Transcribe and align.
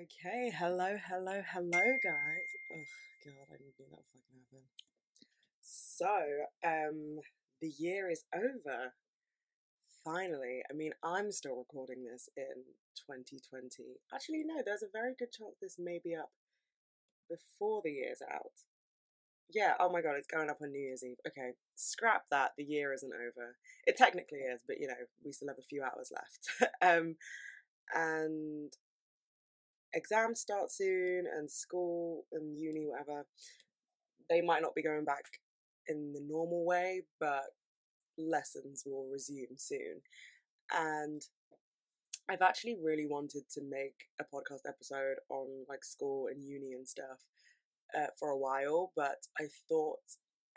Okay, 0.00 0.50
hello, 0.56 0.96
hello, 1.08 1.42
hello, 1.52 1.86
guys. 2.02 2.48
Oh 2.72 2.84
god, 3.22 3.48
I 3.52 3.56
knew 3.60 3.72
that 3.76 4.00
fucking 4.14 4.40
happen. 4.50 4.64
So, 5.60 6.06
um, 6.64 7.20
the 7.60 7.70
year 7.76 8.08
is 8.08 8.24
over. 8.34 8.94
Finally, 10.02 10.62
I 10.70 10.74
mean, 10.74 10.92
I'm 11.04 11.30
still 11.32 11.56
recording 11.56 12.06
this 12.10 12.30
in 12.34 12.64
2020. 12.96 14.00
Actually, 14.14 14.44
no, 14.46 14.62
there's 14.64 14.82
a 14.82 14.86
very 14.90 15.12
good 15.18 15.32
chance 15.32 15.56
this 15.60 15.76
may 15.78 16.00
be 16.02 16.14
up 16.14 16.30
before 17.28 17.82
the 17.84 17.92
year's 17.92 18.22
out. 18.32 18.64
Yeah, 19.52 19.74
oh 19.78 19.92
my 19.92 20.00
god, 20.00 20.14
it's 20.16 20.26
going 20.26 20.48
up 20.48 20.62
on 20.62 20.72
New 20.72 20.80
Year's 20.80 21.04
Eve. 21.04 21.18
Okay, 21.26 21.50
scrap 21.74 22.22
that. 22.30 22.52
The 22.56 22.64
year 22.64 22.94
isn't 22.94 23.12
over. 23.12 23.56
It 23.86 23.98
technically 23.98 24.38
is, 24.38 24.62
but 24.66 24.80
you 24.80 24.86
know, 24.86 25.04
we 25.22 25.32
still 25.32 25.48
have 25.48 25.58
a 25.58 25.68
few 25.68 25.82
hours 25.82 26.10
left. 26.10 26.72
um, 26.80 27.16
and 27.92 28.72
exams 29.94 30.40
start 30.40 30.70
soon 30.70 31.24
and 31.26 31.50
school 31.50 32.24
and 32.32 32.58
uni, 32.58 32.86
whatever, 32.86 33.26
they 34.28 34.40
might 34.40 34.62
not 34.62 34.74
be 34.74 34.82
going 34.82 35.04
back 35.04 35.24
in 35.88 36.12
the 36.12 36.20
normal 36.20 36.64
way, 36.64 37.02
but 37.18 37.46
lessons 38.16 38.84
will 38.86 39.08
resume 39.10 39.56
soon. 39.56 40.02
And 40.72 41.22
I've 42.28 42.42
actually 42.42 42.76
really 42.80 43.06
wanted 43.06 43.48
to 43.54 43.62
make 43.62 44.08
a 44.20 44.24
podcast 44.24 44.68
episode 44.68 45.16
on 45.28 45.64
like 45.68 45.84
school 45.84 46.28
and 46.28 46.44
uni 46.44 46.72
and 46.74 46.88
stuff 46.88 47.18
uh, 47.96 48.06
for 48.18 48.28
a 48.30 48.38
while, 48.38 48.92
but 48.94 49.26
I 49.38 49.46
thought 49.68 49.98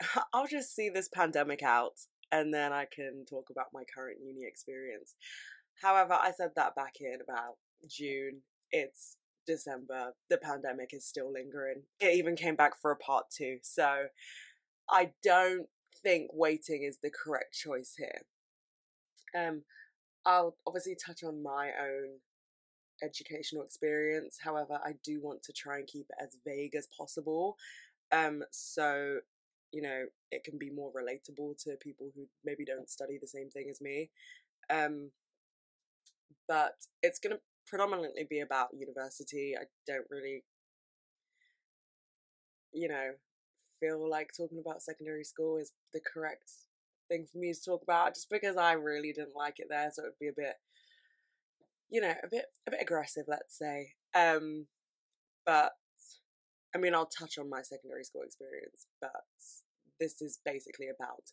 I'll 0.32 0.46
just 0.46 0.74
see 0.74 0.88
this 0.88 1.08
pandemic 1.08 1.62
out 1.62 1.94
and 2.30 2.54
then 2.54 2.72
I 2.72 2.86
can 2.92 3.24
talk 3.28 3.48
about 3.50 3.66
my 3.72 3.82
current 3.92 4.18
uni 4.22 4.44
experience. 4.46 5.14
However, 5.82 6.14
I 6.14 6.30
said 6.30 6.50
that 6.56 6.76
back 6.76 6.94
in 7.00 7.18
about 7.22 7.56
June. 7.88 8.42
It's 8.70 9.16
December, 9.46 10.14
the 10.30 10.38
pandemic 10.38 10.90
is 10.92 11.06
still 11.06 11.32
lingering. 11.32 11.82
It 12.00 12.16
even 12.16 12.36
came 12.36 12.56
back 12.56 12.80
for 12.80 12.90
a 12.90 12.96
part 12.96 13.26
two. 13.30 13.58
So 13.62 14.06
I 14.90 15.12
don't 15.22 15.66
think 16.02 16.30
waiting 16.32 16.82
is 16.82 16.98
the 17.02 17.10
correct 17.10 17.54
choice 17.54 17.94
here. 17.96 18.22
Um, 19.36 19.62
I'll 20.26 20.56
obviously 20.66 20.96
touch 20.96 21.22
on 21.22 21.42
my 21.42 21.70
own 21.80 22.18
educational 23.02 23.62
experience. 23.62 24.38
However, 24.42 24.80
I 24.84 24.92
do 25.02 25.20
want 25.20 25.42
to 25.44 25.52
try 25.52 25.78
and 25.78 25.86
keep 25.86 26.06
it 26.08 26.22
as 26.22 26.36
vague 26.46 26.74
as 26.74 26.88
possible. 26.96 27.56
Um, 28.12 28.42
so 28.50 29.18
you 29.74 29.82
know, 29.82 30.04
it 30.30 30.44
can 30.44 30.56
be 30.56 30.70
more 30.70 30.92
relatable 30.92 31.60
to 31.64 31.76
people 31.82 32.08
who 32.14 32.26
maybe 32.44 32.64
don't 32.64 32.88
study 32.88 33.18
the 33.20 33.26
same 33.26 33.50
thing 33.50 33.66
as 33.68 33.80
me. 33.80 34.08
Um, 34.70 35.10
but 36.46 36.74
it's 37.02 37.18
going 37.18 37.34
to 37.34 37.42
predominantly 37.66 38.26
be 38.28 38.40
about 38.40 38.68
university. 38.72 39.54
I 39.58 39.64
don't 39.86 40.06
really, 40.10 40.44
you 42.72 42.88
know, 42.88 43.12
feel 43.80 44.08
like 44.08 44.30
talking 44.36 44.58
about 44.58 44.82
secondary 44.82 45.24
school 45.24 45.58
is 45.58 45.72
the 45.92 46.00
correct 46.00 46.50
thing 47.08 47.26
for 47.30 47.38
me 47.38 47.52
to 47.52 47.60
talk 47.60 47.82
about 47.82 48.14
just 48.14 48.30
because 48.30 48.56
I 48.56 48.72
really 48.72 49.12
didn't 49.12 49.36
like 49.36 49.58
it 49.58 49.66
there. 49.68 49.90
So 49.92 50.02
it 50.02 50.06
would 50.06 50.18
be 50.20 50.28
a 50.28 50.32
bit, 50.36 50.54
you 51.90 52.00
know, 52.00 52.14
a 52.22 52.28
bit, 52.30 52.46
a 52.66 52.70
bit 52.70 52.82
aggressive, 52.82 53.24
let's 53.28 53.58
say. 53.58 53.92
Um, 54.14 54.66
but 55.44 55.72
I 56.74 56.78
mean, 56.78 56.94
I'll 56.94 57.06
touch 57.06 57.38
on 57.38 57.48
my 57.48 57.62
secondary 57.62 58.04
school 58.04 58.22
experience, 58.22 58.86
but 59.00 59.10
this 60.00 60.20
is 60.20 60.40
basically 60.44 60.88
about 60.88 61.30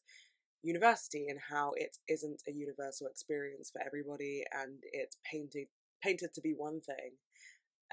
university 0.63 1.27
and 1.27 1.39
how 1.49 1.71
it 1.75 1.97
isn't 2.07 2.43
a 2.47 2.51
universal 2.51 3.07
experience 3.07 3.71
for 3.71 3.81
everybody 3.83 4.43
and 4.53 4.77
it's 4.93 5.17
painted 5.29 5.67
painted 6.01 6.33
to 6.33 6.41
be 6.41 6.53
one 6.57 6.81
thing. 6.81 7.13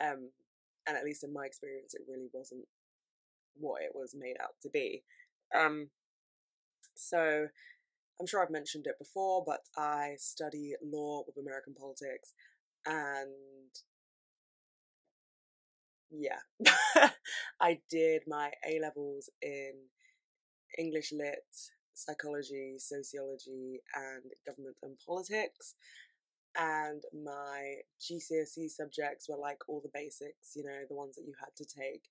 Um, 0.01 0.31
and 0.87 0.97
at 0.97 1.05
least 1.05 1.25
in 1.25 1.33
my 1.33 1.45
experience, 1.45 1.95
it 1.95 2.03
really 2.09 2.29
wasn't 2.33 2.65
what 3.57 3.83
it 3.83 3.93
was 3.95 4.15
made 4.19 4.37
out 4.41 4.55
to 4.63 4.71
be. 4.71 5.03
Um, 5.55 5.89
so 6.95 7.49
I'm 8.21 8.27
sure 8.27 8.43
I've 8.43 8.51
mentioned 8.51 8.87
it 8.87 8.99
before, 8.99 9.45
but 9.47 9.61
I 9.77 10.15
study 10.19 10.75
law 10.83 11.23
with 11.27 11.37
American 11.37 11.75
politics, 11.75 12.33
and 12.87 13.29
yeah, 16.11 16.41
I 17.61 17.81
did 17.91 18.23
my 18.27 18.51
A 18.69 18.81
levels 18.81 19.31
in 19.43 19.73
English 20.79 21.13
Lit, 21.13 21.45
psychology, 21.95 22.77
sociology, 22.79 23.81
and 23.95 24.33
government 24.47 24.77
and 24.83 24.97
politics 25.07 25.75
and 26.59 27.03
my 27.25 27.77
GCSE 28.01 28.69
subjects 28.69 29.29
were 29.29 29.39
like 29.39 29.59
all 29.69 29.81
the 29.81 29.91
basics, 29.95 30.53
you 30.57 30.65
know, 30.65 30.81
the 30.89 30.97
ones 30.97 31.17
that 31.17 31.25
you 31.27 31.35
had 31.39 31.55
to 31.57 31.65
take. 31.65 32.05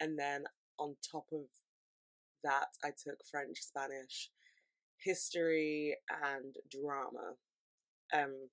And 0.00 0.18
then 0.18 0.44
on 0.78 0.96
top 1.10 1.26
of 1.32 1.44
that, 2.42 2.66
I 2.84 2.88
took 2.88 3.24
French, 3.30 3.58
Spanish, 3.60 4.30
history, 4.98 5.96
and 6.22 6.56
drama. 6.70 7.34
Um, 8.12 8.48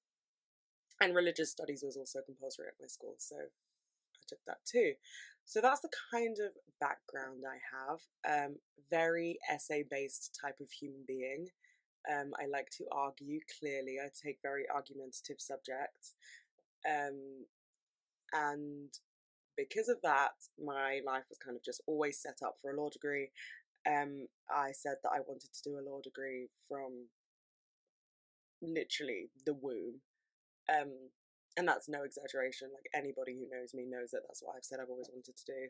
and 1.01 1.15
religious 1.15 1.51
studies 1.51 1.83
was 1.83 1.97
also 1.97 2.19
compulsory 2.25 2.67
at 2.67 2.75
my 2.79 2.87
school, 2.87 3.15
so 3.17 3.35
I 3.35 4.21
took 4.27 4.39
that 4.47 4.59
too. 4.65 4.93
So 5.45 5.59
that's 5.61 5.81
the 5.81 5.89
kind 6.11 6.37
of 6.39 6.51
background 6.79 7.43
I 7.45 7.59
have. 7.75 7.99
Um, 8.47 8.55
very 8.89 9.39
essay 9.51 9.83
based 9.89 10.37
type 10.39 10.59
of 10.61 10.69
human 10.71 11.03
being. 11.07 11.47
Um, 12.09 12.31
I 12.39 12.47
like 12.47 12.69
to 12.77 12.85
argue 12.91 13.39
clearly. 13.59 13.97
I 14.03 14.09
take 14.09 14.39
very 14.41 14.63
argumentative 14.73 15.39
subjects. 15.39 16.15
Um, 16.87 17.45
and 18.33 18.89
because 19.57 19.89
of 19.89 20.01
that, 20.03 20.31
my 20.63 21.01
life 21.05 21.25
was 21.29 21.37
kind 21.43 21.55
of 21.55 21.63
just 21.63 21.81
always 21.85 22.21
set 22.21 22.39
up 22.43 22.55
for 22.61 22.71
a 22.71 22.77
law 22.79 22.89
degree. 22.89 23.29
Um, 23.87 24.27
I 24.49 24.71
said 24.71 24.95
that 25.03 25.11
I 25.13 25.19
wanted 25.27 25.53
to 25.53 25.63
do 25.63 25.77
a 25.77 25.87
law 25.87 25.99
degree 26.03 26.47
from 26.67 27.07
literally 28.61 29.29
the 29.45 29.53
womb. 29.53 30.01
Um, 30.69 31.09
and 31.57 31.67
that's 31.67 31.89
no 31.89 32.03
exaggeration. 32.03 32.69
Like 32.73 32.85
anybody 32.93 33.33
who 33.33 33.55
knows 33.55 33.73
me 33.73 33.85
knows 33.85 34.11
that 34.11 34.21
that's 34.27 34.41
what 34.41 34.55
I've 34.55 34.63
said 34.63 34.79
I've 34.81 34.89
always 34.89 35.09
wanted 35.11 35.35
to 35.35 35.45
do. 35.45 35.67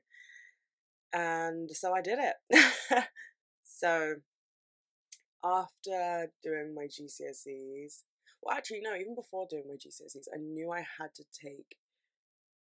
And 1.14 1.70
so 1.72 1.94
I 1.94 2.02
did 2.02 2.20
it. 2.20 3.04
so 3.64 4.16
after 5.44 6.32
doing 6.44 6.74
my 6.76 6.86
GCSEs, 6.86 8.04
well, 8.42 8.56
actually, 8.56 8.82
no, 8.82 8.96
even 8.96 9.16
before 9.16 9.48
doing 9.50 9.64
my 9.68 9.76
GCSEs, 9.76 10.28
I 10.34 10.38
knew 10.38 10.72
I 10.72 10.84
had 11.00 11.14
to 11.16 11.24
take 11.32 11.78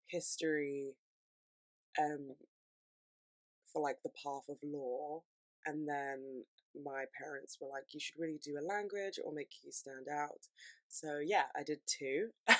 history 0.08 0.96
um, 2.00 2.36
for 3.72 3.82
like 3.82 3.98
the 4.04 4.12
path 4.24 4.48
of 4.50 4.58
law. 4.64 5.22
And 5.66 5.88
then 5.88 6.44
my 6.84 7.06
parents 7.20 7.58
were 7.60 7.68
like, 7.68 7.86
you 7.94 8.00
should 8.00 8.20
really 8.20 8.40
do 8.44 8.58
a 8.60 8.68
language 8.68 9.20
or 9.24 9.34
make 9.34 9.52
you 9.64 9.72
stand 9.72 10.08
out. 10.12 10.48
So 10.88 11.20
yeah, 11.26 11.44
I 11.56 11.64
did 11.64 11.80
two. 11.88 12.30
uh, 12.48 12.54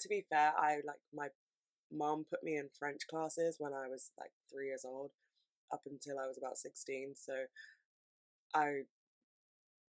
to 0.00 0.08
be 0.08 0.24
fair, 0.30 0.52
I 0.56 0.76
like 0.86 1.00
my 1.12 1.28
mom 1.92 2.24
put 2.28 2.42
me 2.42 2.56
in 2.56 2.68
French 2.78 3.02
classes 3.08 3.56
when 3.58 3.72
I 3.72 3.88
was 3.88 4.10
like 4.18 4.30
three 4.50 4.68
years 4.68 4.84
old 4.84 5.10
up 5.72 5.82
until 5.86 6.18
I 6.18 6.26
was 6.26 6.38
about 6.38 6.58
16. 6.58 7.14
So 7.16 7.32
I 8.54 8.86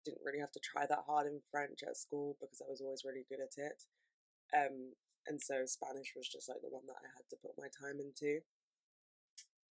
didn't 0.05 0.23
really 0.25 0.39
have 0.39 0.51
to 0.51 0.59
try 0.63 0.85
that 0.85 1.07
hard 1.07 1.27
in 1.27 1.39
French 1.51 1.79
at 1.83 1.97
school 1.97 2.35
because 2.39 2.61
I 2.61 2.69
was 2.69 2.81
always 2.81 3.03
really 3.05 3.25
good 3.29 3.39
at 3.39 3.55
it. 3.57 3.83
Um, 4.55 4.93
and 5.27 5.39
so 5.41 5.65
Spanish 5.65 6.13
was 6.15 6.27
just 6.27 6.49
like 6.49 6.61
the 6.61 6.69
one 6.71 6.83
that 6.87 6.99
I 6.99 7.07
had 7.15 7.27
to 7.31 7.41
put 7.41 7.55
my 7.57 7.71
time 7.71 7.99
into. 7.99 8.43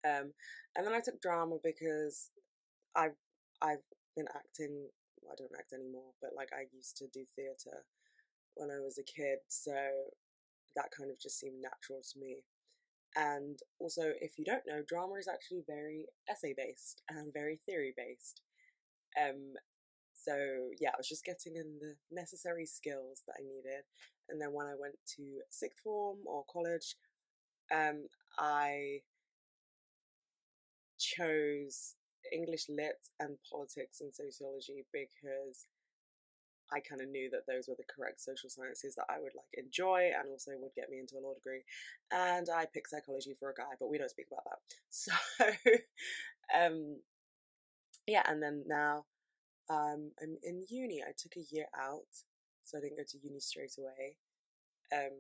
Um, 0.05 0.33
and 0.75 0.87
then 0.87 0.95
I 0.95 1.01
took 1.01 1.21
drama 1.21 1.57
because 1.63 2.31
I've 2.97 3.17
I've 3.61 3.85
been 4.17 4.27
acting. 4.35 4.89
I 5.31 5.35
don't 5.39 5.55
act 5.57 5.73
anymore, 5.73 6.13
but 6.21 6.35
like 6.35 6.51
I 6.53 6.67
used 6.75 6.97
to 6.99 7.07
do 7.07 7.25
theatre 7.37 7.87
when 8.57 8.71
I 8.71 8.81
was 8.81 8.99
a 8.99 9.07
kid, 9.07 9.39
so 9.49 9.73
that 10.75 10.91
kind 10.97 11.11
of 11.11 11.21
just 11.21 11.39
seemed 11.39 11.63
natural 11.63 12.01
to 12.03 12.19
me. 12.19 12.43
And 13.15 13.59
also, 13.79 14.13
if 14.21 14.39
you 14.39 14.45
don't 14.45 14.67
know, 14.67 14.83
drama 14.87 15.15
is 15.15 15.29
actually 15.29 15.63
very 15.67 16.07
essay 16.29 16.55
based 16.57 17.03
and 17.09 17.33
very 17.33 17.57
theory 17.57 17.95
based. 17.97 18.41
Um, 19.21 19.55
so 20.15 20.35
yeah, 20.81 20.91
I 20.91 20.99
was 20.99 21.09
just 21.09 21.25
getting 21.25 21.57
in 21.57 21.79
the 21.81 21.95
necessary 22.11 22.67
skills 22.67 23.23
that 23.27 23.35
I 23.39 23.43
needed. 23.43 23.85
And 24.29 24.41
then 24.41 24.53
when 24.53 24.67
I 24.67 24.75
went 24.79 24.95
to 25.17 25.41
sixth 25.51 25.81
form 25.83 26.19
or 26.27 26.45
college, 26.53 26.97
um, 27.73 28.07
I 28.39 29.01
chose 30.99 31.97
English 32.33 32.69
Lit 32.69 33.09
and 33.21 33.37
politics 33.51 34.01
and 34.01 34.15
sociology 34.15 34.85
because 34.93 35.67
I 36.73 36.81
kind 36.81 37.03
of 37.03 37.09
knew 37.09 37.29
that 37.31 37.47
those 37.47 37.69
were 37.69 37.75
the 37.77 37.85
correct 37.85 38.21
social 38.21 38.49
sciences 38.49 38.95
that 38.95 39.05
I 39.11 39.21
would 39.21 39.35
like 39.37 39.53
enjoy 39.53 40.11
and 40.17 40.29
also 40.31 40.53
would 40.59 40.75
get 40.75 40.89
me 40.89 40.99
into 41.01 41.19
a 41.19 41.21
law 41.21 41.35
degree. 41.35 41.65
And 42.11 42.49
I 42.49 42.65
picked 42.65 42.89
psychology 42.91 43.35
for 43.39 43.51
a 43.51 43.55
guy, 43.55 43.77
but 43.79 43.91
we 43.91 43.99
don't 43.99 44.11
speak 44.11 44.27
about 44.33 44.45
that. 44.45 44.61
So, 44.91 45.13
um, 46.55 46.97
yeah, 48.07 48.23
and 48.29 48.43
then 48.43 48.65
now 48.67 49.05
um, 49.71 50.13
I'm 50.23 50.37
in 50.43 50.65
uni. 50.69 51.03
I 51.03 51.13
took 51.17 51.37
a 51.37 51.47
year 51.55 51.67
out, 51.79 52.09
so 52.65 52.79
I 52.79 52.81
didn't 52.81 52.99
go 52.99 53.05
to 53.09 53.19
uni 53.23 53.41
straight 53.41 53.75
away. 53.79 54.17
Um, 54.93 55.13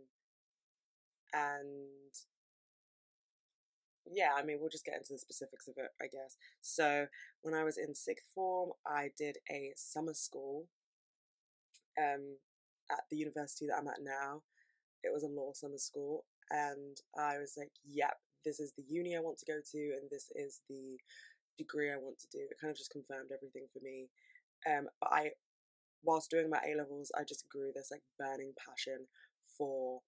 and 1.32 2.14
yeah, 4.10 4.30
I 4.36 4.42
mean, 4.42 4.58
we'll 4.60 4.68
just 4.70 4.84
get 4.84 4.96
into 4.96 5.12
the 5.12 5.18
specifics 5.18 5.68
of 5.68 5.74
it, 5.78 5.90
I 6.00 6.04
guess. 6.06 6.36
So, 6.60 7.06
when 7.42 7.54
I 7.54 7.64
was 7.64 7.78
in 7.78 7.94
sixth 7.94 8.26
form, 8.34 8.70
I 8.86 9.10
did 9.16 9.38
a 9.50 9.72
summer 9.76 10.14
school 10.14 10.66
um, 11.98 12.36
at 12.90 13.00
the 13.10 13.16
university 13.16 13.66
that 13.66 13.76
I'm 13.78 13.88
at 13.88 14.02
now. 14.02 14.42
It 15.02 15.12
was 15.12 15.22
a 15.22 15.28
law 15.28 15.52
summer 15.54 15.78
school, 15.78 16.24
and 16.50 16.96
I 17.18 17.38
was 17.38 17.54
like, 17.56 17.72
yep, 17.84 18.18
this 18.44 18.60
is 18.60 18.72
the 18.76 18.84
uni 18.88 19.16
I 19.16 19.20
want 19.20 19.38
to 19.38 19.46
go 19.46 19.58
to, 19.72 19.78
and 19.78 20.10
this 20.10 20.30
is 20.34 20.60
the 20.68 20.98
degree 21.58 21.90
I 21.90 21.96
want 21.96 22.18
to 22.20 22.30
do. 22.30 22.38
It 22.38 22.60
kind 22.60 22.70
of 22.70 22.76
just 22.76 22.90
confirmed 22.90 23.30
everything 23.32 23.66
for 23.72 23.80
me. 23.82 24.08
Um, 24.66 24.86
but 25.00 25.12
I, 25.12 25.30
whilst 26.02 26.30
doing 26.30 26.50
my 26.50 26.60
A 26.66 26.76
levels, 26.76 27.10
I 27.16 27.24
just 27.24 27.48
grew 27.48 27.72
this 27.74 27.90
like 27.90 28.02
burning 28.18 28.52
passion 28.58 29.06
for 29.56 30.00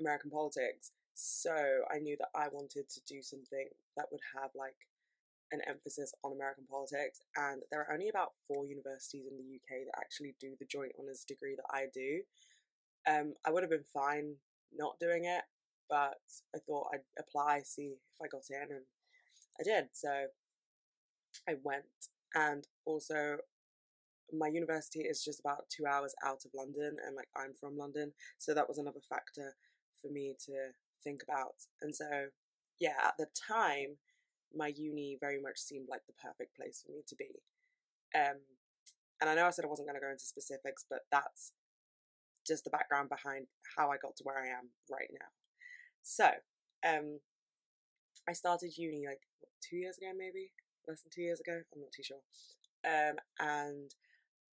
American 0.00 0.30
politics. 0.30 0.92
So 1.14 1.54
I 1.90 1.98
knew 1.98 2.16
that 2.18 2.30
I 2.34 2.48
wanted 2.52 2.88
to 2.88 3.00
do 3.06 3.22
something 3.22 3.68
that 3.96 4.06
would 4.12 4.22
have 4.38 4.50
like 4.54 4.76
an 5.50 5.60
emphasis 5.66 6.12
on 6.22 6.32
American 6.32 6.64
politics. 6.70 7.20
And 7.36 7.62
there 7.70 7.80
are 7.80 7.92
only 7.92 8.08
about 8.08 8.36
four 8.46 8.66
universities 8.66 9.26
in 9.26 9.36
the 9.36 9.56
UK 9.56 9.86
that 9.86 9.98
actually 9.98 10.36
do 10.40 10.54
the 10.58 10.66
joint 10.70 10.92
honours 10.98 11.24
degree 11.26 11.56
that 11.56 11.70
I 11.72 11.86
do. 11.92 12.22
Um, 13.08 13.34
I 13.46 13.50
would 13.50 13.62
have 13.62 13.70
been 13.70 13.88
fine 13.92 14.36
not 14.76 15.00
doing 15.00 15.24
it, 15.24 15.42
but 15.88 16.20
I 16.54 16.58
thought 16.66 16.92
I'd 16.92 17.08
apply, 17.18 17.62
see 17.64 17.96
if 17.96 18.20
I 18.22 18.28
got 18.28 18.44
in, 18.50 18.76
and 18.76 18.84
I 19.60 19.64
did. 19.64 19.88
So 19.92 20.26
I 21.48 21.54
went, 21.62 21.84
and 22.34 22.66
also 22.84 23.38
my 24.32 24.48
university 24.48 25.00
is 25.00 25.24
just 25.24 25.40
about 25.40 25.68
two 25.70 25.86
hours 25.86 26.14
out 26.24 26.44
of 26.44 26.50
London, 26.54 26.96
and 27.04 27.16
like 27.16 27.28
I'm 27.36 27.54
from 27.58 27.78
London, 27.78 28.12
so 28.36 28.54
that 28.54 28.68
was 28.68 28.78
another 28.78 29.00
factor 29.08 29.56
for 30.00 30.10
me 30.10 30.34
to 30.46 30.72
think 31.02 31.22
about. 31.22 31.54
And 31.80 31.94
so, 31.94 32.28
yeah, 32.80 32.96
at 33.04 33.14
the 33.18 33.26
time, 33.34 33.96
my 34.54 34.72
uni 34.76 35.16
very 35.20 35.40
much 35.40 35.58
seemed 35.58 35.88
like 35.90 36.02
the 36.06 36.14
perfect 36.22 36.56
place 36.56 36.82
for 36.84 36.92
me 36.92 37.02
to 37.06 37.16
be. 37.16 37.42
Um, 38.14 38.38
and 39.20 39.28
I 39.28 39.34
know 39.34 39.46
I 39.46 39.50
said 39.50 39.64
I 39.64 39.68
wasn't 39.68 39.88
going 39.88 40.00
to 40.00 40.04
go 40.04 40.10
into 40.10 40.24
specifics, 40.24 40.84
but 40.88 41.00
that's 41.10 41.52
just 42.46 42.64
the 42.64 42.70
background 42.70 43.08
behind 43.08 43.46
how 43.76 43.90
I 43.90 43.96
got 43.96 44.16
to 44.16 44.24
where 44.24 44.38
I 44.38 44.46
am 44.46 44.70
right 44.90 45.10
now. 45.12 45.28
So, 46.02 46.28
um, 46.86 47.20
I 48.28 48.32
started 48.34 48.76
uni 48.76 49.06
like 49.06 49.20
what, 49.40 49.50
two 49.62 49.76
years 49.76 49.96
ago, 49.96 50.12
maybe 50.16 50.52
less 50.86 51.02
than 51.02 51.10
two 51.14 51.22
years 51.22 51.40
ago. 51.40 51.60
I'm 51.72 51.80
not 51.80 51.92
too 51.96 52.02
sure. 52.02 52.22
Um, 52.84 53.16
and 53.40 53.90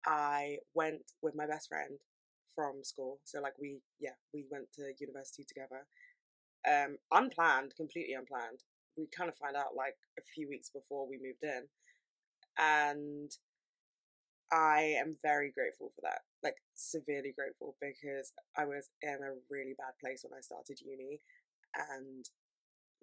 I 0.05 0.57
went 0.73 1.03
with 1.21 1.35
my 1.35 1.45
best 1.45 1.69
friend 1.69 1.99
from 2.55 2.83
school. 2.83 3.19
So 3.25 3.41
like 3.41 3.53
we, 3.59 3.81
yeah, 3.99 4.17
we 4.33 4.45
went 4.51 4.73
to 4.75 4.93
university 4.99 5.45
together. 5.47 5.85
Um, 6.67 6.97
unplanned, 7.11 7.75
completely 7.77 8.15
unplanned. 8.15 8.63
We 8.97 9.07
kind 9.15 9.29
of 9.29 9.37
find 9.37 9.55
out 9.55 9.77
like 9.77 9.95
a 10.17 10.23
few 10.35 10.49
weeks 10.49 10.69
before 10.69 11.07
we 11.07 11.15
moved 11.15 11.43
in, 11.43 11.69
and 12.57 13.31
I 14.51 14.97
am 14.99 15.15
very 15.21 15.51
grateful 15.55 15.93
for 15.95 16.01
that. 16.03 16.27
Like 16.43 16.57
severely 16.75 17.31
grateful 17.31 17.77
because 17.79 18.33
I 18.57 18.65
was 18.65 18.89
in 19.01 19.23
a 19.23 19.39
really 19.49 19.75
bad 19.77 19.95
place 20.03 20.25
when 20.27 20.37
I 20.37 20.41
started 20.41 20.81
uni, 20.83 21.21
and 21.77 22.25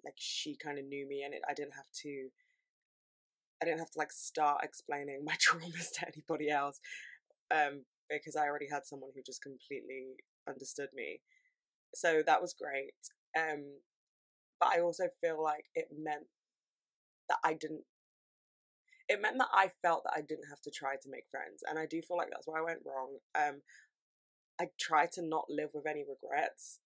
like 0.07 0.15
she 0.17 0.55
kind 0.55 0.79
of 0.79 0.85
knew 0.85 1.07
me, 1.07 1.23
and 1.23 1.33
it, 1.33 1.41
I 1.47 1.53
didn't 1.53 1.75
have 1.75 1.91
to. 2.03 2.29
I 3.61 3.65
didn't 3.65 3.79
have 3.79 3.91
to 3.91 3.99
like 3.99 4.11
start 4.11 4.61
explaining 4.63 5.21
my 5.25 5.33
traumas 5.33 5.91
to 5.95 6.07
anybody 6.07 6.49
else, 6.49 6.79
um, 7.51 7.85
because 8.09 8.35
I 8.35 8.47
already 8.47 8.69
had 8.71 8.85
someone 8.85 9.11
who 9.13 9.21
just 9.25 9.41
completely 9.41 10.15
understood 10.47 10.89
me. 10.93 11.21
So 11.93 12.21
that 12.25 12.41
was 12.41 12.53
great. 12.53 12.93
Um, 13.37 13.79
but 14.59 14.69
I 14.69 14.81
also 14.81 15.05
feel 15.21 15.41
like 15.41 15.65
it 15.75 15.87
meant 15.97 16.27
that 17.29 17.37
I 17.43 17.53
didn't 17.53 17.83
it 19.09 19.21
meant 19.21 19.37
that 19.37 19.47
I 19.53 19.69
felt 19.81 20.03
that 20.03 20.13
I 20.15 20.21
didn't 20.21 20.49
have 20.49 20.61
to 20.61 20.71
try 20.71 20.95
to 20.95 21.09
make 21.09 21.29
friends. 21.31 21.63
And 21.67 21.79
I 21.79 21.85
do 21.85 22.01
feel 22.01 22.17
like 22.17 22.29
that's 22.29 22.47
where 22.47 22.61
I 22.61 22.65
went 22.65 22.81
wrong. 22.85 23.17
Um, 23.35 23.61
I 24.59 24.67
try 24.79 25.07
to 25.13 25.21
not 25.21 25.45
live 25.49 25.69
with 25.73 25.85
any 25.87 26.03
regrets. 26.03 26.79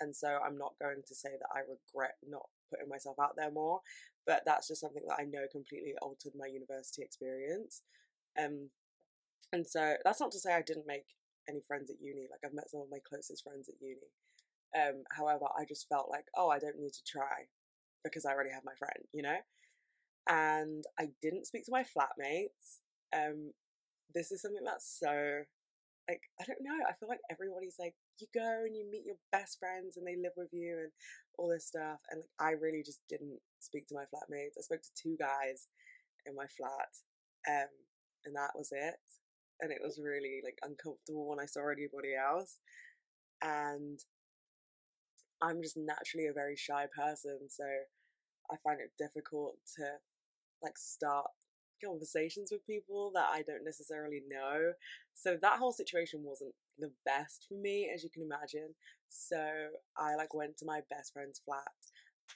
And 0.00 0.14
so 0.14 0.38
I'm 0.44 0.58
not 0.58 0.74
going 0.80 1.02
to 1.06 1.14
say 1.14 1.30
that 1.38 1.48
I 1.54 1.60
regret 1.60 2.16
not 2.28 2.48
putting 2.70 2.88
myself 2.88 3.16
out 3.20 3.36
there 3.36 3.50
more, 3.50 3.80
but 4.26 4.42
that's 4.44 4.68
just 4.68 4.80
something 4.80 5.02
that 5.08 5.18
I 5.20 5.24
know 5.24 5.46
completely 5.50 5.94
altered 6.02 6.32
my 6.36 6.46
university 6.46 7.02
experience. 7.02 7.82
Um, 8.38 8.70
and 9.52 9.66
so 9.66 9.94
that's 10.04 10.20
not 10.20 10.32
to 10.32 10.38
say 10.38 10.54
I 10.54 10.62
didn't 10.62 10.86
make 10.86 11.06
any 11.48 11.60
friends 11.66 11.90
at 11.90 12.00
uni. 12.00 12.26
Like 12.30 12.40
I've 12.44 12.54
met 12.54 12.70
some 12.70 12.80
of 12.80 12.90
my 12.90 12.98
closest 13.08 13.44
friends 13.44 13.68
at 13.68 13.80
uni. 13.80 14.10
Um, 14.76 15.04
however, 15.16 15.46
I 15.58 15.64
just 15.66 15.88
felt 15.88 16.10
like, 16.10 16.26
oh, 16.36 16.50
I 16.50 16.58
don't 16.58 16.78
need 16.78 16.92
to 16.92 17.04
try 17.06 17.48
because 18.04 18.26
I 18.26 18.32
already 18.32 18.50
have 18.50 18.64
my 18.64 18.74
friend, 18.78 19.06
you 19.12 19.22
know? 19.22 19.38
and 20.28 20.84
I 20.98 21.08
didn't 21.22 21.46
speak 21.46 21.64
to 21.66 21.72
my 21.72 21.82
flatmates. 21.82 22.80
Um, 23.14 23.52
this 24.14 24.32
is 24.32 24.42
something 24.42 24.64
that's 24.64 24.98
so 24.98 25.42
like 26.08 26.22
I 26.40 26.44
don't 26.44 26.62
know. 26.62 26.84
I 26.88 26.92
feel 26.94 27.08
like 27.08 27.20
everybody's 27.30 27.76
like 27.78 27.94
you 28.20 28.26
go 28.32 28.64
and 28.64 28.76
you 28.76 28.88
meet 28.90 29.06
your 29.06 29.20
best 29.32 29.58
friends 29.58 29.96
and 29.96 30.06
they 30.06 30.16
live 30.16 30.32
with 30.36 30.50
you 30.52 30.78
and 30.78 30.92
all 31.38 31.48
this 31.48 31.66
stuff. 31.66 32.00
And 32.10 32.22
like 32.22 32.36
I 32.38 32.52
really 32.52 32.82
just 32.84 33.00
didn't 33.08 33.38
speak 33.60 33.86
to 33.88 33.94
my 33.94 34.04
flatmates. 34.04 34.58
I 34.58 34.62
spoke 34.62 34.82
to 34.82 35.02
two 35.02 35.16
guys 35.18 35.68
in 36.24 36.34
my 36.34 36.46
flat, 36.56 36.90
um, 37.48 37.70
and 38.24 38.34
that 38.34 38.56
was 38.56 38.70
it. 38.72 39.00
And 39.60 39.72
it 39.72 39.78
was 39.82 40.00
really 40.02 40.40
like 40.44 40.58
uncomfortable 40.62 41.28
when 41.28 41.40
I 41.40 41.46
saw 41.46 41.70
anybody 41.70 42.12
else. 42.14 42.58
And 43.42 44.00
I'm 45.42 45.62
just 45.62 45.76
naturally 45.76 46.26
a 46.26 46.32
very 46.32 46.56
shy 46.56 46.86
person, 46.96 47.48
so 47.48 47.64
I 48.50 48.56
find 48.64 48.80
it 48.80 48.92
difficult 48.98 49.56
to 49.76 49.84
like 50.62 50.78
start 50.78 51.26
conversations 51.84 52.50
with 52.50 52.66
people 52.66 53.12
that 53.14 53.28
I 53.30 53.42
don't 53.42 53.64
necessarily 53.64 54.22
know. 54.28 54.72
So 55.14 55.36
that 55.40 55.58
whole 55.58 55.72
situation 55.72 56.20
wasn't 56.24 56.54
the 56.78 56.92
best 57.04 57.46
for 57.48 57.54
me, 57.54 57.90
as 57.94 58.02
you 58.04 58.10
can 58.10 58.22
imagine. 58.22 58.74
So 59.08 59.40
I 59.96 60.14
like 60.16 60.34
went 60.34 60.56
to 60.58 60.66
my 60.66 60.80
best 60.90 61.12
friend's 61.12 61.40
flat, 61.44 61.72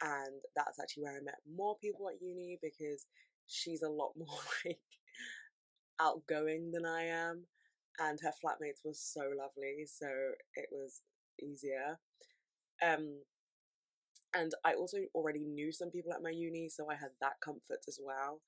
and 0.02 0.40
that's 0.56 0.81
actually 0.81 1.04
where 1.04 1.16
I 1.16 1.25
met 1.25 1.40
more 1.52 1.76
people 1.81 2.08
at 2.08 2.22
uni 2.22 2.58
because 2.62 3.06
she's 3.46 3.82
a 3.82 3.88
lot 3.88 4.12
more 4.16 4.38
like 4.64 4.78
outgoing 6.00 6.70
than 6.72 6.84
I 6.87 7.02
am, 7.04 7.46
and 7.98 8.19
her 8.22 8.32
flatmates 8.42 8.84
were 8.84 8.94
so 8.94 9.22
lovely, 9.37 9.84
so 9.87 10.08
it 10.54 10.69
was 10.72 11.02
easier. 11.42 11.98
Um, 12.82 13.20
and 14.34 14.52
I 14.64 14.75
also 14.75 14.99
already 15.14 15.44
knew 15.44 15.73
some 15.73 15.90
people 15.90 16.12
at 16.12 16.23
my 16.23 16.30
uni, 16.30 16.68
so 16.68 16.88
I 16.88 16.94
had 16.94 17.11
that 17.20 17.40
comfort 17.44 17.80
as 17.88 17.99
well. 18.02 18.40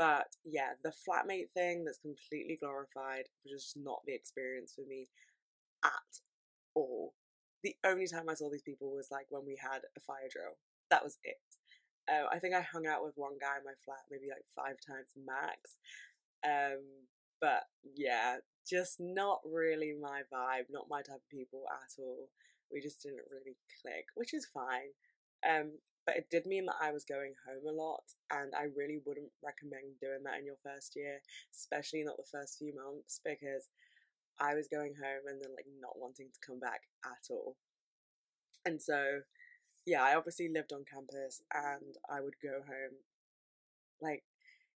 But 0.00 0.32
yeah, 0.46 0.80
the 0.82 0.94
flatmate 0.96 1.52
thing 1.52 1.84
that's 1.84 2.00
completely 2.00 2.56
glorified 2.56 3.28
was 3.44 3.52
just 3.52 3.76
not 3.76 4.00
the 4.06 4.14
experience 4.14 4.72
for 4.74 4.88
me 4.88 5.08
at 5.84 6.12
all. 6.74 7.12
The 7.62 7.76
only 7.84 8.08
time 8.08 8.30
I 8.30 8.34
saw 8.34 8.48
these 8.48 8.62
people 8.62 8.96
was 8.96 9.10
like 9.12 9.26
when 9.28 9.44
we 9.44 9.58
had 9.60 9.82
a 9.96 10.00
fire 10.00 10.32
drill. 10.32 10.56
That 10.90 11.04
was 11.04 11.18
it. 11.22 11.36
Uh, 12.08 12.24
I 12.32 12.38
think 12.38 12.54
I 12.54 12.62
hung 12.62 12.86
out 12.86 13.04
with 13.04 13.12
one 13.16 13.36
guy 13.38 13.58
in 13.58 13.64
my 13.64 13.76
flat 13.84 14.08
maybe 14.10 14.32
like 14.32 14.48
five 14.56 14.80
times 14.80 15.12
max. 15.20 15.76
Um, 16.48 16.80
but 17.42 17.64
yeah, 17.84 18.36
just 18.66 18.96
not 19.00 19.40
really 19.44 19.92
my 20.00 20.22
vibe, 20.32 20.72
not 20.72 20.88
my 20.88 21.02
type 21.02 21.20
of 21.20 21.30
people 21.30 21.64
at 21.68 21.92
all. 22.02 22.30
We 22.72 22.80
just 22.80 23.02
didn't 23.02 23.28
really 23.30 23.56
click, 23.82 24.06
which 24.14 24.32
is 24.32 24.48
fine. 24.48 24.96
Um, 25.44 25.72
but 26.10 26.18
it 26.18 26.26
did 26.28 26.44
mean 26.44 26.66
that 26.66 26.82
I 26.82 26.90
was 26.90 27.04
going 27.04 27.34
home 27.46 27.70
a 27.70 27.70
lot, 27.70 28.02
and 28.32 28.52
I 28.52 28.66
really 28.76 28.98
wouldn't 29.06 29.30
recommend 29.44 29.94
doing 30.02 30.24
that 30.24 30.40
in 30.40 30.44
your 30.44 30.58
first 30.58 30.96
year, 30.96 31.22
especially 31.54 32.02
not 32.02 32.16
the 32.16 32.26
first 32.26 32.58
few 32.58 32.74
months, 32.74 33.20
because 33.24 33.70
I 34.40 34.54
was 34.54 34.66
going 34.66 34.94
home 34.98 35.30
and 35.30 35.40
then 35.40 35.54
like 35.54 35.66
not 35.80 36.00
wanting 36.02 36.26
to 36.34 36.40
come 36.44 36.58
back 36.58 36.80
at 37.06 37.30
all. 37.30 37.54
And 38.66 38.82
so, 38.82 39.20
yeah, 39.86 40.02
I 40.02 40.16
obviously 40.16 40.48
lived 40.52 40.72
on 40.72 40.82
campus 40.82 41.42
and 41.54 41.94
I 42.10 42.20
would 42.20 42.34
go 42.42 42.58
home 42.66 42.98
like, 44.02 44.24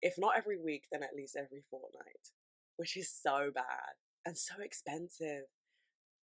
if 0.03 0.15
not 0.19 0.37
every 0.37 0.59
week, 0.59 0.87
then 0.91 1.05
at 1.05 1.15
least 1.15 1.37
every 1.37 1.63
fortnight, 1.71 2.35
which 2.77 2.97
is 2.97 3.09
so 3.09 3.53
bad 3.55 3.95
and 4.27 4.37
so 4.37 4.55
expensive. 4.61 5.45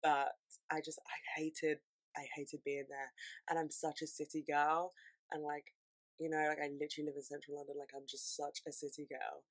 But 0.01 0.37
I 0.71 0.81
just, 0.81 1.01
I 1.09 1.41
hated 1.41 1.79
I 2.17 2.27
hated 2.35 2.61
being 2.65 2.87
there. 2.89 3.13
And 3.49 3.59
I'm 3.59 3.71
such 3.71 4.03
a 4.03 4.07
city 4.07 4.45
girl. 4.49 4.93
And 5.31 5.43
like, 5.43 5.75
you 6.19 6.29
know, 6.31 6.47
like 6.49 6.59
I 6.59 6.69
literally 6.73 7.07
live 7.07 7.17
in 7.17 7.23
central 7.23 7.57
London. 7.57 7.77
Like 7.79 7.91
I'm 7.95 8.07
just 8.09 8.37
such 8.37 8.61
a 8.67 8.73
city 8.73 9.07
girl. 9.09 9.45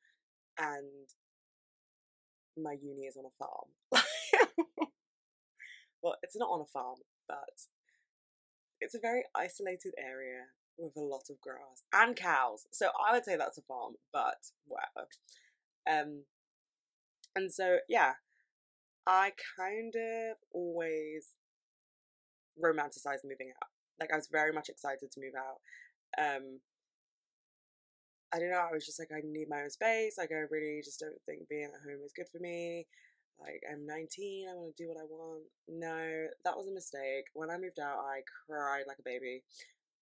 And 0.58 1.10
my 2.58 2.74
uni 2.82 3.04
is 3.04 3.18
on 3.18 3.26
a 3.26 3.36
farm. 3.38 3.70
well, 6.02 6.16
it's 6.22 6.36
not 6.36 6.50
on 6.50 6.62
a 6.62 6.66
farm, 6.66 7.00
but 7.28 7.68
it's 8.80 8.96
a 8.96 9.00
very 9.00 9.24
isolated 9.36 9.94
area 9.98 10.46
with 10.78 10.98
a 10.98 11.02
lot 11.02 11.30
of 11.30 11.40
grass 11.42 11.84
and 11.94 12.16
cows. 12.16 12.66
So 12.72 12.90
I 13.08 13.14
would 13.14 13.26
say 13.26 13.38
that's 13.38 13.58
a 13.58 13.62
farm, 13.62 13.94
but 14.12 14.52
whatever. 14.66 15.08
Um, 15.90 16.24
and 17.36 17.52
so 17.52 17.78
yeah, 17.88 18.14
I 19.08 19.32
kind 19.58 19.94
of 19.96 20.38
always 20.52 21.34
romanticized 22.60 23.24
moving 23.24 23.52
out. 23.62 23.70
Like 24.00 24.12
I 24.12 24.16
was 24.16 24.30
very 24.32 24.52
much 24.52 24.70
excited 24.70 25.12
to 25.12 25.22
move 25.22 25.34
out. 25.38 25.62
Um, 26.18 26.60
I 28.34 28.40
don't 28.40 28.50
know. 28.50 28.64
I 28.64 28.74
was 28.74 28.86
just 28.86 29.00
like, 29.00 29.12
I 29.14 29.22
need 29.24 29.50
my 29.50 29.64
own 29.64 29.70
space. 29.70 30.16
Like 30.18 30.32
I 30.32 30.48
really 30.50 30.82
just 30.84 31.00
don't 31.00 31.20
think 31.26 31.50
being 31.50 31.70
at 31.70 31.84
home 31.84 32.02
is 32.06 32.14
good 32.16 32.30
for 32.32 32.40
me. 32.40 32.88
Like 33.40 33.62
I'm 33.72 33.86
19, 33.86 34.48
I 34.50 34.56
want 34.56 34.76
to 34.76 34.84
do 34.84 34.88
what 34.88 34.98
I 34.98 35.06
want. 35.10 35.44
No, 35.68 36.28
that 36.46 36.56
was 36.56 36.68
a 36.68 36.74
mistake. 36.74 37.26
When 37.34 37.50
I 37.50 37.58
moved 37.58 37.80
out, 37.80 37.98
I 38.00 38.22
cried 38.46 38.84
like 38.88 39.00
a 39.00 39.04
baby. 39.04 39.44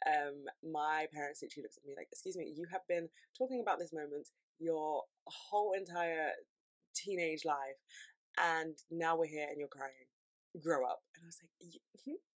Um, 0.08 0.46
my 0.64 1.08
parents 1.14 1.42
literally 1.42 1.64
looked 1.64 1.78
at 1.78 1.86
me 1.86 1.94
like, 1.98 2.08
"Excuse 2.12 2.38
me, 2.38 2.54
you 2.56 2.66
have 2.72 2.88
been 2.88 3.10
talking 3.38 3.62
about 3.62 3.80
this 3.80 3.94
moment 3.94 4.28
your 4.60 5.04
whole 5.28 5.74
entire 5.74 6.32
teenage 6.96 7.46
life, 7.46 7.80
and 8.38 8.76
now 8.92 9.18
we're 9.18 9.28
here 9.28 9.48
and 9.50 9.60
you're 9.60 9.68
crying. 9.68 10.08
Grow 10.60 10.86
up." 10.86 11.04
And 11.16 11.24
I 11.24 11.28
was 11.28 11.40
like, 11.44 12.16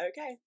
"Okay." 0.00 0.38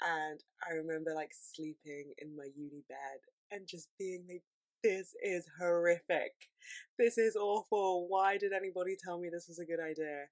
And 0.00 0.40
I 0.68 0.74
remember 0.74 1.14
like 1.14 1.30
sleeping 1.32 2.12
in 2.18 2.36
my 2.36 2.48
uni 2.54 2.82
bed 2.88 3.20
and 3.50 3.66
just 3.66 3.88
being 3.98 4.26
like, 4.28 4.42
this 4.82 5.14
is 5.22 5.46
horrific. 5.58 6.32
This 6.98 7.18
is 7.18 7.36
awful. 7.36 8.06
Why 8.08 8.36
did 8.38 8.52
anybody 8.52 8.96
tell 8.96 9.18
me 9.18 9.28
this 9.30 9.48
was 9.48 9.58
a 9.58 9.64
good 9.64 9.80
idea? 9.80 10.26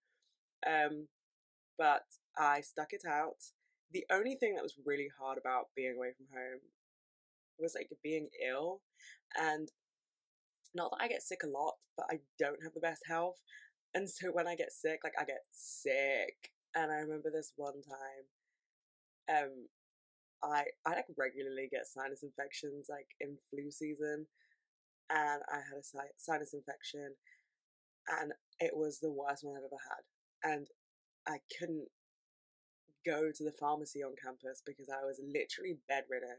Um, 0.67 1.09
but 1.79 2.05
I 2.39 2.61
stuck 2.61 2.93
it 2.93 3.03
out. 3.09 3.37
The 3.93 4.05
only 4.11 4.35
thing 4.35 4.55
that 4.55 4.63
was 4.63 4.75
really 4.85 5.09
hard 5.19 5.39
about 5.39 5.67
being 5.77 5.95
away 5.97 6.13
from 6.17 6.27
home 6.33 6.61
was 7.59 7.75
like 7.75 7.89
being 8.03 8.29
ill. 8.47 8.81
And 9.39 9.69
not 10.75 10.91
that 10.91 11.05
I 11.05 11.09
get 11.09 11.23
sick 11.23 11.43
a 11.45 11.49
lot, 11.49 11.75
but 11.97 12.07
I 12.11 12.21
don't 12.39 12.63
have 12.63 12.75
the 12.75 12.81
best 12.81 13.03
health. 13.07 13.41
And 13.95 14.11
so 14.11 14.29
when 14.29 14.49
I 14.49 14.57
get 14.57 14.73
sick, 14.73 15.01
like 15.05 15.15
I 15.19 15.25
get 15.25 15.45
sick. 15.51 16.54
And 16.75 16.91
I 16.93 16.97
remember 16.97 17.31
this 17.31 17.53
one 17.57 17.83
time, 17.83 18.25
um, 19.29 19.69
I 20.43 20.65
I 20.87 20.91
like 20.97 21.07
regularly 21.19 21.69
get 21.71 21.87
sinus 21.87 22.23
infections 22.23 22.89
like 22.91 23.09
in 23.21 23.39
flu 23.51 23.71
season, 23.71 24.27
and 25.11 25.43
I 25.53 25.57
had 25.57 25.79
a 25.79 26.11
sinus 26.19 26.55
infection, 26.55 27.15
and 28.21 28.33
it 28.61 28.73
was 28.77 29.01
the 29.01 29.13
worst 29.13 29.45
one 29.45 29.57
I've 29.57 29.65
ever 29.65 29.83
had, 29.91 30.53
and 30.57 30.69
I 31.29 31.39
couldn't 31.59 31.89
go 33.05 33.31
to 33.35 33.45
the 33.45 33.53
pharmacy 33.53 34.03
on 34.03 34.15
campus 34.23 34.63
because 34.65 34.89
I 34.89 35.05
was 35.05 35.21
literally 35.21 35.79
bedridden, 35.89 36.39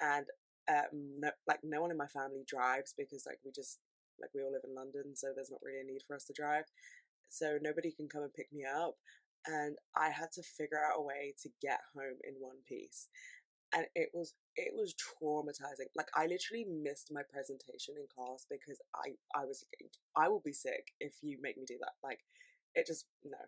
and 0.00 0.26
um, 0.68 1.20
no, 1.20 1.30
like 1.48 1.60
no 1.64 1.82
one 1.82 1.90
in 1.90 1.96
my 1.98 2.06
family 2.08 2.44
drives 2.46 2.94
because 2.96 3.24
like 3.26 3.38
we 3.44 3.52
just 3.52 3.78
like 4.20 4.30
we 4.34 4.42
all 4.42 4.52
live 4.52 4.66
in 4.68 4.74
London, 4.74 5.16
so 5.16 5.28
there's 5.34 5.50
not 5.50 5.60
really 5.64 5.80
a 5.80 5.84
need 5.84 6.02
for 6.06 6.16
us 6.16 6.24
to 6.26 6.34
drive. 6.34 6.64
So 7.30 7.58
nobody 7.62 7.92
can 7.92 8.08
come 8.08 8.22
and 8.22 8.34
pick 8.34 8.52
me 8.52 8.64
up 8.64 8.96
and 9.46 9.76
I 9.96 10.10
had 10.10 10.32
to 10.34 10.42
figure 10.42 10.78
out 10.78 10.98
a 10.98 11.02
way 11.02 11.34
to 11.42 11.50
get 11.60 11.80
home 11.94 12.18
in 12.24 12.34
one 12.38 12.62
piece. 12.68 13.08
And 13.74 13.86
it 13.94 14.10
was 14.12 14.34
it 14.56 14.72
was 14.74 14.94
traumatizing. 14.94 15.88
Like 15.96 16.08
I 16.14 16.26
literally 16.26 16.66
missed 16.68 17.08
my 17.10 17.22
presentation 17.22 17.94
in 17.96 18.04
class 18.14 18.46
because 18.50 18.80
I 18.94 19.16
I 19.34 19.44
was 19.44 19.64
I 20.16 20.28
will 20.28 20.42
be 20.44 20.52
sick 20.52 20.92
if 21.00 21.14
you 21.22 21.38
make 21.40 21.56
me 21.56 21.64
do 21.66 21.78
that. 21.80 21.94
Like 22.04 22.20
it 22.74 22.86
just 22.86 23.06
no. 23.24 23.38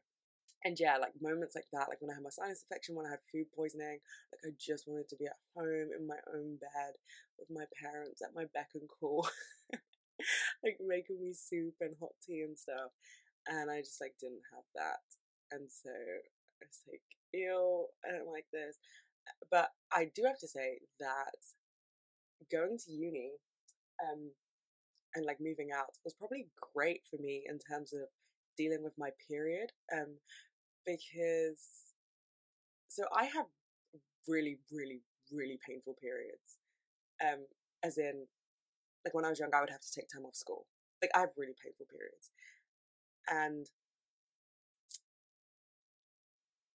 And 0.65 0.81
yeah, 0.81 0.97
like 0.97 1.13
moments 1.21 1.55
like 1.55 1.69
that, 1.73 1.89
like 1.91 2.01
when 2.01 2.11
I 2.11 2.15
had 2.15 2.23
my 2.25 2.31
sinus 2.33 2.65
infection, 2.65 2.95
when 2.97 3.05
I 3.07 3.11
had 3.11 3.29
food 3.31 3.53
poisoning, 3.55 4.01
like 4.33 4.43
I 4.49 4.51
just 4.59 4.89
wanted 4.89 5.09
to 5.11 5.17
be 5.17 5.27
at 5.27 5.37
home 5.55 5.91
in 5.93 6.07
my 6.07 6.17
own 6.33 6.57
bed 6.57 6.97
with 7.39 7.51
my 7.53 7.67
parents 7.77 8.23
at 8.23 8.35
my 8.35 8.47
beck 8.55 8.71
and 8.75 8.89
call, 8.89 9.29
like 10.65 10.79
making 10.81 11.21
me 11.21 11.35
soup 11.35 11.75
and 11.81 11.95
hot 12.01 12.17
tea 12.25 12.41
and 12.41 12.59
stuff. 12.59 12.97
And 13.47 13.71
I 13.71 13.81
just 13.81 14.01
like 14.01 14.15
didn't 14.19 14.49
have 14.55 14.65
that. 14.75 15.05
And 15.55 15.71
so 15.71 15.91
I 15.91 16.67
was 16.67 16.81
like, 16.91 17.03
ew, 17.33 17.87
I 18.05 18.17
don't 18.17 18.31
like 18.31 18.47
this. 18.53 18.77
But 19.51 19.71
I 19.93 20.11
do 20.15 20.25
have 20.27 20.39
to 20.41 20.49
say 20.49 20.81
that 21.01 21.39
going 22.51 22.77
to 22.79 22.93
uni 22.93 23.33
um, 24.03 24.31
and 25.15 25.25
like 25.25 25.39
moving 25.41 25.71
out 25.75 25.87
was 26.05 26.15
probably 26.15 26.47
great 26.75 27.03
for 27.11 27.17
me 27.23 27.45
in 27.49 27.59
terms 27.59 27.93
of 27.93 28.09
dealing 28.57 28.83
with 28.83 28.95
my 28.99 29.11
period. 29.29 29.71
Um, 29.93 30.19
because 30.85 31.95
so 32.89 33.05
I 33.17 33.25
have 33.25 33.47
really, 34.29 34.59
really, 34.71 35.03
really 35.33 35.59
painful 35.67 35.97
periods. 36.01 36.59
Um, 37.23 37.47
as 37.83 37.99
in, 37.99 38.27
like 39.05 39.15
when 39.15 39.25
I 39.25 39.31
was 39.31 39.39
young, 39.41 39.51
I 39.55 39.61
would 39.61 39.71
have 39.71 39.81
to 39.81 39.93
take 39.95 40.09
time 40.09 40.25
off 40.25 40.37
school. 40.37 40.67
Like 41.03 41.11
I 41.15 41.21
have 41.21 41.37
really 41.37 41.55
painful 41.63 41.87
periods, 41.91 42.31
and 43.29 43.67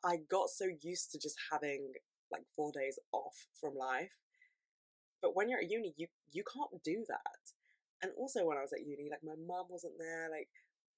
I 0.06 0.18
got 0.30 0.50
so 0.50 0.66
used 0.82 1.12
to 1.12 1.20
just 1.20 1.36
having 1.52 1.94
like 2.32 2.44
four 2.56 2.72
days 2.72 3.00
off 3.12 3.48
from 3.60 3.76
life. 3.76 4.14
But 5.22 5.36
when 5.36 5.50
you're 5.50 5.60
at 5.60 5.72
uni, 5.72 5.94
you 5.98 6.08
you 6.32 6.44
can't 6.44 6.84
do 6.84 7.04
that. 7.08 7.42
And 8.02 8.12
also 8.18 8.46
when 8.46 8.58
I 8.58 8.62
was 8.62 8.74
at 8.74 8.86
uni, 8.86 9.10
like 9.10 9.24
my 9.24 9.34
mum 9.36 9.66
wasn't 9.70 9.98
there, 9.98 10.30
like 10.30 10.50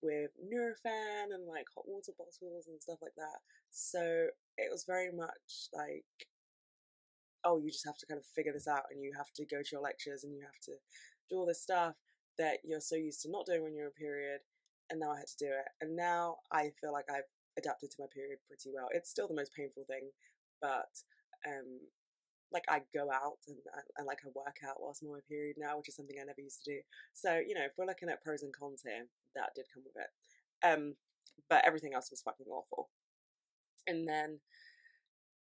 with 0.02 0.32
Nurofen 0.38 1.34
and 1.34 1.48
like 1.48 1.66
hot 1.74 1.88
water 1.88 2.12
bottles 2.18 2.68
and 2.68 2.82
stuff 2.82 3.00
like 3.02 3.16
that. 3.16 3.40
So 3.72 4.28
it 4.58 4.70
was 4.72 4.84
very 4.86 5.12
much 5.12 5.72
like, 5.74 6.06
oh, 7.44 7.60
you 7.60 7.72
just 7.72 7.86
have 7.86 7.98
to 7.98 8.06
kind 8.06 8.20
of 8.20 8.26
figure 8.36 8.54
this 8.54 8.68
out 8.68 8.92
and 8.92 9.02
you 9.02 9.14
have 9.16 9.32
to 9.36 9.46
go 9.46 9.62
to 9.64 9.70
your 9.72 9.82
lectures 9.82 10.24
and 10.24 10.34
you 10.34 10.42
have 10.42 10.60
to 10.66 10.74
do 11.30 11.38
all 11.38 11.46
this 11.46 11.62
stuff 11.62 11.96
that 12.38 12.60
you're 12.64 12.82
so 12.82 12.96
used 12.96 13.22
to 13.22 13.32
not 13.32 13.46
doing 13.46 13.64
when 13.64 13.74
you're 13.74 13.88
in 13.88 13.92
period. 13.92 14.42
And 14.90 15.00
now 15.00 15.12
I 15.12 15.20
had 15.20 15.28
to 15.28 15.46
do 15.46 15.52
it. 15.52 15.68
And 15.82 15.96
now 15.96 16.38
I 16.52 16.72
feel 16.80 16.94
like 16.94 17.10
I've 17.10 17.32
adapted 17.58 17.92
to 17.92 17.98
my 18.00 18.08
period 18.14 18.40
pretty 18.48 18.70
well. 18.74 18.88
It's 18.92 19.10
still 19.10 19.28
the 19.28 19.36
most 19.36 19.54
painful 19.54 19.84
thing, 19.88 20.12
but 20.62 21.04
um, 21.46 21.80
like 22.52 22.64
I 22.70 22.82
go 22.94 23.12
out 23.12 23.40
and, 23.48 23.58
like 24.06 24.20
I 24.24 24.30
work 24.34 24.58
out 24.68 24.78
whilst 24.80 25.02
I'm 25.02 25.10
on 25.10 25.16
my 25.16 25.28
period 25.28 25.56
now, 25.58 25.78
which 25.78 25.90
is 25.90 25.96
something 25.96 26.16
I 26.20 26.26
never 26.26 26.42
used 26.42 26.64
to 26.64 26.72
do. 26.72 26.80
So 27.14 27.40
you 27.40 27.54
know, 27.54 27.66
if 27.66 27.74
we're 27.78 27.86
looking 27.86 28.10
at 28.10 28.24
pros 28.24 28.44
and 28.44 28.56
cons 28.56 28.84
here, 28.86 29.08
that 29.36 29.56
did 29.56 29.66
come 29.74 29.84
with 29.84 29.98
it. 29.98 30.12
Um, 30.66 30.96
but 31.50 31.64
everything 31.66 31.94
else 31.94 32.10
was 32.10 32.22
fucking 32.22 32.48
awful. 32.50 32.90
And 33.86 34.08
then, 34.08 34.40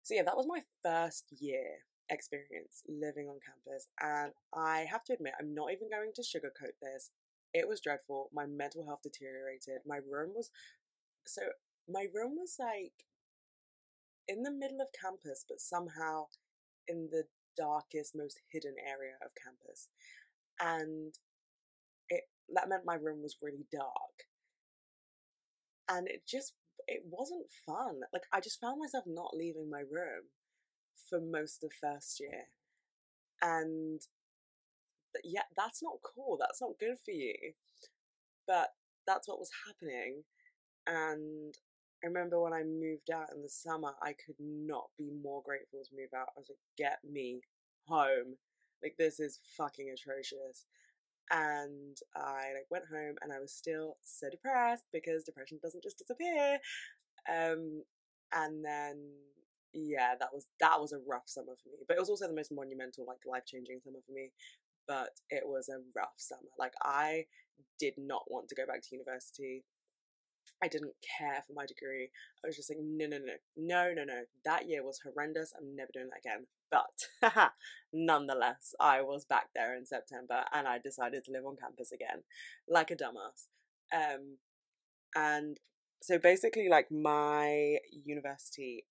so 0.03 0.15
yeah, 0.15 0.23
that 0.23 0.37
was 0.37 0.47
my 0.47 0.61
first 0.83 1.25
year 1.39 1.83
experience 2.09 2.83
living 2.87 3.27
on 3.27 3.39
campus, 3.43 3.87
and 4.01 4.31
I 4.53 4.85
have 4.89 5.03
to 5.05 5.13
admit, 5.13 5.33
I'm 5.39 5.53
not 5.53 5.71
even 5.71 5.89
going 5.89 6.11
to 6.15 6.21
sugarcoat 6.21 6.79
this. 6.81 7.11
It 7.53 7.67
was 7.67 7.81
dreadful. 7.81 8.29
My 8.33 8.45
mental 8.45 8.85
health 8.85 9.01
deteriorated. 9.03 9.81
My 9.85 9.97
room 9.97 10.31
was 10.35 10.51
so 11.25 11.41
my 11.89 12.07
room 12.13 12.35
was 12.37 12.55
like 12.59 12.93
in 14.27 14.43
the 14.43 14.51
middle 14.51 14.81
of 14.81 14.87
campus, 14.99 15.45
but 15.47 15.61
somehow 15.61 16.25
in 16.87 17.09
the 17.11 17.23
darkest, 17.57 18.15
most 18.15 18.39
hidden 18.51 18.75
area 18.85 19.15
of 19.25 19.31
campus. 19.41 19.89
And 20.59 21.13
it 22.09 22.23
that 22.53 22.69
meant 22.69 22.85
my 22.85 22.95
room 22.95 23.21
was 23.21 23.37
really 23.41 23.65
dark. 23.71 24.27
And 25.89 26.07
it 26.07 26.23
just 26.27 26.53
it 26.87 27.03
wasn't 27.09 27.47
fun. 27.65 28.01
Like 28.13 28.23
I 28.31 28.39
just 28.39 28.59
found 28.61 28.79
myself 28.79 29.05
not 29.07 29.35
leaving 29.35 29.69
my 29.69 29.79
room 29.81 30.31
for 31.09 31.19
most 31.21 31.63
of 31.63 31.71
first 31.81 32.19
year. 32.19 32.45
And 33.41 34.01
yeah, 35.23 35.43
that's 35.55 35.81
not 35.83 35.99
cool. 36.03 36.37
That's 36.39 36.61
not 36.61 36.79
good 36.79 36.97
for 37.03 37.11
you. 37.11 37.35
But 38.47 38.69
that's 39.05 39.27
what 39.27 39.39
was 39.39 39.51
happening. 39.67 40.23
And 40.87 41.55
I 42.03 42.07
remember 42.07 42.39
when 42.39 42.53
I 42.53 42.63
moved 42.63 43.09
out 43.11 43.33
in 43.35 43.41
the 43.41 43.49
summer, 43.49 43.93
I 44.01 44.13
could 44.13 44.35
not 44.39 44.89
be 44.97 45.11
more 45.11 45.41
grateful 45.43 45.81
to 45.83 45.95
move 45.95 46.13
out. 46.15 46.29
I 46.35 46.39
was 46.39 46.49
like, 46.49 46.59
get 46.77 46.99
me 47.03 47.41
home. 47.87 48.37
Like 48.83 48.95
this 48.97 49.19
is 49.19 49.39
fucking 49.57 49.89
atrocious. 49.89 50.65
And 51.31 51.97
I 52.15 52.53
like 52.53 52.69
went 52.69 52.85
home 52.91 53.15
and 53.21 53.33
I 53.33 53.39
was 53.39 53.51
still 53.51 53.97
so 54.03 54.29
depressed 54.29 54.85
because 54.93 55.23
depression 55.23 55.59
doesn't 55.61 55.83
just 55.83 55.97
disappear. 55.97 56.59
Um 57.29 57.83
and 58.31 58.63
then 58.63 59.11
yeah, 59.73 60.13
that 60.19 60.29
was 60.33 60.47
that 60.59 60.79
was 60.79 60.93
a 60.93 61.01
rough 61.07 61.27
summer 61.27 61.53
for 61.61 61.69
me. 61.69 61.83
But 61.87 61.97
it 61.97 61.99
was 61.99 62.09
also 62.09 62.27
the 62.27 62.35
most 62.35 62.51
monumental, 62.51 63.05
like 63.07 63.25
life 63.25 63.45
changing 63.45 63.79
summer 63.83 63.99
for 64.05 64.13
me. 64.13 64.31
But 64.87 65.09
it 65.29 65.43
was 65.45 65.67
a 65.67 65.81
rough 65.95 66.15
summer. 66.17 66.49
Like 66.57 66.73
I 66.83 67.25
did 67.79 67.95
not 67.97 68.23
want 68.29 68.47
to 68.49 68.55
go 68.55 68.65
back 68.65 68.81
to 68.83 68.95
university. 68.95 69.65
I 70.63 70.67
didn't 70.67 70.93
care 71.17 71.43
for 71.45 71.53
my 71.53 71.65
degree. 71.65 72.09
I 72.43 72.47
was 72.47 72.55
just 72.55 72.69
like, 72.69 72.79
no, 72.81 73.05
no, 73.07 73.17
no, 73.17 73.33
no, 73.55 73.93
no, 73.93 74.03
no. 74.03 74.21
That 74.43 74.67
year 74.67 74.83
was 74.83 74.99
horrendous. 75.03 75.53
I'm 75.57 75.75
never 75.75 75.91
doing 75.93 76.09
that 76.09 76.19
again. 76.25 76.47
But 76.71 77.51
nonetheless, 77.93 78.73
I 78.79 79.01
was 79.01 79.25
back 79.25 79.49
there 79.53 79.75
in 79.75 79.85
September 79.85 80.43
and 80.53 80.67
I 80.67 80.79
decided 80.79 81.23
to 81.25 81.31
live 81.31 81.45
on 81.45 81.57
campus 81.57 81.91
again, 81.91 82.23
like 82.67 82.91
a 82.91 82.95
dumbass. 82.95 83.47
Um, 83.93 84.37
and 85.15 85.59
so 86.01 86.17
basically, 86.17 86.69
like 86.69 86.91
my 86.91 87.77
university 87.91 88.85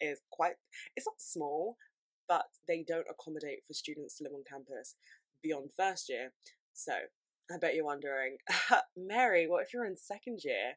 is 0.00 0.20
quite, 0.30 0.54
it's 0.94 1.06
not 1.06 1.20
small, 1.20 1.76
but 2.28 2.46
they 2.68 2.84
don't 2.86 3.06
accommodate 3.10 3.64
for 3.66 3.72
students 3.72 4.18
to 4.18 4.24
live 4.24 4.32
on 4.34 4.42
campus 4.48 4.94
beyond 5.42 5.70
first 5.76 6.08
year. 6.08 6.32
So 6.74 6.92
I 7.50 7.58
bet 7.58 7.74
you're 7.74 7.84
wondering, 7.84 8.38
Mary, 8.96 9.46
what 9.46 9.62
if 9.62 9.72
you're 9.72 9.84
in 9.84 9.96
second 9.96 10.40
year? 10.44 10.74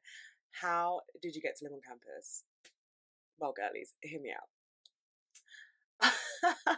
How 0.62 1.02
did 1.22 1.36
you 1.36 1.42
get 1.42 1.58
to 1.58 1.66
live 1.66 1.74
on 1.74 1.82
campus? 1.88 2.44
well, 3.40 3.54
girlies, 3.54 3.94
hear 4.02 4.22
me 4.22 4.34
out. 6.04 6.78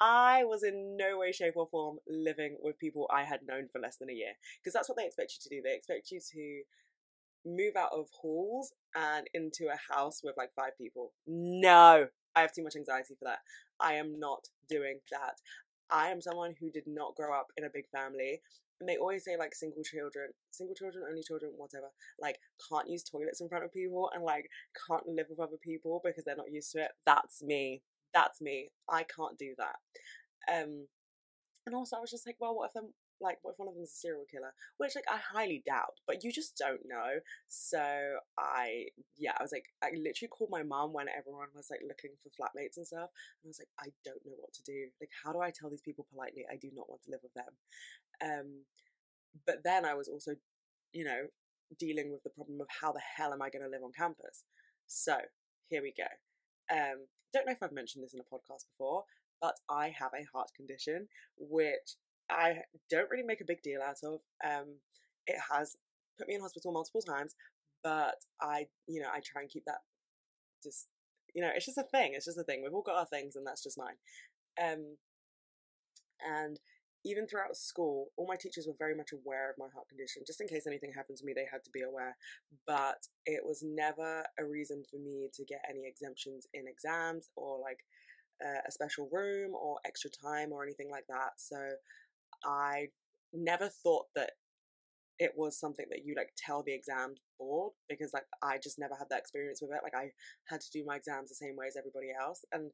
I 0.00 0.44
was 0.44 0.62
in 0.64 0.96
no 0.96 1.18
way, 1.18 1.32
shape, 1.32 1.56
or 1.56 1.66
form 1.66 1.98
living 2.08 2.56
with 2.60 2.78
people 2.78 3.08
I 3.12 3.22
had 3.24 3.40
known 3.46 3.68
for 3.68 3.80
less 3.80 3.96
than 3.96 4.10
a 4.10 4.14
year. 4.14 4.32
Because 4.58 4.72
that's 4.72 4.88
what 4.88 4.98
they 4.98 5.06
expect 5.06 5.32
you 5.32 5.42
to 5.42 5.56
do. 5.56 5.62
They 5.62 5.76
expect 5.76 6.10
you 6.10 6.20
to 6.32 6.62
move 7.44 7.76
out 7.76 7.92
of 7.92 8.08
halls 8.20 8.72
and 8.94 9.26
into 9.34 9.68
a 9.68 9.94
house 9.94 10.20
with 10.24 10.36
like 10.36 10.50
five 10.56 10.76
people. 10.78 11.12
No, 11.26 12.08
I 12.34 12.40
have 12.40 12.52
too 12.52 12.64
much 12.64 12.76
anxiety 12.76 13.14
for 13.18 13.24
that. 13.26 13.40
I 13.78 13.94
am 13.94 14.18
not 14.18 14.48
doing 14.68 15.00
that. 15.10 15.40
I 15.90 16.08
am 16.08 16.20
someone 16.20 16.54
who 16.58 16.70
did 16.70 16.84
not 16.86 17.14
grow 17.14 17.36
up 17.38 17.48
in 17.56 17.64
a 17.64 17.70
big 17.72 17.84
family. 17.92 18.40
And 18.82 18.88
they 18.88 18.96
always 18.96 19.22
say 19.24 19.36
like 19.38 19.54
single 19.54 19.84
children, 19.84 20.30
single 20.50 20.74
children, 20.74 21.04
only 21.08 21.22
children, 21.22 21.52
whatever, 21.56 21.86
like 22.20 22.40
can't 22.68 22.90
use 22.90 23.04
toilets 23.04 23.40
in 23.40 23.48
front 23.48 23.64
of 23.64 23.72
people 23.72 24.10
and 24.12 24.24
like 24.24 24.50
can't 24.88 25.06
live 25.06 25.26
with 25.30 25.38
other 25.38 25.56
people 25.62 26.00
because 26.04 26.24
they're 26.24 26.34
not 26.34 26.50
used 26.50 26.72
to 26.72 26.82
it. 26.82 26.90
That's 27.06 27.44
me. 27.44 27.82
That's 28.12 28.40
me. 28.40 28.70
I 28.90 29.04
can't 29.04 29.38
do 29.38 29.54
that. 29.56 29.76
Um 30.52 30.88
and 31.64 31.76
also 31.76 31.96
I 31.96 32.00
was 32.00 32.10
just 32.10 32.26
like, 32.26 32.38
well, 32.40 32.56
what 32.56 32.70
if 32.74 32.82
I'm 32.82 32.90
like 33.22 33.38
what 33.42 33.52
if 33.52 33.58
one 33.58 33.68
of 33.68 33.74
them's 33.74 33.94
a 33.94 34.02
serial 34.02 34.26
killer 34.28 34.52
which 34.78 34.96
like 34.96 35.06
i 35.08 35.16
highly 35.16 35.62
doubt 35.64 35.94
but 36.06 36.24
you 36.24 36.32
just 36.32 36.56
don't 36.58 36.82
know 36.84 37.22
so 37.48 37.80
i 38.36 38.84
yeah 39.16 39.30
i 39.38 39.42
was 39.42 39.52
like 39.52 39.66
i 39.82 39.88
literally 39.94 40.28
called 40.28 40.50
my 40.50 40.62
mom 40.62 40.92
when 40.92 41.06
everyone 41.08 41.46
was 41.54 41.68
like 41.70 41.80
looking 41.86 42.10
for 42.20 42.34
flatmates 42.34 42.76
and 42.76 42.86
stuff 42.86 43.08
and 43.40 43.46
i 43.46 43.48
was 43.48 43.62
like 43.62 43.70
i 43.78 43.88
don't 44.04 44.26
know 44.26 44.36
what 44.42 44.52
to 44.52 44.62
do 44.66 44.90
like 45.00 45.10
how 45.24 45.32
do 45.32 45.40
i 45.40 45.50
tell 45.54 45.70
these 45.70 45.86
people 45.86 46.04
politely 46.10 46.44
i 46.50 46.56
do 46.56 46.68
not 46.74 46.90
want 46.90 47.00
to 47.02 47.10
live 47.10 47.22
with 47.22 47.32
them 47.34 47.54
um 48.22 48.64
but 49.46 49.56
then 49.64 49.84
i 49.84 49.94
was 49.94 50.08
also 50.08 50.32
you 50.92 51.04
know 51.04 51.26
dealing 51.78 52.12
with 52.12 52.22
the 52.22 52.30
problem 52.30 52.60
of 52.60 52.66
how 52.80 52.92
the 52.92 53.00
hell 53.16 53.32
am 53.32 53.42
i 53.42 53.48
going 53.48 53.64
to 53.64 53.70
live 53.70 53.82
on 53.82 53.92
campus 53.96 54.44
so 54.86 55.16
here 55.68 55.82
we 55.82 55.92
go 55.96 56.04
um 56.74 57.06
don't 57.32 57.46
know 57.46 57.52
if 57.52 57.62
i've 57.62 57.72
mentioned 57.72 58.04
this 58.04 58.14
in 58.14 58.20
a 58.20 58.34
podcast 58.34 58.66
before 58.70 59.04
but 59.42 59.56
I 59.68 59.92
have 59.98 60.12
a 60.14 60.24
heart 60.32 60.50
condition, 60.56 61.08
which 61.36 61.96
I 62.30 62.60
don't 62.88 63.10
really 63.10 63.24
make 63.24 63.40
a 63.40 63.46
big 63.46 63.60
deal 63.60 63.80
out 63.82 63.98
of. 64.04 64.20
Um, 64.42 64.76
it 65.26 65.36
has 65.52 65.76
put 66.16 66.28
me 66.28 66.36
in 66.36 66.40
hospital 66.40 66.72
multiple 66.72 67.02
times, 67.02 67.34
but 67.82 68.14
I, 68.40 68.66
you 68.86 69.02
know, 69.02 69.08
I 69.12 69.20
try 69.20 69.42
and 69.42 69.50
keep 69.50 69.64
that 69.66 69.80
just, 70.62 70.86
you 71.34 71.42
know, 71.42 71.50
it's 71.54 71.66
just 71.66 71.76
a 71.76 71.82
thing. 71.82 72.12
It's 72.14 72.26
just 72.26 72.38
a 72.38 72.44
thing. 72.44 72.62
We've 72.62 72.72
all 72.72 72.82
got 72.82 72.96
our 72.96 73.06
things, 73.06 73.34
and 73.34 73.44
that's 73.44 73.64
just 73.64 73.78
mine. 73.78 73.96
Um, 74.62 74.96
and 76.24 76.60
even 77.04 77.26
throughout 77.26 77.56
school, 77.56 78.08
all 78.16 78.26
my 78.26 78.36
teachers 78.36 78.66
were 78.66 78.76
very 78.78 78.94
much 78.94 79.10
aware 79.12 79.50
of 79.50 79.56
my 79.58 79.68
heart 79.74 79.88
condition. 79.88 80.22
Just 80.26 80.40
in 80.40 80.48
case 80.48 80.66
anything 80.66 80.92
happened 80.94 81.18
to 81.18 81.24
me, 81.24 81.32
they 81.34 81.46
had 81.50 81.64
to 81.64 81.70
be 81.70 81.82
aware. 81.82 82.16
But 82.66 83.06
it 83.26 83.42
was 83.44 83.62
never 83.64 84.24
a 84.38 84.44
reason 84.44 84.84
for 84.90 84.98
me 84.98 85.28
to 85.34 85.44
get 85.44 85.62
any 85.68 85.86
exemptions 85.86 86.46
in 86.54 86.64
exams 86.68 87.28
or 87.36 87.58
like 87.60 87.80
uh, 88.44 88.62
a 88.66 88.72
special 88.72 89.08
room 89.12 89.52
or 89.54 89.78
extra 89.84 90.10
time 90.10 90.52
or 90.52 90.62
anything 90.62 90.90
like 90.90 91.06
that. 91.08 91.32
So 91.36 91.56
I 92.44 92.88
never 93.32 93.68
thought 93.68 94.06
that 94.14 94.30
it 95.18 95.32
was 95.36 95.58
something 95.58 95.86
that 95.90 96.04
you 96.04 96.14
like 96.16 96.32
tell 96.36 96.62
the 96.62 96.74
exam 96.74 97.14
board 97.38 97.72
because 97.88 98.12
like 98.12 98.24
I 98.42 98.58
just 98.58 98.78
never 98.78 98.94
had 98.94 99.08
that 99.10 99.20
experience 99.20 99.60
with 99.62 99.70
it. 99.70 99.82
Like 99.82 99.94
I 99.94 100.10
had 100.48 100.60
to 100.60 100.70
do 100.72 100.84
my 100.84 100.96
exams 100.96 101.28
the 101.28 101.34
same 101.34 101.56
way 101.56 101.66
as 101.66 101.76
everybody 101.76 102.08
else, 102.10 102.44
and 102.52 102.70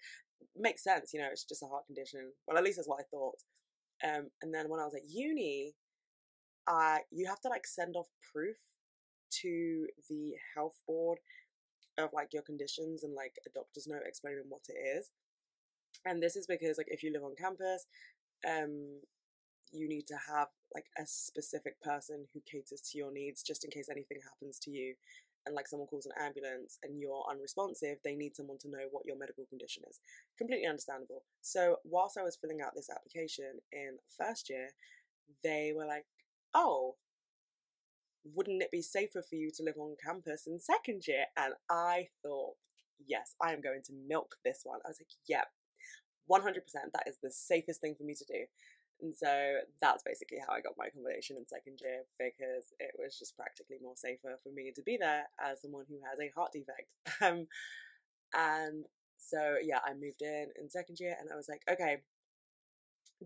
makes 0.57 0.85
sense, 0.85 1.13
you 1.13 1.21
know. 1.21 1.29
It's 1.31 1.45
just 1.45 1.63
a 1.63 1.67
heart 1.67 1.87
condition. 1.87 2.33
Well, 2.47 2.57
at 2.57 2.65
least 2.65 2.77
that's 2.77 2.89
what 2.89 3.01
I 3.01 3.07
thought. 3.11 3.35
Um, 4.05 4.31
and 4.43 4.55
then 4.55 4.69
when 4.69 4.81
I 4.81 4.85
was 4.85 4.95
at 4.95 5.09
uni, 5.09 5.75
I 6.67 7.01
you 7.11 7.27
have 7.27 7.41
to 7.41 7.49
like 7.49 7.67
send 7.67 7.97
off 7.97 8.09
proof 8.33 8.57
to 9.43 9.87
the 10.09 10.35
health 10.55 10.81
board 10.87 11.19
of 11.99 12.11
like 12.13 12.33
your 12.33 12.43
conditions 12.43 13.03
and 13.03 13.15
like 13.15 13.35
a 13.47 13.51
doctor's 13.51 13.87
note 13.87 14.03
explaining 14.07 14.45
what 14.49 14.63
it 14.69 14.79
is. 14.79 15.11
And 16.05 16.23
this 16.23 16.37
is 16.37 16.47
because 16.47 16.79
like 16.79 16.87
if 16.91 17.03
you 17.03 17.13
live 17.13 17.25
on 17.25 17.35
campus, 17.37 17.87
um, 18.49 19.01
you 19.73 19.89
need 19.89 20.07
to 20.07 20.17
have 20.29 20.49
like 20.75 20.87
a 20.99 21.07
specific 21.07 21.81
person 21.81 22.27
who 22.33 22.41
caters 22.51 22.81
to 22.81 22.99
your 22.99 23.13
needs 23.13 23.43
just 23.43 23.65
in 23.65 23.71
case 23.71 23.89
anything 23.91 24.19
happens 24.25 24.59
to 24.61 24.71
you 24.71 24.95
and 25.49 25.57
like 25.57 25.67
someone 25.67 25.89
calls 25.89 26.05
an 26.05 26.13
ambulance 26.21 26.79
and 26.83 27.01
you're 27.01 27.25
unresponsive 27.31 27.97
they 28.05 28.15
need 28.15 28.37
someone 28.37 28.59
to 28.59 28.69
know 28.69 28.85
what 28.91 29.07
your 29.07 29.19
medical 29.19 29.47
condition 29.49 29.83
is. 29.89 29.99
Completely 30.37 30.67
understandable. 30.69 31.25
So 31.41 31.77
whilst 31.85 32.19
i 32.19 32.23
was 32.23 32.37
filling 32.37 32.61
out 32.61 32.73
this 32.77 32.91
application 32.91 33.59
in 33.73 33.97
first 34.17 34.51
year 34.51 34.71
they 35.43 35.73
were 35.75 35.87
like 35.87 36.05
oh 36.55 36.97
wouldn't 38.35 38.63
it 38.63 38.71
be 38.71 38.83
safer 38.83 39.23
for 39.23 39.37
you 39.37 39.51
to 39.57 39.63
live 39.63 39.77
on 39.79 39.97
campus 40.05 40.47
in 40.47 40.61
second 40.61 41.09
year? 41.09 41.25
And 41.37 41.55
i 41.71 42.09
thought 42.23 42.55
yes 43.07 43.35
i 43.43 43.53
am 43.53 43.63
going 43.63 43.81
to 43.87 43.93
milk 44.07 44.37
this 44.45 44.61
one. 44.65 44.81
I 44.85 44.89
was 44.89 45.01
like 45.01 45.17
yep 45.27 45.49
100% 46.31 46.61
that 46.93 47.09
is 47.09 47.17
the 47.23 47.31
safest 47.31 47.81
thing 47.81 47.95
for 47.97 48.05
me 48.05 48.15
to 48.15 48.25
do 48.27 48.45
and 49.01 49.15
so 49.15 49.31
that's 49.81 50.03
basically 50.03 50.39
how 50.43 50.55
I 50.55 50.61
got 50.61 50.75
my 50.77 50.87
accommodation 50.87 51.37
in 51.37 51.47
second 51.47 51.79
year 51.81 52.03
because 52.19 52.75
it 52.81 52.91
was 52.99 53.19
just 53.19 53.37
practically 53.37 53.79
more 53.81 53.95
safer 53.97 54.35
for 54.43 54.51
me 54.51 54.73
to 54.75 54.83
be 54.83 54.99
there 54.99 55.31
as 55.39 55.63
someone 55.63 55.85
who 55.89 55.99
has 56.03 56.19
a 56.19 56.33
heart 56.35 56.53
defect. 56.53 56.91
Um, 57.21 57.47
and 58.35 58.85
so 59.19 59.57
yeah, 59.63 59.79
I 59.85 59.95
moved 59.95 60.23
in 60.23 60.49
in 60.61 60.71
second 60.71 60.99
year 61.01 61.17
and 61.19 61.31
I 61.33 61.37
was 61.37 61.49
like, 61.49 61.63
okay, 61.71 61.99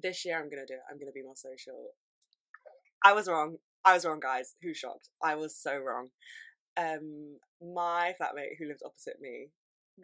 this 0.00 0.24
year 0.24 0.38
I'm 0.38 0.48
gonna 0.48 0.66
do 0.66 0.74
it. 0.74 0.87
I'm 0.90 0.98
gonna 0.98 1.12
be 1.12 1.22
more 1.22 1.37
social. 1.37 1.90
I 3.04 3.12
was 3.12 3.28
wrong. 3.28 3.56
I 3.85 3.94
was 3.94 4.04
wrong, 4.04 4.20
guys. 4.20 4.54
Who 4.62 4.74
shocked? 4.74 5.08
I 5.22 5.35
was 5.35 5.56
so 5.56 5.76
wrong. 5.76 6.08
Um, 6.76 7.38
my 7.61 8.14
flatmate 8.20 8.56
who 8.58 8.66
lived 8.66 8.82
opposite 8.85 9.20
me 9.20 9.48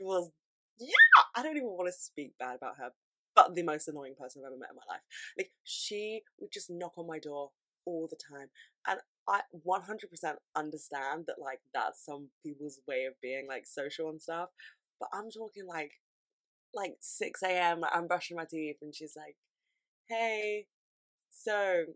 was 0.00 0.31
yeah. 0.78 0.92
I 1.35 1.42
don't 1.42 1.57
even 1.57 1.68
want 1.68 1.88
to 1.88 1.92
speak 1.92 2.33
bad 2.38 2.57
about 2.57 2.76
her, 2.78 2.90
but 3.38 3.55
the 3.55 3.62
most 3.62 3.87
annoying 3.87 4.14
person 4.18 4.42
I've 4.42 4.48
ever 4.51 4.59
met 4.59 4.70
in 4.70 4.77
my 4.77 4.92
life. 4.92 5.03
Like 5.37 5.53
she 5.62 6.22
would 6.40 6.51
just 6.53 6.70
knock 6.70 6.94
on 6.98 7.07
my 7.07 7.20
door 7.20 7.51
all 7.87 8.09
the 8.11 8.16
time, 8.16 8.48
and 8.87 8.98
I 9.29 9.42
100% 9.62 10.38
understand 10.57 11.24
that 11.29 11.37
like 11.40 11.61
that's 11.72 12.05
some 12.05 12.29
people's 12.44 12.81
way 12.88 13.05
of 13.05 13.14
being 13.22 13.46
like 13.48 13.66
social 13.66 14.09
and 14.11 14.20
stuff. 14.20 14.48
But 14.98 15.11
I'm 15.12 15.31
talking 15.31 15.66
like 15.68 15.92
like 16.74 16.96
6 17.01 17.48
a.m. 17.48 17.85
I'm 17.92 18.09
brushing 18.09 18.37
my 18.37 18.44
teeth, 18.44 18.77
and 18.83 18.94
she's 18.94 19.16
like, 19.16 19.37
"Hey, 20.09 20.66
so 21.31 21.87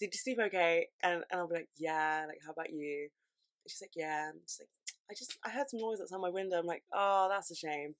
did 0.00 0.12
you 0.12 0.18
sleep 0.18 0.38
okay?" 0.40 0.88
And 1.02 1.24
and 1.30 1.40
I'll 1.40 1.48
be 1.48 1.54
like, 1.56 1.68
"Yeah." 1.76 2.24
Like, 2.28 2.38
how 2.44 2.52
about 2.52 2.72
you? 2.72 3.08
And 3.64 3.70
she's 3.70 3.82
like, 3.82 3.96
"Yeah." 3.96 4.30
I'm 4.32 4.40
like, 4.60 4.68
I 5.10 5.14
just 5.14 5.38
I 5.44 5.50
heard 5.50 5.68
some 5.70 5.80
noise 5.80 6.00
outside 6.00 6.20
my 6.20 6.30
window. 6.30 6.58
I'm 6.58 6.66
like, 6.66 6.84
"Oh, 6.92 7.28
that's 7.30 7.50
a 7.50 7.56
shame." 7.56 7.94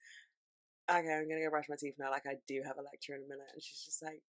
Okay, 0.90 1.14
I'm 1.14 1.29
gonna 1.29 1.42
go 1.42 1.51
brush 1.51 1.68
my 1.68 1.77
teeth 1.77 1.94
now. 1.99 2.11
Like 2.11 2.27
I 2.27 2.37
do 2.46 2.62
have 2.66 2.79
a 2.79 2.83
lecture 2.83 3.14
in 3.14 3.22
a 3.22 3.29
minute, 3.29 3.51
and 3.53 3.62
she's 3.62 3.85
just 3.85 4.03
like 4.03 4.22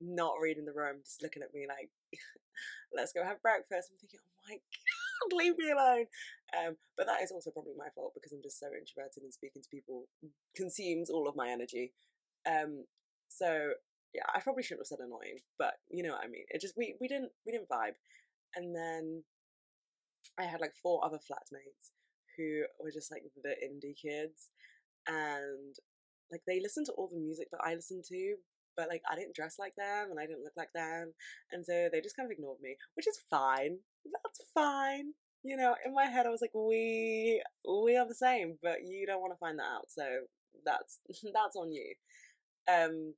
not 0.00 0.34
reading 0.40 0.64
the 0.64 0.72
room, 0.72 0.96
just 1.04 1.22
looking 1.22 1.42
at 1.42 1.54
me 1.54 1.66
like, 1.68 1.90
let's 2.94 3.12
go 3.12 3.24
have 3.24 3.42
breakfast. 3.42 3.90
I'm 3.90 3.98
thinking, 3.98 4.20
oh 4.22 4.42
my 4.48 4.56
god, 5.30 5.36
leave 5.36 5.58
me 5.58 5.70
alone. 5.70 6.06
Um, 6.56 6.76
but 6.96 7.06
that 7.06 7.22
is 7.22 7.32
also 7.32 7.50
probably 7.50 7.74
my 7.76 7.88
fault 7.94 8.12
because 8.14 8.32
I'm 8.32 8.42
just 8.42 8.60
so 8.60 8.66
introverted 8.66 9.22
and 9.22 9.32
speaking 9.32 9.62
to 9.62 9.68
people 9.68 10.08
consumes 10.54 11.10
all 11.10 11.28
of 11.28 11.36
my 11.36 11.48
energy. 11.48 11.92
Um, 12.46 12.84
so 13.28 13.72
yeah, 14.14 14.24
I 14.34 14.40
probably 14.40 14.62
shouldn't 14.62 14.86
have 14.86 14.98
said 14.98 15.04
annoying, 15.04 15.40
but 15.58 15.74
you 15.90 16.02
know 16.02 16.12
what 16.12 16.24
I 16.24 16.28
mean. 16.28 16.44
It 16.48 16.60
just 16.60 16.76
we 16.76 16.96
we 17.00 17.08
didn't 17.08 17.32
we 17.44 17.52
didn't 17.52 17.68
vibe, 17.68 17.96
and 18.54 18.74
then 18.74 19.22
I 20.38 20.44
had 20.44 20.60
like 20.60 20.72
four 20.82 21.04
other 21.04 21.18
flatmates 21.18 21.90
who 22.36 22.64
were 22.82 22.90
just 22.92 23.10
like 23.10 23.22
the 23.42 23.54
indie 23.64 23.96
kids 23.96 24.50
and 25.06 25.76
like 26.30 26.42
they 26.46 26.60
listen 26.60 26.84
to 26.86 26.92
all 26.92 27.08
the 27.08 27.18
music 27.18 27.48
that 27.52 27.60
I 27.64 27.74
listen 27.74 28.02
to, 28.08 28.34
but 28.76 28.88
like 28.88 29.02
I 29.10 29.16
didn't 29.16 29.34
dress 29.34 29.56
like 29.58 29.74
them 29.76 30.10
and 30.10 30.18
I 30.20 30.26
didn't 30.26 30.44
look 30.44 30.56
like 30.56 30.72
them, 30.74 31.12
and 31.52 31.64
so 31.64 31.88
they 31.90 32.00
just 32.00 32.16
kind 32.16 32.26
of 32.26 32.32
ignored 32.32 32.58
me, 32.62 32.76
which 32.94 33.06
is 33.06 33.20
fine. 33.30 33.78
That's 34.04 34.40
fine. 34.54 35.12
You 35.42 35.56
know, 35.56 35.74
in 35.84 35.94
my 35.94 36.06
head 36.06 36.26
I 36.26 36.30
was 36.30 36.40
like, 36.40 36.54
we 36.54 37.42
we 37.84 37.96
are 37.96 38.06
the 38.06 38.14
same, 38.14 38.58
but 38.62 38.78
you 38.84 39.06
don't 39.06 39.20
want 39.20 39.32
to 39.32 39.38
find 39.38 39.58
that 39.58 39.70
out, 39.72 39.86
so 39.88 40.04
that's 40.64 41.00
that's 41.34 41.56
on 41.56 41.72
you. 41.72 41.94
Um, 42.68 43.14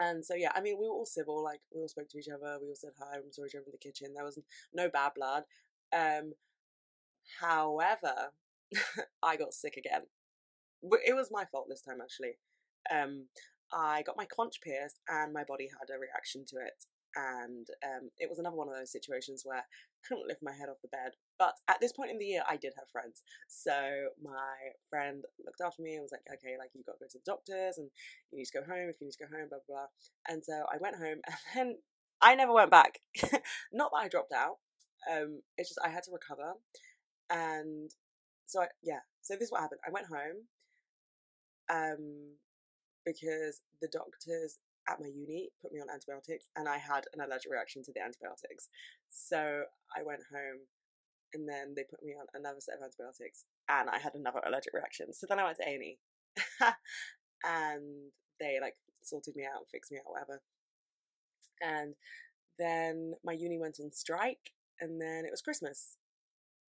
and 0.00 0.24
so 0.24 0.34
yeah, 0.34 0.52
I 0.54 0.60
mean, 0.60 0.76
we 0.78 0.86
were 0.86 0.92
all 0.94 1.06
civil. 1.06 1.42
Like 1.42 1.60
we 1.74 1.80
all 1.80 1.88
spoke 1.88 2.08
to 2.10 2.18
each 2.18 2.28
other. 2.28 2.58
We 2.60 2.68
all 2.68 2.76
said 2.76 2.92
hi. 2.98 3.18
We 3.24 3.32
saw 3.32 3.44
each 3.44 3.54
other 3.54 3.64
in 3.66 3.72
the 3.72 3.78
kitchen. 3.78 4.14
There 4.14 4.24
was 4.24 4.38
no 4.74 4.88
bad 4.88 5.12
blood. 5.16 5.44
Um, 5.94 6.32
however, 7.40 8.32
I 9.22 9.36
got 9.36 9.52
sick 9.54 9.76
again 9.76 10.02
it 10.82 11.14
was 11.14 11.28
my 11.30 11.44
fault 11.44 11.66
this 11.68 11.82
time 11.82 11.98
actually. 12.02 12.38
Um, 12.90 13.26
I 13.72 14.02
got 14.02 14.16
my 14.16 14.26
conch 14.26 14.60
pierced 14.62 15.00
and 15.08 15.32
my 15.32 15.44
body 15.44 15.68
had 15.68 15.94
a 15.94 15.98
reaction 15.98 16.44
to 16.48 16.56
it. 16.56 16.84
And 17.14 17.66
um, 17.84 18.08
it 18.18 18.28
was 18.28 18.38
another 18.38 18.56
one 18.56 18.68
of 18.68 18.74
those 18.74 18.92
situations 18.92 19.42
where 19.44 19.58
I 19.58 19.68
couldn't 20.08 20.26
lift 20.26 20.42
my 20.42 20.52
head 20.52 20.68
off 20.68 20.80
the 20.80 20.88
bed. 20.88 21.12
But 21.38 21.54
at 21.68 21.80
this 21.80 21.92
point 21.92 22.10
in 22.10 22.18
the 22.18 22.24
year, 22.24 22.42
I 22.48 22.56
did 22.56 22.72
have 22.76 22.88
friends. 22.90 23.22
So 23.48 23.72
my 24.22 24.72
friend 24.88 25.24
looked 25.44 25.60
after 25.60 25.82
me 25.82 25.94
and 25.94 26.02
was 26.02 26.12
like, 26.12 26.24
okay, 26.32 26.56
like 26.58 26.70
you've 26.74 26.86
got 26.86 26.96
to 26.98 27.04
go 27.04 27.12
to 27.12 27.18
the 27.18 27.30
doctors 27.30 27.76
and 27.76 27.90
you 28.30 28.38
need 28.38 28.48
to 28.48 28.58
go 28.58 28.64
home 28.64 28.88
if 28.88 28.96
you 29.00 29.06
need 29.06 29.16
to 29.20 29.24
go 29.24 29.32
home, 29.32 29.48
blah, 29.48 29.60
blah, 29.66 29.84
blah. 29.84 29.88
And 30.28 30.42
so 30.44 30.64
I 30.72 30.80
went 30.80 30.96
home 30.96 31.20
and 31.28 31.36
then 31.54 31.68
I 32.20 32.34
never 32.34 32.52
went 32.52 32.70
back. 32.70 33.00
Not 33.72 33.90
that 33.92 34.04
I 34.04 34.08
dropped 34.08 34.32
out. 34.32 34.56
Um, 35.10 35.42
it's 35.58 35.68
just 35.68 35.80
I 35.84 35.90
had 35.90 36.04
to 36.04 36.12
recover. 36.12 36.54
And 37.28 37.90
so 38.46 38.62
I, 38.62 38.66
yeah, 38.82 39.00
so 39.20 39.34
this 39.34 39.48
is 39.48 39.52
what 39.52 39.60
happened. 39.60 39.80
I 39.86 39.90
went 39.90 40.06
home, 40.06 40.48
um, 41.70 42.38
because 43.04 43.60
the 43.80 43.88
doctors 43.88 44.58
at 44.88 45.00
my 45.00 45.06
uni 45.06 45.50
put 45.60 45.72
me 45.72 45.80
on 45.80 45.90
antibiotics, 45.90 46.48
and 46.56 46.68
I 46.68 46.78
had 46.78 47.04
an 47.14 47.20
allergic 47.20 47.52
reaction 47.52 47.82
to 47.84 47.92
the 47.94 48.02
antibiotics. 48.02 48.68
So 49.10 49.64
I 49.96 50.02
went 50.02 50.22
home, 50.32 50.66
and 51.34 51.48
then 51.48 51.74
they 51.76 51.84
put 51.84 52.02
me 52.02 52.14
on 52.18 52.26
another 52.34 52.60
set 52.60 52.76
of 52.76 52.82
antibiotics, 52.82 53.44
and 53.68 53.90
I 53.90 53.98
had 53.98 54.14
another 54.14 54.40
allergic 54.46 54.74
reaction. 54.74 55.12
So 55.12 55.26
then 55.28 55.38
I 55.38 55.44
went 55.44 55.58
to 55.58 55.68
A 55.68 55.74
and 55.74 55.84
E, 55.84 55.98
and 57.44 58.10
they 58.40 58.58
like 58.60 58.74
sorted 59.02 59.36
me 59.36 59.44
out, 59.44 59.70
fixed 59.70 59.92
me 59.92 59.98
out, 59.98 60.10
whatever. 60.10 60.42
And 61.60 61.94
then 62.58 63.14
my 63.24 63.32
uni 63.32 63.58
went 63.58 63.78
on 63.80 63.92
strike, 63.92 64.52
and 64.80 65.00
then 65.00 65.24
it 65.24 65.30
was 65.30 65.42
Christmas. 65.42 65.96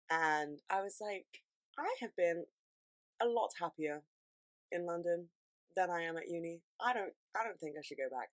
And 0.10 0.60
I 0.69 0.82
was 0.82 0.97
like, 1.02 1.43
I 1.78 1.93
have 2.00 2.15
been 2.15 2.45
a 3.21 3.28
lot 3.28 3.50
happier 3.60 4.04
in 4.72 4.86
London 4.86 5.28
than 5.76 5.90
I 5.90 6.02
am 6.04 6.18
at 6.18 6.30
uni. 6.30 6.62
I 6.82 6.94
don't 6.94 7.14
I 7.36 7.44
don't 7.44 7.60
think 7.60 7.76
I 7.78 7.84
should 7.84 7.98
go 7.98 8.10
back. 8.10 8.30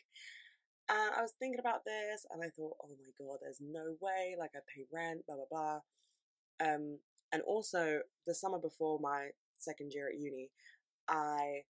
And 0.89 1.15
I 1.17 1.23
was 1.23 1.33
thinking 1.39 1.61
about 1.61 1.85
this 1.85 2.27
and 2.31 2.43
I 2.43 2.49
thought, 2.49 2.77
oh 2.83 2.89
my 2.89 3.13
god, 3.19 3.39
there's 3.41 3.61
no 3.61 3.97
way, 4.01 4.37
like 4.39 4.51
I 4.55 4.61
pay 4.75 4.85
rent, 4.93 5.27
blah 5.27 5.37
blah 5.37 5.51
blah. 5.51 5.79
Um 6.61 6.99
and 7.33 7.43
also 7.43 8.01
the 8.27 8.35
summer 8.35 8.59
before 8.59 8.99
my 9.01 9.31
second 9.59 9.93
year 9.95 10.09
at 10.09 10.19
uni, 10.19 10.51
I 11.09 11.63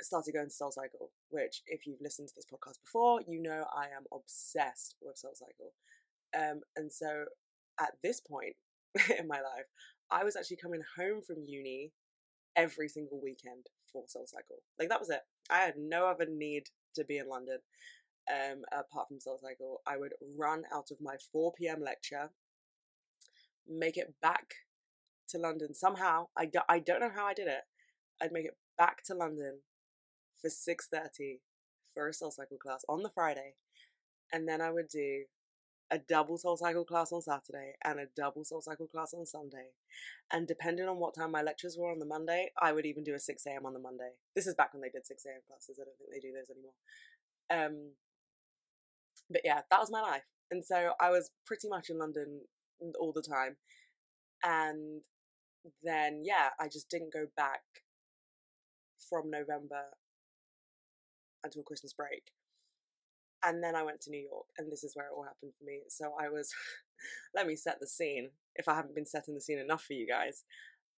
started 0.00 0.32
going 0.32 0.48
to 0.48 0.54
Soul 0.54 0.72
Cycle, 0.72 1.10
which 1.30 1.62
if 1.66 1.86
you've 1.86 2.00
listened 2.00 2.28
to 2.28 2.34
this 2.34 2.46
podcast 2.46 2.80
before, 2.84 3.20
you 3.26 3.40
know 3.40 3.64
I 3.74 3.84
am 3.84 4.04
obsessed 4.12 4.96
with 5.00 5.16
Soul 5.16 5.34
Cycle. 5.34 5.72
Um, 6.36 6.60
and 6.76 6.92
so 6.92 7.26
at 7.80 7.92
this 8.02 8.20
point 8.20 8.56
in 9.18 9.28
my 9.28 9.36
life, 9.36 9.66
I 10.10 10.24
was 10.24 10.36
actually 10.36 10.58
coming 10.58 10.82
home 10.96 11.22
from 11.26 11.44
uni 11.46 11.92
every 12.56 12.88
single 12.88 13.20
weekend 13.22 13.66
for 13.92 14.04
Soul 14.08 14.26
Cycle. 14.26 14.56
Like 14.78 14.88
that 14.88 15.00
was 15.00 15.10
it. 15.10 15.20
I 15.50 15.58
had 15.58 15.74
no 15.76 16.06
other 16.06 16.26
need 16.28 16.64
to 16.94 17.04
be 17.04 17.18
in 17.18 17.28
London 17.28 17.58
um, 18.30 18.62
apart 18.72 19.08
from 19.08 19.20
Soul 19.20 19.38
Cycle. 19.42 19.82
I 19.86 19.96
would 19.96 20.14
run 20.36 20.64
out 20.74 20.90
of 20.90 20.98
my 21.00 21.16
4 21.32 21.52
p.m. 21.58 21.80
lecture, 21.82 22.30
make 23.68 23.96
it 23.96 24.14
back 24.20 24.54
to 25.28 25.38
London 25.38 25.74
somehow. 25.74 26.28
I, 26.36 26.46
do, 26.46 26.60
I 26.68 26.78
don't 26.78 27.00
know 27.00 27.12
how 27.14 27.26
I 27.26 27.34
did 27.34 27.48
it. 27.48 27.62
I'd 28.20 28.32
make 28.32 28.46
it 28.46 28.56
back 28.78 29.02
to 29.04 29.14
London 29.14 29.60
for 30.40 30.48
6.30 30.48 31.40
for 31.92 32.08
a 32.08 32.14
Soul 32.14 32.30
Cycle 32.30 32.58
class 32.58 32.84
on 32.88 33.02
the 33.02 33.10
Friday. 33.10 33.54
And 34.32 34.48
then 34.48 34.60
I 34.60 34.72
would 34.72 34.88
do 34.88 35.24
a 35.90 35.98
double 35.98 36.36
soul 36.36 36.56
cycle 36.56 36.84
class 36.84 37.12
on 37.12 37.22
Saturday 37.22 37.74
and 37.84 38.00
a 38.00 38.06
double 38.16 38.44
soul 38.44 38.60
cycle 38.60 38.86
class 38.86 39.14
on 39.14 39.24
Sunday. 39.26 39.70
And 40.32 40.46
depending 40.48 40.88
on 40.88 40.98
what 40.98 41.14
time 41.14 41.30
my 41.30 41.42
lectures 41.42 41.76
were 41.78 41.90
on 41.90 42.00
the 42.00 42.06
Monday, 42.06 42.50
I 42.60 42.72
would 42.72 42.86
even 42.86 43.04
do 43.04 43.14
a 43.14 43.20
6 43.20 43.46
a.m. 43.46 43.66
on 43.66 43.72
the 43.72 43.78
Monday. 43.78 44.10
This 44.34 44.46
is 44.46 44.54
back 44.54 44.74
when 44.74 44.82
they 44.82 44.88
did 44.88 45.06
6 45.06 45.24
a.m. 45.26 45.40
classes. 45.46 45.78
I 45.80 45.84
don't 45.84 45.96
think 45.98 46.10
they 46.10 46.28
do 46.28 46.34
those 46.34 46.50
anymore. 46.50 46.74
Um, 47.50 47.92
but 49.30 49.42
yeah, 49.44 49.60
that 49.70 49.80
was 49.80 49.90
my 49.90 50.00
life. 50.00 50.24
And 50.50 50.64
so 50.64 50.92
I 51.00 51.10
was 51.10 51.30
pretty 51.46 51.68
much 51.68 51.90
in 51.90 51.98
London 51.98 52.42
all 53.00 53.12
the 53.12 53.22
time. 53.22 53.56
And 54.42 55.02
then, 55.82 56.22
yeah, 56.24 56.50
I 56.60 56.68
just 56.68 56.88
didn't 56.90 57.12
go 57.12 57.26
back 57.36 57.62
from 59.08 59.30
November 59.30 59.94
until 61.44 61.62
Christmas 61.62 61.92
break 61.92 62.32
and 63.44 63.62
then 63.62 63.74
I 63.76 63.82
went 63.82 64.00
to 64.02 64.10
New 64.10 64.26
York, 64.30 64.46
and 64.58 64.70
this 64.70 64.84
is 64.84 64.94
where 64.94 65.06
it 65.06 65.12
all 65.14 65.24
happened 65.24 65.52
for 65.58 65.64
me. 65.64 65.82
So 65.88 66.12
I 66.20 66.28
was, 66.28 66.52
let 67.34 67.46
me 67.46 67.56
set 67.56 67.78
the 67.80 67.86
scene, 67.86 68.30
if 68.54 68.68
I 68.68 68.74
haven't 68.74 68.94
been 68.94 69.06
setting 69.06 69.34
the 69.34 69.40
scene 69.40 69.58
enough 69.58 69.82
for 69.84 69.92
you 69.92 70.06
guys. 70.06 70.44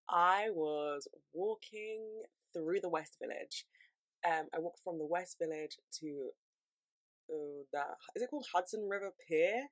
I 0.08 0.48
was 0.50 1.06
walking 1.34 2.22
through 2.52 2.80
the 2.80 2.88
West 2.88 3.16
Village. 3.20 3.66
Um, 4.26 4.46
I 4.54 4.58
walked 4.58 4.80
from 4.82 4.98
the 4.98 5.06
West 5.06 5.36
Village 5.40 5.76
to 6.00 6.30
uh, 7.30 7.64
the, 7.72 7.82
is 8.16 8.22
it 8.22 8.30
called 8.30 8.46
Hudson 8.52 8.88
River 8.88 9.12
Pier? 9.28 9.66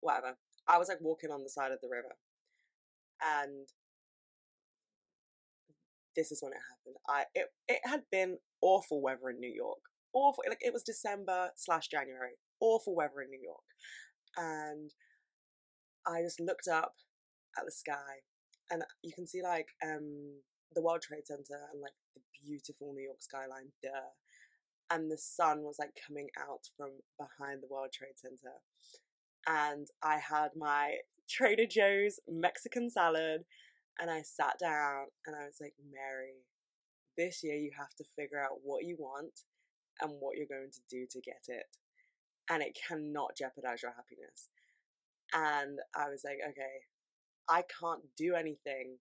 Whatever. 0.00 0.36
I 0.68 0.78
was 0.78 0.88
like 0.88 1.00
walking 1.00 1.30
on 1.30 1.42
the 1.42 1.50
side 1.50 1.72
of 1.72 1.78
the 1.82 1.88
river. 1.88 2.14
And 3.20 3.68
this 6.14 6.30
is 6.30 6.42
when 6.42 6.52
it 6.52 6.58
happened. 6.70 6.96
I 7.08 7.24
it, 7.34 7.46
it 7.68 7.80
had 7.84 8.02
been 8.10 8.38
awful 8.60 9.00
weather 9.00 9.30
in 9.30 9.40
New 9.40 9.52
York 9.52 9.80
awful. 10.14 10.44
Like 10.48 10.58
it 10.60 10.72
was 10.72 10.82
December 10.82 11.50
slash 11.56 11.88
January, 11.88 12.36
awful 12.60 12.94
weather 12.94 13.22
in 13.22 13.30
New 13.30 13.42
York, 13.42 13.68
and 14.36 14.90
I 16.06 16.22
just 16.22 16.40
looked 16.40 16.68
up 16.68 16.94
at 17.58 17.64
the 17.64 17.72
sky, 17.72 18.22
and 18.70 18.82
you 19.02 19.12
can 19.12 19.26
see 19.26 19.42
like 19.42 19.68
um 19.84 20.40
the 20.74 20.82
World 20.82 21.02
Trade 21.02 21.26
Center 21.26 21.68
and 21.72 21.80
like 21.80 21.92
the 22.14 22.22
beautiful 22.44 22.92
New 22.92 23.04
York 23.04 23.20
skyline, 23.22 23.72
duh. 23.82 24.12
And 24.90 25.10
the 25.10 25.18
sun 25.18 25.62
was 25.62 25.76
like 25.78 25.92
coming 26.06 26.28
out 26.38 26.68
from 26.76 26.90
behind 27.18 27.62
the 27.62 27.68
World 27.70 27.92
Trade 27.92 28.16
Center. 28.16 28.60
And 29.46 29.88
I 30.02 30.16
had 30.16 30.50
my 30.56 30.96
Trader 31.28 31.66
Joe's 31.66 32.20
Mexican 32.28 32.90
salad 32.90 33.44
and 33.98 34.10
I 34.10 34.22
sat 34.22 34.58
down 34.60 35.06
and 35.26 35.36
I 35.36 35.46
was 35.46 35.58
like, 35.60 35.74
Mary, 35.90 36.44
this 37.16 37.42
year 37.42 37.56
you 37.56 37.70
have 37.78 37.94
to 37.96 38.04
figure 38.16 38.42
out 38.42 38.60
what 38.62 38.84
you 38.84 38.96
want 38.98 39.40
and 40.02 40.12
what 40.20 40.36
you're 40.36 40.46
going 40.46 40.70
to 40.70 40.80
do 40.90 41.06
to 41.10 41.20
get 41.20 41.44
it. 41.48 41.66
And 42.50 42.62
it 42.62 42.76
cannot 42.88 43.36
jeopardize 43.36 43.82
your 43.82 43.92
happiness. 43.92 44.48
And 45.32 45.78
I 45.96 46.10
was 46.10 46.22
like, 46.24 46.38
okay, 46.50 46.84
I 47.48 47.62
can't 47.80 48.02
do 48.16 48.34
anything 48.34 48.98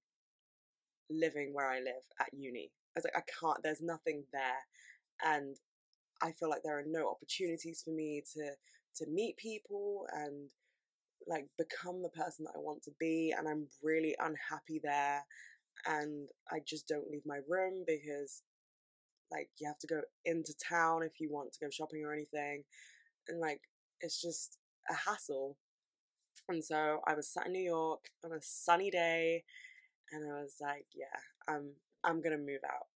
living 1.10 1.54
where 1.54 1.70
I 1.70 1.80
live 1.80 2.06
at 2.20 2.34
uni. 2.34 2.72
I 2.96 3.00
was 3.00 3.06
like, 3.06 3.18
I 3.18 3.24
can't, 3.40 3.64
there's 3.64 3.82
nothing 3.82 4.24
there. 4.32 4.66
And 5.24 5.58
I 6.22 6.32
feel 6.32 6.50
like 6.50 6.64
there 6.64 6.78
are 6.78 6.86
no 6.86 7.10
opportunities 7.10 7.82
for 7.84 7.92
me 7.92 8.24
to 8.34 8.52
to 8.94 9.10
meet 9.10 9.38
people 9.38 10.06
and 10.14 10.50
like 11.28 11.46
become 11.58 12.02
the 12.02 12.10
person 12.10 12.46
that 12.46 12.54
I 12.56 12.60
want 12.60 12.84
to 12.84 12.92
be 13.00 13.34
and 13.38 13.48
I'm 13.48 13.68
really 13.82 14.16
unhappy 14.20 14.82
there 14.84 15.24
and 15.86 16.28
I 16.52 16.60
just 16.66 16.88
don't 16.88 17.10
leave 17.10 17.26
my 17.26 17.40
room 17.48 17.84
because 17.88 18.42
like 19.32 19.50
you 19.60 19.68
have 19.68 19.80
to 19.80 19.88
go 19.88 20.02
into 20.26 20.54
town 20.58 21.04
if 21.04 21.20
you 21.20 21.30
want 21.32 21.52
to 21.54 21.60
go 21.60 21.70
shopping 21.70 22.04
or 22.06 22.14
anything 22.14 22.64
and 23.30 23.40
like 23.40 23.62
it's 24.02 24.22
just 24.22 24.58
a 24.90 24.94
hassle. 24.96 25.58
And 26.50 26.64
so 26.64 27.00
i 27.08 27.14
was 27.14 27.30
sat 27.30 27.46
in 27.48 27.54
new 27.54 27.64
york 27.64 28.10
on 28.26 28.34
a 28.34 28.42
sunny 28.42 28.92
day 28.92 29.44
and 30.12 30.32
i 30.32 30.42
was 30.42 30.56
like 30.62 30.86
yeah 30.96 31.20
i'm 31.48 31.72
i'm 32.04 32.22
gonna 32.22 32.38
move 32.38 32.62
out 32.66 32.88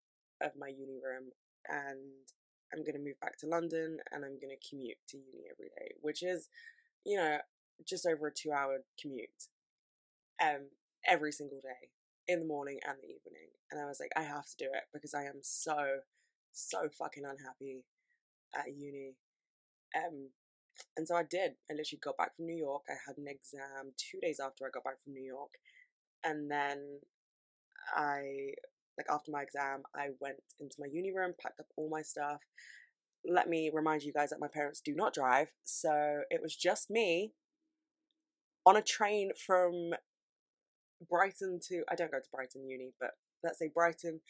of 0.42 0.52
my 0.60 0.68
uni 0.68 1.00
room 1.04 1.32
and 1.70 2.00
i'm 2.74 2.84
gonna 2.84 3.00
move 3.04 3.20
back 3.22 3.38
to 3.40 3.48
london 3.48 4.00
and 4.12 4.26
i'm 4.26 4.40
gonna 4.42 4.60
commute 4.70 4.98
to 5.10 5.18
uni 5.18 5.46
every 5.52 5.70
day 5.80 5.96
which 6.02 6.24
is 6.24 6.50
you 7.06 7.18
know 7.18 7.38
just 7.88 8.06
over 8.08 8.28
a 8.28 8.34
two 8.34 8.52
hour 8.52 8.80
commute 9.02 9.50
um 10.42 10.70
every 11.08 11.32
single 11.32 11.60
day 11.62 11.90
in 12.28 12.40
the 12.40 12.46
morning 12.46 12.80
and 12.88 12.98
the 13.02 13.08
evening 13.08 13.50
and 13.72 13.80
i 13.80 13.86
was 13.86 14.00
like 14.00 14.12
i 14.18 14.22
have 14.24 14.46
to 14.46 14.58
do 14.58 14.66
it 14.66 14.84
because 14.94 15.14
i 15.14 15.24
am 15.24 15.40
so 15.42 16.00
so 16.56 16.90
fucking 16.98 17.24
unhappy 17.24 17.86
at 18.56 18.76
uni. 18.76 19.16
Um, 19.96 20.30
and 20.98 21.08
so 21.08 21.16
I 21.16 21.24
did. 21.24 21.52
I 21.70 21.74
literally 21.74 22.00
got 22.02 22.18
back 22.18 22.36
from 22.36 22.48
New 22.48 22.58
York. 22.58 22.84
I 22.90 22.96
had 23.08 23.18
an 23.18 23.28
exam 23.28 23.94
two 23.98 24.20
days 24.20 24.40
after 24.44 24.66
I 24.66 24.70
got 24.74 24.84
back 24.84 25.02
from 25.04 25.14
New 25.14 25.24
York. 25.24 25.52
And 26.24 26.50
then 26.50 27.00
I, 27.96 28.54
like, 28.98 29.08
after 29.10 29.32
my 29.32 29.44
exam, 29.44 29.84
I 29.96 30.10
went 30.20 30.38
into 30.60 30.78
my 30.80 30.88
uni 30.92 31.14
room, 31.14 31.34
packed 31.40 31.60
up 31.60 31.68
all 31.76 31.90
my 31.90 32.02
stuff. 32.02 32.42
Let 33.28 33.48
me 33.48 33.70
remind 33.74 34.04
you 34.04 34.14
guys 34.14 34.30
that 34.30 34.40
my 34.40 34.48
parents 34.48 34.82
do 34.82 34.96
not 34.96 35.14
drive. 35.14 35.50
So 35.64 36.22
it 36.30 36.42
was 36.42 36.56
just 36.56 36.90
me 36.90 37.34
on 38.66 38.76
a 38.76 38.82
train 38.82 39.32
from 39.46 39.92
Brighton 41.10 41.60
to, 41.70 41.84
I 41.90 41.96
don't 41.96 42.12
go 42.12 42.20
to 42.20 42.30
Brighton 42.34 42.68
Uni, 42.68 42.92
but 43.00 43.12
let's 43.44 43.60
say 43.60 43.70
Brighton 43.74 44.22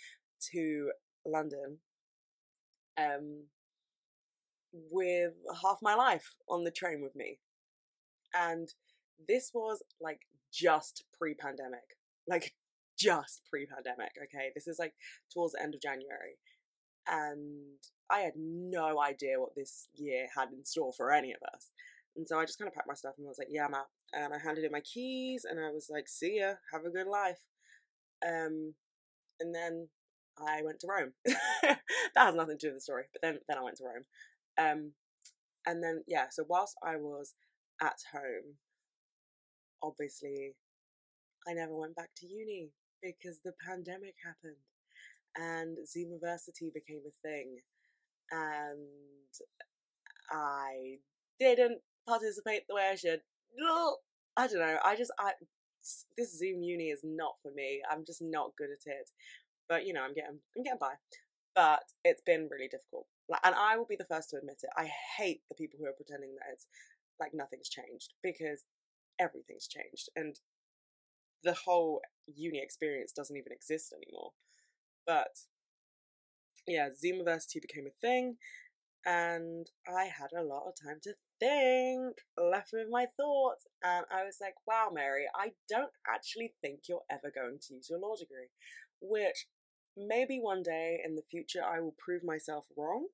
to 0.51 0.91
London 1.25 1.79
um, 2.99 3.45
with 4.91 5.33
half 5.63 5.79
my 5.81 5.95
life 5.95 6.35
on 6.49 6.63
the 6.63 6.71
train 6.71 7.01
with 7.01 7.15
me. 7.15 7.39
And 8.33 8.69
this 9.27 9.51
was 9.53 9.81
like 10.01 10.21
just 10.53 11.03
pre 11.17 11.33
pandemic. 11.33 11.97
Like 12.27 12.53
just 12.99 13.41
pre 13.49 13.65
pandemic, 13.65 14.11
okay? 14.23 14.51
This 14.53 14.67
is 14.67 14.77
like 14.79 14.93
towards 15.33 15.53
the 15.53 15.61
end 15.61 15.75
of 15.75 15.81
January. 15.81 16.37
And 17.07 17.79
I 18.09 18.19
had 18.19 18.33
no 18.35 18.99
idea 19.01 19.39
what 19.39 19.55
this 19.55 19.87
year 19.93 20.27
had 20.35 20.49
in 20.51 20.65
store 20.65 20.91
for 20.95 21.11
any 21.11 21.31
of 21.31 21.39
us. 21.53 21.71
And 22.15 22.27
so 22.27 22.39
I 22.39 22.45
just 22.45 22.57
kind 22.57 22.67
of 22.67 22.73
packed 22.73 22.87
my 22.87 22.93
stuff 22.93 23.15
and 23.17 23.27
I 23.27 23.29
was 23.29 23.37
like, 23.37 23.49
yeah, 23.51 23.65
I'm 23.65 23.73
out. 23.73 23.87
And 24.13 24.33
I 24.33 24.37
handed 24.39 24.63
in 24.63 24.71
my 24.71 24.81
keys 24.81 25.45
and 25.49 25.59
I 25.59 25.69
was 25.71 25.87
like, 25.89 26.07
see 26.07 26.39
ya, 26.39 26.53
have 26.71 26.85
a 26.85 26.89
good 26.89 27.07
life. 27.07 27.39
Um, 28.25 28.73
and 29.39 29.53
then 29.53 29.89
I 30.37 30.61
went 30.63 30.79
to 30.81 30.87
Rome. 30.87 31.13
that 31.25 31.79
has 32.15 32.35
nothing 32.35 32.57
to 32.57 32.67
do 32.67 32.73
with 32.73 32.77
the 32.77 32.81
story, 32.81 33.05
but 33.13 33.21
then 33.21 33.39
then 33.47 33.57
I 33.57 33.63
went 33.63 33.77
to 33.77 33.83
Rome. 33.85 34.05
Um, 34.57 34.91
and 35.65 35.83
then 35.83 36.03
yeah, 36.07 36.25
so 36.29 36.45
whilst 36.47 36.75
I 36.83 36.97
was 36.97 37.33
at 37.81 37.97
home, 38.13 38.55
obviously 39.81 40.55
I 41.47 41.53
never 41.53 41.75
went 41.75 41.95
back 41.95 42.09
to 42.17 42.27
uni 42.27 42.71
because 43.01 43.39
the 43.43 43.53
pandemic 43.65 44.15
happened 44.23 44.57
and 45.37 45.77
Zoomiversity 45.85 46.73
became 46.73 47.01
a 47.07 47.27
thing. 47.27 47.57
And 48.31 48.87
I 50.31 50.95
didn't 51.39 51.81
participate 52.07 52.63
the 52.67 52.75
way 52.75 52.89
I 52.91 52.95
should. 52.95 53.21
I 54.37 54.47
don't 54.47 54.59
know. 54.59 54.77
I 54.83 54.95
just, 54.95 55.11
I, 55.19 55.31
this 56.17 56.37
Zoom 56.37 56.63
uni 56.63 56.85
is 56.85 57.01
not 57.03 57.33
for 57.41 57.51
me. 57.53 57.81
I'm 57.91 58.05
just 58.05 58.21
not 58.21 58.51
good 58.57 58.69
at 58.71 58.91
it. 58.91 59.09
But 59.67 59.85
you 59.85 59.93
know, 59.93 60.01
I'm 60.03 60.13
getting, 60.13 60.39
I'm 60.55 60.63
getting 60.63 60.79
by. 60.79 60.93
But 61.55 61.83
it's 62.03 62.21
been 62.25 62.49
really 62.51 62.67
difficult. 62.67 63.07
Like, 63.29 63.41
and 63.43 63.55
I 63.55 63.77
will 63.77 63.85
be 63.85 63.95
the 63.95 64.05
first 64.05 64.29
to 64.31 64.37
admit 64.37 64.59
it. 64.61 64.69
I 64.77 64.89
hate 65.17 65.41
the 65.49 65.55
people 65.55 65.79
who 65.79 65.87
are 65.87 65.93
pretending 65.93 66.35
that 66.35 66.51
it's 66.51 66.67
like 67.19 67.31
nothing's 67.33 67.69
changed 67.69 68.13
because 68.21 68.65
everything's 69.19 69.67
changed 69.67 70.09
and 70.17 70.35
the 71.45 71.53
whole 71.53 72.01
uni 72.27 72.59
experience 72.61 73.13
doesn't 73.13 73.37
even 73.37 73.53
exist 73.53 73.93
anymore. 73.93 74.31
But 75.05 75.37
yeah, 76.67 76.89
Zoomiversity 76.89 77.61
became 77.61 77.85
a 77.85 77.99
thing, 78.01 78.37
and 79.05 79.69
I 79.87 80.05
had 80.05 80.31
a 80.35 80.43
lot 80.43 80.67
of 80.67 80.73
time 80.83 80.99
to 81.03 81.13
think, 81.39 82.17
left 82.37 82.71
with 82.73 82.87
my 82.89 83.05
thoughts, 83.15 83.67
and 83.83 84.05
I 84.11 84.23
was 84.23 84.37
like, 84.41 84.55
wow, 84.67 84.89
Mary, 84.91 85.25
I 85.35 85.51
don't 85.69 85.91
actually 86.11 86.55
think 86.61 86.81
you're 86.89 87.05
ever 87.11 87.31
going 87.33 87.59
to 87.67 87.75
use 87.75 87.87
your 87.89 87.99
law 87.99 88.15
degree, 88.15 88.49
which 88.99 89.45
maybe 89.97 90.39
one 90.39 90.63
day 90.63 90.99
in 91.03 91.15
the 91.15 91.23
future 91.29 91.61
I 91.63 91.79
will 91.79 91.95
prove 91.97 92.23
myself 92.23 92.65
wrong. 92.77 93.07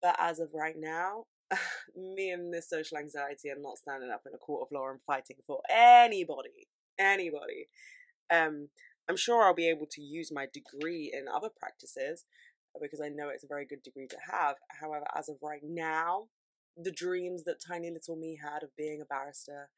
But 0.00 0.16
as 0.18 0.40
of 0.40 0.50
right 0.54 0.74
now, 0.76 1.24
me 1.96 2.30
and 2.30 2.52
this 2.52 2.68
social 2.68 2.98
anxiety 2.98 3.50
are 3.50 3.60
not 3.60 3.78
standing 3.78 4.10
up 4.10 4.22
in 4.26 4.34
a 4.34 4.38
court 4.38 4.66
of 4.66 4.72
law 4.72 4.90
and 4.90 5.00
fighting 5.00 5.36
for 5.46 5.60
anybody. 5.70 6.68
Anybody. 6.98 7.68
Um, 8.30 8.68
I'm 9.08 9.16
sure 9.16 9.44
I'll 9.44 9.54
be 9.54 9.68
able 9.68 9.86
to 9.92 10.00
use 10.00 10.30
my 10.32 10.46
degree 10.52 11.12
in 11.12 11.26
other 11.28 11.48
practices 11.58 12.24
because 12.80 13.00
I 13.00 13.08
know 13.08 13.28
it's 13.28 13.44
a 13.44 13.48
very 13.48 13.66
good 13.66 13.82
degree 13.82 14.06
to 14.08 14.16
have. 14.30 14.56
However, 14.80 15.04
as 15.16 15.28
of 15.28 15.36
right 15.42 15.62
now, 15.62 16.28
the 16.76 16.92
dreams 16.92 17.44
that 17.44 17.56
tiny 17.66 17.90
little 17.90 18.16
me 18.16 18.38
had 18.42 18.62
of 18.62 18.74
being 18.76 19.00
a 19.02 19.04
barrister 19.04 19.68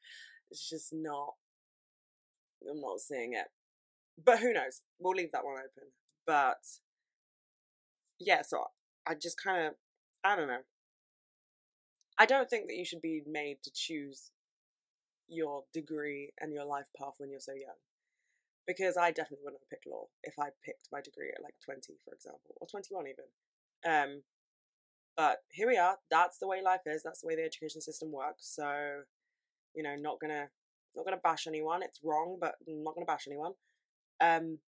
is 0.51 0.65
just 0.69 0.93
not. 0.93 1.33
I'm 2.69 2.79
not 2.79 2.99
seeing 2.99 3.33
it. 3.33 3.47
But 4.23 4.39
who 4.39 4.53
knows? 4.53 4.81
We'll 4.99 5.15
leave 5.15 5.31
that 5.31 5.45
one 5.45 5.55
open. 5.55 5.89
But 6.25 6.63
yeah, 8.19 8.41
so 8.41 8.65
I 9.05 9.15
just 9.15 9.41
kind 9.41 9.67
of, 9.67 9.73
I 10.23 10.35
don't 10.35 10.47
know. 10.47 10.63
I 12.17 12.25
don't 12.25 12.49
think 12.49 12.67
that 12.67 12.77
you 12.77 12.85
should 12.85 13.01
be 13.01 13.21
made 13.27 13.57
to 13.63 13.71
choose 13.73 14.31
your 15.27 15.63
degree 15.73 16.31
and 16.39 16.53
your 16.53 16.65
life 16.65 16.87
path 16.97 17.15
when 17.17 17.29
you're 17.29 17.39
so 17.39 17.53
young. 17.53 17.75
Because 18.65 18.97
I 18.97 19.11
definitely 19.11 19.43
wouldn't 19.43 19.61
have 19.61 19.69
picked 19.69 19.85
law 19.85 20.05
if 20.23 20.35
I 20.39 20.49
picked 20.63 20.87
my 20.91 21.01
degree 21.01 21.31
at 21.35 21.43
like 21.43 21.55
20, 21.63 21.81
for 22.03 22.13
example, 22.13 22.55
or 22.55 22.67
21 22.67 23.05
even. 23.07 23.25
Um, 23.85 24.23
but 25.15 25.43
here 25.51 25.67
we 25.67 25.77
are. 25.77 25.97
That's 26.09 26.39
the 26.39 26.47
way 26.47 26.61
life 26.63 26.81
is. 26.85 27.03
That's 27.03 27.21
the 27.21 27.27
way 27.27 27.35
the 27.35 27.43
education 27.43 27.81
system 27.81 28.11
works. 28.11 28.47
So, 28.55 29.03
you 29.75 29.83
know, 29.83 29.95
not 29.95 30.19
gonna 30.19 30.49
not 30.95 31.05
gonna 31.05 31.21
bash 31.23 31.45
anyone. 31.47 31.83
It's 31.83 31.99
wrong, 32.03 32.37
but 32.39 32.55
I'm 32.67 32.83
not 32.83 32.95
gonna 32.95 33.05
bash 33.05 33.27
anyone. 33.27 33.53
Um, 34.21 34.59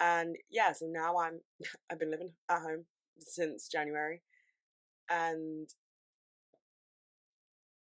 and 0.00 0.36
yeah, 0.50 0.72
so 0.72 0.86
now 0.86 1.18
I'm 1.18 1.40
I've 1.90 1.98
been 1.98 2.10
living 2.10 2.32
at 2.50 2.62
home 2.62 2.86
since 3.18 3.68
January, 3.68 4.22
and 5.10 5.68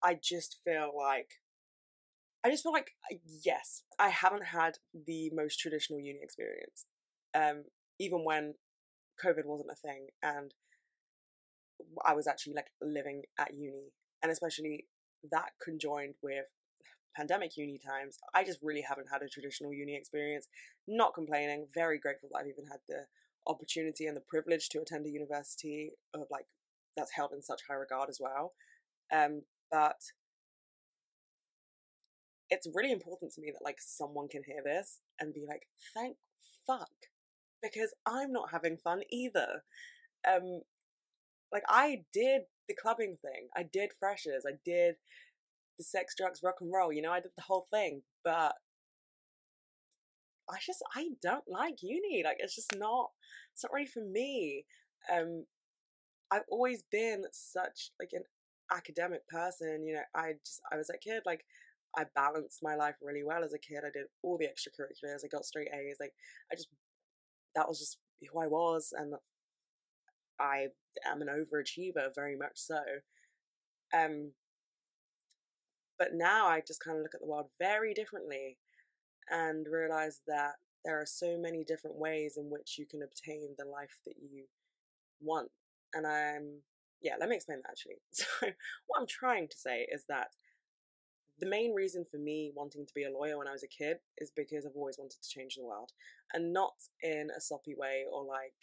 I 0.04 0.18
just 0.22 0.58
feel 0.64 0.92
like 0.96 1.30
I 2.44 2.50
just 2.50 2.64
feel 2.64 2.72
like 2.72 2.92
yes, 3.44 3.84
I 3.98 4.10
haven't 4.10 4.46
had 4.46 4.78
the 5.06 5.30
most 5.34 5.60
traditional 5.60 6.00
uni 6.00 6.20
experience. 6.22 6.86
Um, 7.36 7.66
even 8.00 8.24
when 8.24 8.54
COVID 9.24 9.46
wasn't 9.46 9.72
a 9.72 9.76
thing 9.76 10.08
and 10.24 10.54
I 12.06 12.14
was 12.14 12.28
actually 12.28 12.54
like 12.54 12.72
living 12.82 13.24
at 13.38 13.54
uni, 13.54 13.92
and 14.22 14.32
especially 14.32 14.86
that 15.32 15.52
conjoined 15.64 16.16
with 16.22 16.46
pandemic 17.16 17.58
uni 17.58 17.78
times, 17.80 18.18
I 18.34 18.44
just 18.44 18.60
really 18.62 18.84
haven't 18.88 19.08
had 19.12 19.22
a 19.22 19.30
traditional 19.30 19.74
uni 19.74 19.96
experience. 19.96 20.48
Not 20.88 21.14
complaining, 21.14 21.68
very 21.74 22.00
grateful 22.00 22.30
that 22.32 22.40
I've 22.40 22.48
even 22.48 22.66
had 22.66 22.80
the 22.88 23.06
opportunity 23.48 24.06
and 24.06 24.16
the 24.16 24.22
privilege 24.22 24.70
to 24.70 24.80
attend 24.80 25.06
a 25.06 25.10
university 25.10 25.92
of 26.14 26.28
like 26.30 26.46
that's 26.96 27.14
held 27.14 27.32
in 27.34 27.42
such 27.42 27.62
high 27.68 27.76
regard 27.76 28.10
as 28.10 28.20
well. 28.20 28.54
Um, 29.12 29.44
but 29.72 30.00
it's 32.50 32.68
really 32.74 32.92
important 32.92 33.32
to 33.34 33.42
me 33.42 33.52
that 33.52 33.64
like 33.64 33.78
someone 33.80 34.28
can 34.28 34.44
hear 34.46 34.62
this 34.64 35.00
and 35.20 35.34
be 35.34 35.46
like, 35.48 35.68
thank 35.94 36.18
fuck. 36.66 36.90
Because 37.62 37.94
I'm 38.06 38.32
not 38.32 38.52
having 38.52 38.78
fun 38.78 39.02
either. 39.12 39.64
Um 40.28 40.62
like 41.52 41.64
I 41.68 42.04
did 42.14 42.44
the 42.68 42.76
clubbing 42.76 43.18
thing. 43.22 43.48
I 43.56 43.64
did 43.64 43.92
freshers. 44.00 44.44
I 44.48 44.58
did 44.64 44.96
the 45.80 45.84
sex, 45.84 46.14
drugs, 46.16 46.42
rock 46.44 46.58
and 46.62 46.72
roll. 46.72 46.94
You 46.94 47.02
know, 47.02 47.12
I 47.12 47.22
did 47.22 47.32
the 47.36 47.44
whole 47.44 47.66
thing. 47.72 48.04
But 48.24 48.54
I 50.50 50.58
just 50.66 50.84
I 50.96 51.10
don't 51.22 51.46
like 51.48 51.82
uni. 51.82 52.22
Like 52.24 52.38
it's 52.40 52.56
just 52.56 52.76
not 52.78 53.10
it's 53.54 53.64
not 53.64 53.74
really 53.74 53.88
for 53.88 54.04
me. 54.04 54.66
Um 55.12 55.46
I've 56.32 56.44
always 56.52 56.84
been 56.92 57.24
such 57.32 57.92
like 58.00 58.10
an 58.14 58.24
academic 58.72 59.28
person, 59.28 59.84
you 59.88 59.96
know, 59.96 60.02
I 60.16 60.34
just 60.46 60.62
I 60.72 60.78
was 60.78 60.92
a 60.92 60.98
kid 60.98 61.24
like 61.26 61.44
I 61.98 62.06
balanced 62.16 62.60
my 62.62 62.76
life 62.76 62.96
really 63.02 63.24
well 63.24 63.44
as 63.44 63.54
a 63.54 63.58
kid. 63.58 63.82
I 63.86 63.90
did 63.92 64.06
all 64.22 64.38
the 64.38 64.46
extracurriculars. 64.46 65.26
I 65.26 65.28
got 65.28 65.46
straight 65.46 65.70
A's. 65.74 65.98
Like 66.00 66.14
I 66.52 66.56
just 66.56 66.68
that 67.56 67.68
was 67.68 67.80
just 67.80 67.98
who 68.32 68.40
I 68.40 68.48
was, 68.48 68.94
and 68.96 69.14
I 70.40 70.68
am 71.06 71.22
an 71.22 71.28
overachiever, 71.28 72.14
very 72.16 72.36
much 72.36 72.54
so. 72.56 72.80
Um, 73.94 74.34
but 76.00 76.14
now 76.14 76.48
I 76.48 76.62
just 76.66 76.84
kind 76.84 76.98
of 76.98 77.04
look 77.04 77.14
at 77.14 77.22
the 77.22 77.28
world 77.28 77.50
very 77.60 77.94
differently, 77.94 78.58
and 79.30 79.68
realize 79.70 80.22
that 80.28 80.54
there 80.86 81.00
are 81.00 81.06
so 81.06 81.38
many 81.38 81.64
different 81.64 81.98
ways 81.98 82.38
in 82.38 82.50
which 82.50 82.78
you 82.78 82.86
can 82.86 83.04
obtain 83.04 83.56
the 83.58 83.66
life 83.66 83.98
that 84.06 84.16
you 84.20 84.46
want. 85.22 85.50
And 85.94 86.08
I'm 86.08 86.62
yeah, 87.02 87.14
let 87.20 87.30
me 87.30 87.36
explain 87.36 87.60
that 87.64 87.70
actually. 87.70 87.96
So 88.12 88.26
what 88.88 89.00
I'm 89.00 89.08
trying 89.08 89.48
to 89.48 89.58
say 89.58 89.88
is 89.92 90.06
that 90.10 90.30
the 91.40 91.48
main 91.48 91.74
reason 91.74 92.06
for 92.10 92.18
me 92.18 92.52
wanting 92.54 92.86
to 92.86 92.94
be 92.94 93.06
a 93.06 93.12
lawyer 93.12 93.38
when 93.38 93.48
I 93.48 93.54
was 93.54 93.64
a 93.64 93.68
kid 93.68 93.98
is 94.18 94.32
because 94.36 94.66
I've 94.66 94.76
always 94.76 94.98
wanted 94.98 95.22
to 95.22 95.30
change 95.30 95.56
the 95.56 95.64
world. 95.64 95.92
And 96.34 96.52
not 96.54 96.74
in 97.02 97.30
a 97.36 97.40
soppy 97.40 97.76
way 97.78 98.04
or 98.12 98.24
like, 98.24 98.54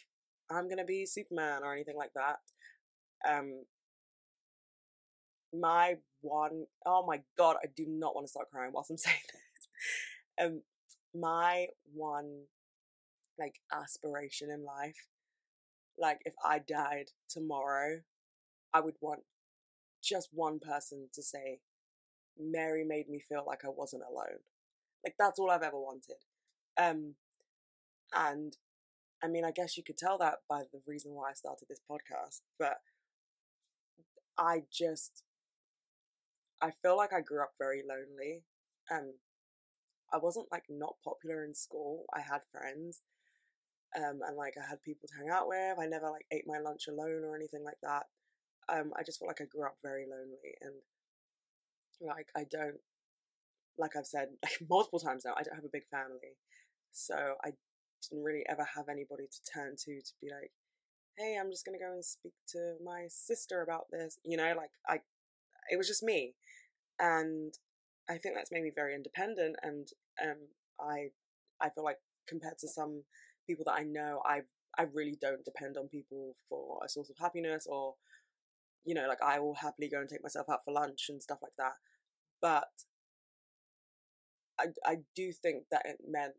I'm 0.51 0.69
gonna 0.69 0.85
be 0.85 1.05
Superman 1.05 1.63
or 1.63 1.73
anything 1.73 1.97
like 1.97 2.11
that. 2.13 2.39
Um, 3.27 3.65
my 5.59 5.95
one, 6.21 6.65
oh 6.85 7.05
my 7.05 7.21
god, 7.37 7.57
I 7.63 7.67
do 7.75 7.85
not 7.87 8.15
want 8.15 8.25
to 8.27 8.31
start 8.31 8.49
crying 8.51 8.71
whilst 8.73 8.91
I'm 8.91 8.97
saying 8.97 9.17
this. 9.33 9.67
Um, 10.45 10.61
my 11.15 11.67
one, 11.93 12.43
like, 13.39 13.55
aspiration 13.73 14.49
in 14.51 14.63
life, 14.63 15.07
like, 15.97 16.19
if 16.25 16.33
I 16.45 16.59
died 16.59 17.11
tomorrow, 17.29 18.01
I 18.73 18.81
would 18.81 18.95
want 19.01 19.21
just 20.03 20.29
one 20.31 20.59
person 20.59 21.09
to 21.13 21.23
say, 21.23 21.59
Mary 22.39 22.83
made 22.83 23.09
me 23.09 23.19
feel 23.19 23.43
like 23.45 23.65
I 23.65 23.69
wasn't 23.69 24.03
alone. 24.09 24.39
Like 25.03 25.15
that's 25.17 25.39
all 25.39 25.51
I've 25.51 25.63
ever 25.63 25.79
wanted. 25.79 26.17
Um, 26.77 27.15
and 28.13 28.55
I 29.23 29.27
mean, 29.27 29.45
I 29.45 29.51
guess 29.51 29.77
you 29.77 29.83
could 29.83 29.97
tell 29.97 30.17
that 30.19 30.35
by 30.49 30.63
the 30.71 30.81
reason 30.85 31.13
why 31.13 31.31
I 31.31 31.33
started 31.33 31.65
this 31.69 31.81
podcast, 31.89 32.41
but 32.59 32.77
I 34.37 34.63
just, 34.71 35.23
I 36.61 36.71
feel 36.71 36.97
like 36.97 37.13
I 37.13 37.21
grew 37.21 37.41
up 37.43 37.53
very 37.57 37.83
lonely. 37.87 38.43
Um, 38.91 39.13
I 40.13 40.17
wasn't 40.17 40.51
like 40.51 40.65
not 40.69 40.95
popular 41.03 41.45
in 41.45 41.53
school. 41.55 42.05
I 42.13 42.21
had 42.21 42.41
friends, 42.51 43.01
um, 43.95 44.21
and 44.27 44.37
like 44.37 44.55
I 44.57 44.69
had 44.69 44.83
people 44.83 45.07
to 45.09 45.15
hang 45.17 45.29
out 45.29 45.47
with. 45.47 45.79
I 45.79 45.87
never 45.87 46.09
like 46.09 46.25
ate 46.31 46.45
my 46.47 46.59
lunch 46.59 46.87
alone 46.87 47.23
or 47.25 47.35
anything 47.35 47.63
like 47.63 47.81
that. 47.83 48.05
Um, 48.69 48.93
I 48.97 49.03
just 49.03 49.19
felt 49.19 49.29
like 49.29 49.41
I 49.41 49.45
grew 49.45 49.65
up 49.67 49.77
very 49.83 50.05
lonely, 50.09 50.55
and 50.61 50.73
like 52.01 52.27
I 52.35 52.43
don't, 52.49 52.77
like 53.77 53.95
I've 53.97 54.05
said 54.07 54.29
like, 54.43 54.57
multiple 54.69 54.99
times 54.99 55.23
now, 55.25 55.33
I 55.37 55.43
don't 55.43 55.55
have 55.55 55.65
a 55.65 55.71
big 55.73 55.87
family, 55.91 56.37
so 56.91 57.15
I 57.43 57.51
didn't 58.03 58.23
really 58.23 58.45
ever 58.49 58.67
have 58.75 58.89
anybody 58.89 59.25
to 59.25 59.51
turn 59.53 59.75
to 59.85 60.01
to 60.01 60.13
be 60.21 60.29
like, 60.31 60.51
hey, 61.17 61.37
I'm 61.39 61.51
just 61.51 61.65
gonna 61.65 61.79
go 61.79 61.93
and 61.93 62.05
speak 62.05 62.33
to 62.49 62.75
my 62.83 63.05
sister 63.09 63.61
about 63.61 63.85
this. 63.91 64.19
You 64.25 64.37
know, 64.37 64.53
like 64.57 64.71
I, 64.87 64.99
it 65.71 65.77
was 65.77 65.87
just 65.87 66.03
me, 66.03 66.35
and 66.99 67.53
I 68.09 68.17
think 68.17 68.35
that's 68.35 68.51
made 68.51 68.63
me 68.63 68.71
very 68.73 68.95
independent, 68.95 69.57
and 69.63 69.87
um, 70.23 70.37
I, 70.79 71.09
I 71.61 71.69
feel 71.69 71.83
like 71.83 71.97
compared 72.27 72.57
to 72.59 72.67
some 72.67 73.03
people 73.47 73.65
that 73.65 73.75
I 73.79 73.83
know, 73.83 74.21
I 74.25 74.41
I 74.77 74.83
really 74.93 75.17
don't 75.21 75.43
depend 75.45 75.77
on 75.77 75.87
people 75.87 76.35
for 76.49 76.79
a 76.85 76.89
source 76.89 77.09
of 77.09 77.17
happiness 77.19 77.65
or 77.69 77.95
you 78.85 78.95
know, 78.95 79.07
like 79.07 79.21
I 79.21 79.39
will 79.39 79.55
happily 79.55 79.89
go 79.89 79.99
and 79.99 80.09
take 80.09 80.23
myself 80.23 80.47
out 80.49 80.63
for 80.65 80.73
lunch 80.73 81.07
and 81.09 81.21
stuff 81.21 81.39
like 81.41 81.55
that. 81.57 81.73
But 82.41 82.69
I 84.59 84.67
I 84.85 84.97
do 85.15 85.31
think 85.33 85.69
that 85.71 85.85
it 85.85 85.97
meant 86.07 86.35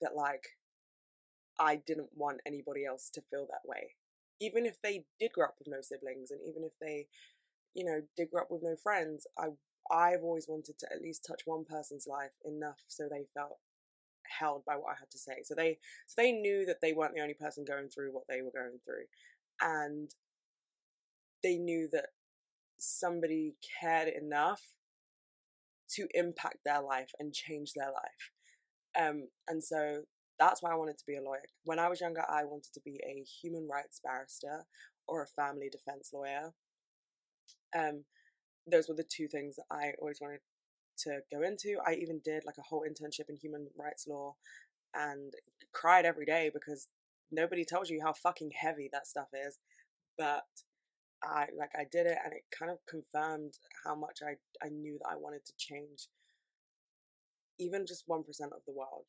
that 0.00 0.14
like 0.14 0.58
I 1.58 1.76
didn't 1.76 2.10
want 2.14 2.40
anybody 2.46 2.84
else 2.84 3.10
to 3.10 3.20
feel 3.22 3.46
that 3.46 3.64
way. 3.66 3.94
Even 4.40 4.66
if 4.66 4.80
they 4.80 5.04
did 5.20 5.32
grow 5.32 5.46
up 5.46 5.56
with 5.58 5.68
no 5.68 5.80
siblings 5.80 6.30
and 6.30 6.40
even 6.46 6.64
if 6.64 6.72
they, 6.80 7.06
you 7.74 7.84
know, 7.84 8.00
grow 8.30 8.42
up 8.42 8.48
with 8.50 8.62
no 8.62 8.76
friends, 8.82 9.26
I 9.38 9.48
I've 9.90 10.22
always 10.22 10.46
wanted 10.48 10.78
to 10.78 10.86
at 10.92 11.02
least 11.02 11.24
touch 11.26 11.42
one 11.44 11.64
person's 11.64 12.06
life 12.06 12.30
enough 12.44 12.78
so 12.88 13.08
they 13.10 13.26
felt 13.34 13.58
held 14.38 14.64
by 14.64 14.76
what 14.76 14.92
I 14.92 15.00
had 15.00 15.10
to 15.10 15.18
say. 15.18 15.42
So 15.44 15.54
they 15.54 15.78
so 16.06 16.14
they 16.16 16.32
knew 16.32 16.64
that 16.66 16.80
they 16.80 16.92
weren't 16.92 17.14
the 17.14 17.20
only 17.20 17.34
person 17.34 17.64
going 17.64 17.88
through 17.88 18.12
what 18.12 18.24
they 18.28 18.42
were 18.42 18.52
going 18.52 18.78
through. 18.84 19.04
And 19.60 20.10
they 21.42 21.56
knew 21.56 21.88
that 21.92 22.06
somebody 22.78 23.56
cared 23.80 24.08
enough 24.08 24.62
to 25.90 26.06
impact 26.14 26.58
their 26.64 26.80
life 26.80 27.10
and 27.18 27.34
change 27.34 27.72
their 27.74 27.92
life. 27.92 28.30
Um, 28.98 29.28
and 29.48 29.62
so 29.62 30.02
that's 30.38 30.62
why 30.62 30.72
I 30.72 30.76
wanted 30.76 30.98
to 30.98 31.06
be 31.06 31.16
a 31.16 31.22
lawyer. 31.22 31.42
When 31.64 31.78
I 31.78 31.88
was 31.88 32.00
younger, 32.00 32.24
I 32.28 32.44
wanted 32.44 32.72
to 32.74 32.80
be 32.84 33.00
a 33.04 33.24
human 33.42 33.68
rights 33.68 34.00
barrister 34.02 34.64
or 35.06 35.22
a 35.22 35.26
family 35.26 35.68
defense 35.70 36.10
lawyer. 36.12 36.52
Um, 37.76 38.04
those 38.70 38.88
were 38.88 38.94
the 38.94 39.04
two 39.04 39.28
things 39.28 39.56
that 39.56 39.64
I 39.70 39.92
always 40.00 40.20
wanted 40.20 40.40
to 40.98 41.20
go 41.32 41.42
into. 41.42 41.78
I 41.86 41.94
even 41.94 42.20
did 42.24 42.44
like 42.44 42.58
a 42.58 42.62
whole 42.62 42.84
internship 42.88 43.28
in 43.28 43.36
human 43.36 43.68
rights 43.78 44.06
law 44.06 44.36
and 44.94 45.32
cried 45.72 46.04
every 46.04 46.26
day 46.26 46.50
because 46.52 46.88
nobody 47.30 47.64
tells 47.64 47.90
you 47.90 48.00
how 48.04 48.12
fucking 48.12 48.52
heavy 48.60 48.88
that 48.92 49.06
stuff 49.06 49.28
is. 49.34 49.58
But 50.18 50.44
I 51.22 51.46
like 51.58 51.70
I 51.74 51.84
did 51.90 52.06
it 52.06 52.18
and 52.24 52.32
it 52.32 52.42
kind 52.56 52.70
of 52.70 52.78
confirmed 52.88 53.54
how 53.84 53.94
much 53.94 54.18
I 54.22 54.34
I 54.64 54.68
knew 54.68 54.98
that 54.98 55.10
I 55.12 55.16
wanted 55.16 55.44
to 55.46 55.52
change 55.56 56.08
even 57.58 57.86
just 57.86 58.08
1% 58.08 58.20
of 58.20 58.62
the 58.66 58.72
world. 58.72 59.04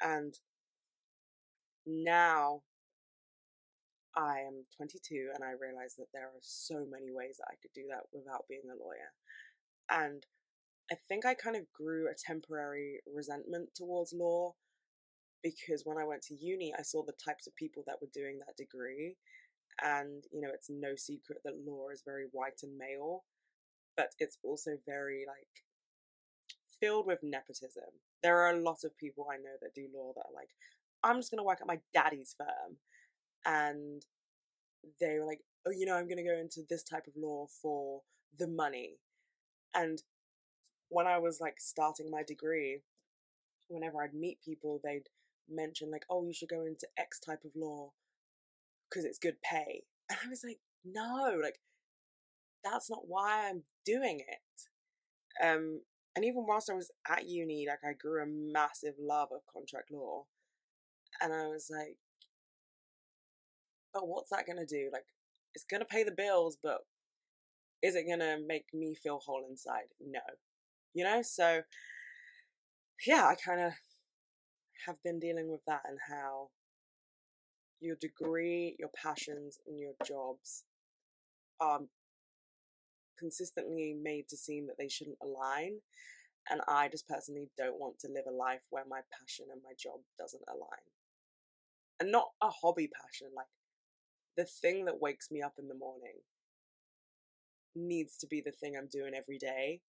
And 0.00 0.38
now 1.86 2.62
I 4.16 4.40
am 4.46 4.64
22 4.76 5.30
and 5.34 5.44
I 5.44 5.52
realize 5.52 5.94
that 5.96 6.12
there 6.12 6.26
are 6.26 6.42
so 6.42 6.86
many 6.90 7.10
ways 7.10 7.36
that 7.38 7.48
I 7.50 7.56
could 7.60 7.72
do 7.74 7.86
that 7.90 8.08
without 8.12 8.48
being 8.48 8.66
a 8.66 8.82
lawyer. 8.82 9.12
And 9.90 10.24
I 10.90 10.96
think 11.08 11.26
I 11.26 11.34
kind 11.34 11.56
of 11.56 11.70
grew 11.72 12.08
a 12.08 12.16
temporary 12.16 13.00
resentment 13.06 13.70
towards 13.76 14.12
law 14.12 14.54
because 15.42 15.82
when 15.84 15.98
I 15.98 16.04
went 16.04 16.22
to 16.22 16.34
uni, 16.34 16.72
I 16.76 16.82
saw 16.82 17.04
the 17.04 17.12
types 17.12 17.46
of 17.46 17.54
people 17.54 17.84
that 17.86 17.98
were 18.00 18.08
doing 18.12 18.38
that 18.38 18.56
degree. 18.56 19.16
And, 19.80 20.24
you 20.32 20.40
know, 20.40 20.50
it's 20.52 20.68
no 20.68 20.96
secret 20.96 21.38
that 21.44 21.64
law 21.64 21.88
is 21.92 22.02
very 22.04 22.26
white 22.32 22.60
and 22.62 22.76
male, 22.76 23.24
but 23.96 24.10
it's 24.18 24.38
also 24.42 24.72
very, 24.84 25.24
like, 25.28 25.62
filled 26.80 27.06
with 27.06 27.20
nepotism. 27.22 28.00
There 28.22 28.38
are 28.38 28.50
a 28.50 28.60
lot 28.60 28.78
of 28.84 28.98
people 28.98 29.26
I 29.30 29.36
know 29.36 29.54
that 29.60 29.74
do 29.74 29.86
law 29.94 30.12
that 30.16 30.26
are 30.26 30.34
like, 30.34 30.50
I'm 31.04 31.16
just 31.16 31.30
going 31.30 31.38
to 31.38 31.44
work 31.44 31.60
at 31.60 31.68
my 31.68 31.78
daddy's 31.94 32.34
firm. 32.36 32.78
And 33.48 34.04
they 35.00 35.18
were 35.18 35.26
like, 35.26 35.40
oh, 35.66 35.70
you 35.70 35.86
know, 35.86 35.94
I'm 35.94 36.06
going 36.06 36.22
to 36.22 36.30
go 36.30 36.38
into 36.38 36.60
this 36.68 36.82
type 36.82 37.06
of 37.06 37.14
law 37.16 37.46
for 37.62 38.02
the 38.38 38.46
money. 38.46 38.98
And 39.74 40.02
when 40.90 41.06
I 41.06 41.18
was 41.18 41.40
like 41.40 41.56
starting 41.58 42.10
my 42.10 42.22
degree, 42.22 42.82
whenever 43.68 44.02
I'd 44.02 44.14
meet 44.14 44.42
people, 44.44 44.80
they'd 44.82 45.08
mention 45.48 45.90
like, 45.90 46.04
"Oh, 46.10 46.24
you 46.24 46.32
should 46.32 46.48
go 46.48 46.64
into 46.64 46.88
X 46.96 47.18
type 47.20 47.44
of 47.44 47.52
law 47.54 47.92
because 48.88 49.04
it's 49.04 49.18
good 49.18 49.40
pay," 49.42 49.84
and 50.10 50.18
I 50.24 50.28
was 50.28 50.44
like, 50.44 50.60
"No, 50.84 51.38
like 51.42 51.60
that's 52.64 52.90
not 52.90 53.08
why 53.08 53.48
I'm 53.48 53.64
doing 53.84 54.20
it." 54.20 55.44
Um, 55.44 55.82
and 56.16 56.24
even 56.24 56.46
whilst 56.46 56.70
I 56.70 56.74
was 56.74 56.90
at 57.08 57.28
uni, 57.28 57.66
like 57.68 57.84
I 57.84 57.92
grew 57.92 58.22
a 58.22 58.26
massive 58.26 58.94
love 58.98 59.28
of 59.32 59.46
contract 59.52 59.90
law, 59.92 60.26
and 61.20 61.32
I 61.32 61.46
was 61.46 61.70
like, 61.70 61.98
Oh, 63.98 64.02
"But 64.02 64.08
what's 64.08 64.30
that 64.30 64.46
gonna 64.46 64.66
do? 64.66 64.90
Like, 64.92 65.06
it's 65.54 65.64
gonna 65.64 65.84
pay 65.84 66.04
the 66.04 66.12
bills, 66.12 66.56
but." 66.62 66.86
Is 67.80 67.94
it 67.94 68.08
gonna 68.08 68.38
make 68.40 68.74
me 68.74 68.94
feel 68.96 69.20
whole 69.20 69.44
inside? 69.48 69.94
No 70.00 70.20
you 70.98 71.04
know? 71.04 71.22
So, 71.22 71.62
yeah, 73.06 73.26
I 73.26 73.36
kind 73.36 73.60
of 73.60 73.72
have 74.86 75.02
been 75.02 75.20
dealing 75.20 75.48
with 75.50 75.60
that 75.66 75.82
and 75.88 75.98
how 76.08 76.50
your 77.80 77.96
degree, 77.96 78.74
your 78.78 78.90
passions, 79.00 79.58
and 79.66 79.78
your 79.78 79.92
jobs 80.04 80.64
are 81.60 81.80
consistently 83.18 83.94
made 84.00 84.28
to 84.28 84.36
seem 84.36 84.66
that 84.66 84.76
they 84.78 84.88
shouldn't 84.88 85.18
align. 85.22 85.78
And 86.50 86.60
I 86.66 86.88
just 86.88 87.06
personally 87.06 87.50
don't 87.56 87.78
want 87.78 87.98
to 88.00 88.08
live 88.08 88.24
a 88.26 88.34
life 88.34 88.62
where 88.70 88.84
my 88.88 89.00
passion 89.20 89.46
and 89.52 89.60
my 89.62 89.74
job 89.78 90.00
doesn't 90.18 90.42
align. 90.48 90.86
And 92.00 92.10
not 92.10 92.30
a 92.42 92.48
hobby 92.48 92.88
passion, 92.88 93.28
like 93.36 93.46
the 94.38 94.46
thing 94.46 94.86
that 94.86 95.02
wakes 95.02 95.30
me 95.32 95.42
up 95.42 95.54
in 95.58 95.68
the 95.68 95.74
morning 95.76 96.22
needs 97.76 98.16
to 98.18 98.26
be 98.26 98.40
the 98.40 98.52
thing 98.52 98.76
I'm 98.76 98.88
doing 98.88 99.14
every 99.14 99.38
day 99.38 99.80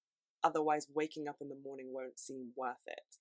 Otherwise, 0.44 0.88
waking 0.96 1.28
up 1.28 1.38
in 1.42 1.50
the 1.50 1.60
morning 1.66 1.92
won't 1.94 2.18
seem 2.18 2.52
worth 2.56 2.88
it. 2.88 3.18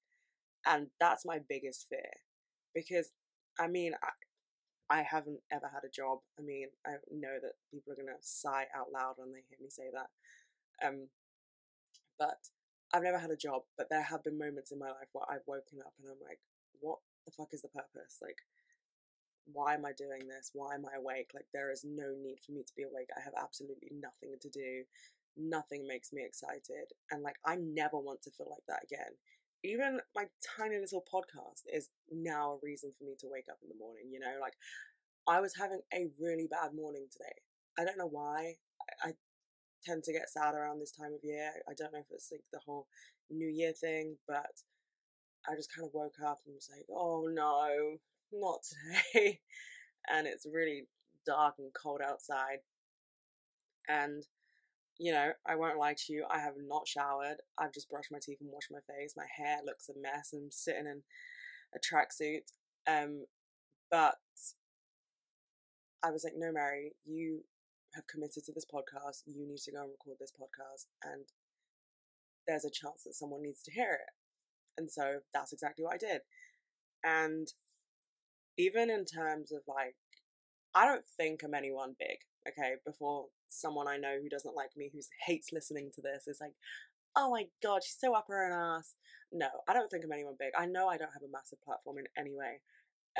And 0.67 0.89
that's 1.01 1.25
my 1.27 1.41
biggest 1.49 1.87
fear. 1.89 2.13
Because, 2.75 3.11
I 3.59 3.67
mean, 3.69 3.95
I, 4.91 4.99
I 5.01 5.03
haven't 5.03 5.41
ever 5.53 5.71
had 5.73 5.85
a 5.85 5.91
job. 5.91 6.21
I 6.39 6.43
mean, 6.43 6.69
I 6.87 6.93
know 7.13 7.39
that 7.43 7.55
people 7.73 7.93
are 7.93 7.97
going 7.97 8.09
to 8.09 8.23
sigh 8.23 8.67
out 8.77 8.93
loud 8.95 9.15
when 9.19 9.33
they 9.33 9.43
hear 9.49 9.59
me 9.61 9.71
say 9.71 9.91
that. 9.93 10.11
Um, 10.87 11.09
but 12.19 12.39
I've 12.95 13.03
never 13.03 13.19
had 13.19 13.31
a 13.31 13.37
job, 13.37 13.63
but 13.77 13.89
there 13.91 14.03
have 14.03 14.25
been 14.25 14.39
moments 14.39 14.73
in 14.73 14.79
my 14.79 14.89
life 14.89 15.09
where 15.13 15.27
I've 15.31 15.47
woken 15.47 15.81
up 15.85 15.95
and 16.01 16.11
I'm 16.11 16.23
like, 16.27 16.41
what 16.81 16.99
the 17.27 17.33
fuck 17.33 17.49
is 17.53 17.63
the 17.63 17.69
purpose? 17.69 18.19
Like, 18.23 18.39
why 19.53 19.75
am 19.75 19.85
I 19.85 19.93
doing 19.97 20.29
this? 20.29 20.51
Why 20.53 20.75
am 20.75 20.85
I 20.85 20.99
awake? 20.99 21.31
Like, 21.35 21.47
there 21.53 21.73
is 21.73 21.85
no 21.85 22.15
need 22.21 22.39
for 22.45 22.53
me 22.53 22.63
to 22.63 22.73
be 22.77 22.83
awake. 22.85 23.09
I 23.17 23.21
have 23.21 23.35
absolutely 23.37 23.91
nothing 23.93 24.37
to 24.41 24.49
do 24.49 24.85
nothing 25.39 25.87
makes 25.87 26.13
me 26.13 26.23
excited. 26.25 26.93
And 27.11 27.23
like, 27.23 27.37
I 27.47 27.57
never 27.57 27.99
want 27.99 28.23
to 28.23 28.31
feel 28.31 28.49
like 28.51 28.67
that 28.67 28.85
again. 28.85 29.15
Even 29.65 30.01
my 30.15 30.25
tiny 30.57 30.79
little 30.79 31.05
podcast 31.13 31.63
is 31.73 31.89
now 32.11 32.53
a 32.53 32.59
reason 32.63 32.93
for 32.97 33.05
me 33.05 33.15
to 33.21 33.29
wake 33.31 33.47
up 33.51 33.59
in 33.63 33.69
the 33.69 33.79
morning, 33.79 34.11
you 34.11 34.21
know? 34.21 34.35
Like, 34.41 34.55
I 35.27 35.41
was 35.41 35.55
having 35.57 35.81
a 35.93 36.09
really 36.21 36.49
bad 36.51 36.75
morning 36.75 37.07
today. 37.11 37.43
I 37.79 37.85
don't 37.85 37.99
know 37.99 38.11
why. 38.11 38.55
I, 39.05 39.09
I 39.09 39.13
tend 39.85 40.05
to 40.05 40.13
get 40.13 40.31
sad 40.31 40.55
around 40.55 40.81
this 40.81 40.93
time 40.93 41.13
of 41.15 41.21
year. 41.23 41.51
I 41.69 41.73
don't 41.77 41.93
know 41.93 42.01
if 42.01 42.11
it's 42.11 42.31
like 42.31 42.45
the 42.53 42.61
whole 42.65 42.87
New 43.31 43.49
Year 43.49 43.73
thing, 43.73 44.17
but 44.27 44.63
I 45.49 45.55
just 45.55 45.75
kind 45.75 45.87
of 45.87 45.95
woke 45.95 46.17
up 46.25 46.41
and 46.47 46.55
was 46.55 46.71
like, 46.71 46.87
oh 46.91 47.29
no, 47.31 47.99
not 48.33 48.61
today. 48.63 49.41
and 50.11 50.27
it's 50.27 50.47
really 50.51 50.87
dark 51.27 51.55
and 51.59 51.73
cold 51.75 52.01
outside. 52.05 52.59
And 53.89 54.25
you 54.99 55.13
know, 55.13 55.31
I 55.47 55.55
won't 55.55 55.79
lie 55.79 55.95
to 55.97 56.13
you, 56.13 56.25
I 56.29 56.41
have 56.41 56.55
not 56.67 56.89
showered. 56.89 57.37
I've 57.57 57.73
just 57.73 57.89
brushed 57.89 58.11
my 58.11 58.19
teeth 58.21 58.39
and 58.41 58.51
washed 58.51 58.73
my 58.73 58.81
face. 58.93 59.15
My 59.17 59.27
hair 59.37 59.59
looks 59.65 59.89
a 59.89 59.93
mess. 60.01 60.31
I'm 60.35 60.51
sitting 60.51 60.87
in 60.87 61.03
a 61.75 61.79
tracksuit. 61.79 62.51
Um, 62.89 63.27
but 63.91 64.17
I 66.03 66.11
was 66.11 66.25
like, 66.25 66.35
no, 66.37 66.53
Mary, 66.53 66.93
you 67.07 67.43
have 67.95 68.07
committed 68.09 68.45
to 68.45 68.53
this 68.53 68.67
podcast. 68.67 69.23
You 69.27 69.47
need 69.47 69.59
to 69.59 69.73
go 69.73 69.83
and 69.83 69.91
record 69.91 70.17
this 70.19 70.33
podcast. 70.33 70.87
And 71.05 71.27
there's 72.47 72.65
a 72.65 72.71
chance 72.71 73.05
that 73.05 73.15
someone 73.15 73.43
needs 73.43 73.63
to 73.63 73.73
hear 73.73 73.93
it. 73.93 74.15
And 74.77 74.91
so 74.91 75.21
that's 75.33 75.53
exactly 75.53 75.85
what 75.85 75.95
I 75.95 75.99
did. 75.99 76.23
And 77.05 77.49
even 78.59 78.91
in 78.91 79.05
terms 79.05 79.53
of 79.53 79.63
like, 79.67 79.97
I 80.75 80.85
don't 80.85 81.05
think 81.17 81.43
I'm 81.43 81.55
anyone 81.55 81.95
big 81.99 82.19
okay, 82.49 82.75
before 82.85 83.27
someone 83.49 83.89
I 83.89 83.97
know 83.97 84.17
who 84.23 84.29
doesn't 84.29 84.57
like 84.57 84.71
me, 84.77 84.91
who 84.93 85.01
hates 85.27 85.53
listening 85.53 85.91
to 85.95 86.03
this, 86.03 86.27
is 86.27 86.39
like, 86.41 86.55
oh 87.17 87.31
my 87.31 87.47
god, 87.63 87.83
she's 87.85 87.99
so 87.99 88.15
up 88.15 88.27
her 88.29 88.47
own 88.47 88.77
ass. 88.77 88.95
No, 89.33 89.49
I 89.69 89.73
don't 89.73 89.91
think 89.91 90.05
I'm 90.05 90.13
anyone 90.13 90.37
big. 90.39 90.53
I 90.59 90.67
know 90.67 90.89
I 90.89 90.97
don't 90.97 91.13
have 91.13 91.23
a 91.23 91.33
massive 91.33 91.61
platform 91.63 91.99
in 91.99 92.05
any 92.17 92.35
way. 92.35 92.61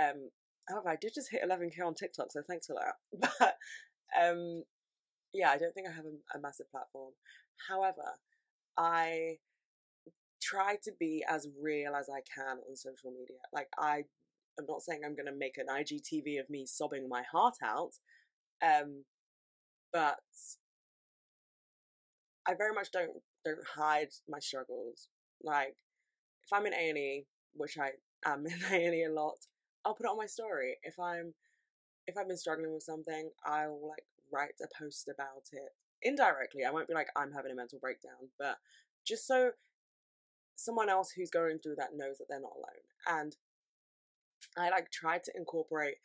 Um, 0.01 0.31
however, 0.69 0.89
I 0.89 0.97
did 0.97 1.13
just 1.15 1.31
hit 1.31 1.43
11k 1.47 1.85
on 1.85 1.95
TikTok, 1.95 2.33
so 2.33 2.43
thanks 2.47 2.67
for 2.67 2.75
that. 2.75 3.29
But 3.39 3.57
um, 4.23 4.63
yeah, 5.35 5.51
I 5.51 5.59
don't 5.59 5.73
think 5.75 5.89
I 5.89 5.93
have 5.93 6.07
a, 6.07 6.39
a 6.39 6.41
massive 6.41 6.71
platform. 6.71 7.13
However, 7.69 8.17
I 8.79 9.37
try 10.41 10.77
to 10.85 10.93
be 10.99 11.25
as 11.29 11.49
real 11.61 11.95
as 11.95 12.09
I 12.09 12.21
can 12.35 12.59
on 12.69 12.77
social 12.77 13.11
media. 13.11 13.37
Like 13.53 13.69
I 13.79 14.05
I'm 14.59 14.67
not 14.69 14.83
saying 14.83 15.01
I'm 15.05 15.15
going 15.15 15.27
to 15.27 15.33
make 15.33 15.57
an 15.59 15.67
IGTV 15.71 16.41
of 16.41 16.51
me 16.51 16.67
sobbing 16.67 17.09
my 17.09 17.23
heart 17.31 17.55
out, 17.63 17.93
um, 18.63 19.05
but 19.93 20.19
I 22.47 22.55
very 22.55 22.73
much 22.73 22.91
don't 22.91 23.23
don't 23.45 23.67
hide 23.77 24.09
my 24.29 24.39
struggles. 24.39 25.09
Like 25.43 25.77
if 26.45 26.53
I'm 26.53 26.67
in 26.67 26.75
A 26.75 26.89
and 26.89 26.99
E, 26.99 27.27
which 27.55 27.77
I 27.79 27.91
am 28.29 28.47
in 28.47 28.59
A 28.73 28.87
and 28.87 28.95
E 28.95 29.05
a 29.05 29.13
lot, 29.13 29.47
I'll 29.85 29.95
put 29.95 30.07
it 30.07 30.11
on 30.11 30.17
my 30.17 30.27
story. 30.27 30.77
If 30.83 30.99
I'm 30.99 31.35
if 32.07 32.17
I've 32.17 32.29
been 32.29 32.39
struggling 32.39 32.73
with 32.73 32.83
something, 32.83 33.31
I'll 33.45 33.89
like 33.89 34.05
write 34.33 34.55
a 34.63 34.83
post 34.83 35.09
about 35.09 35.45
it 35.53 35.73
indirectly. 36.03 36.63
I 36.67 36.71
won't 36.71 36.89
be 36.89 36.95
like 36.95 37.09
I'm 37.17 37.33
having 37.33 37.53
a 37.53 37.57
mental 37.57 37.79
breakdown, 37.79 38.31
but 38.39 38.57
just 39.07 39.27
so 39.27 39.51
someone 40.57 40.89
else 40.89 41.13
who's 41.13 41.31
going 41.31 41.59
through 41.59 41.77
that 41.77 41.97
knows 41.97 42.19
that 42.19 42.27
they're 42.29 42.41
not 42.41 42.57
alone. 42.57 43.21
And 43.21 43.37
I 44.57 44.71
like 44.71 44.91
tried 44.91 45.25
to 45.25 45.33
incorporate 45.37 45.97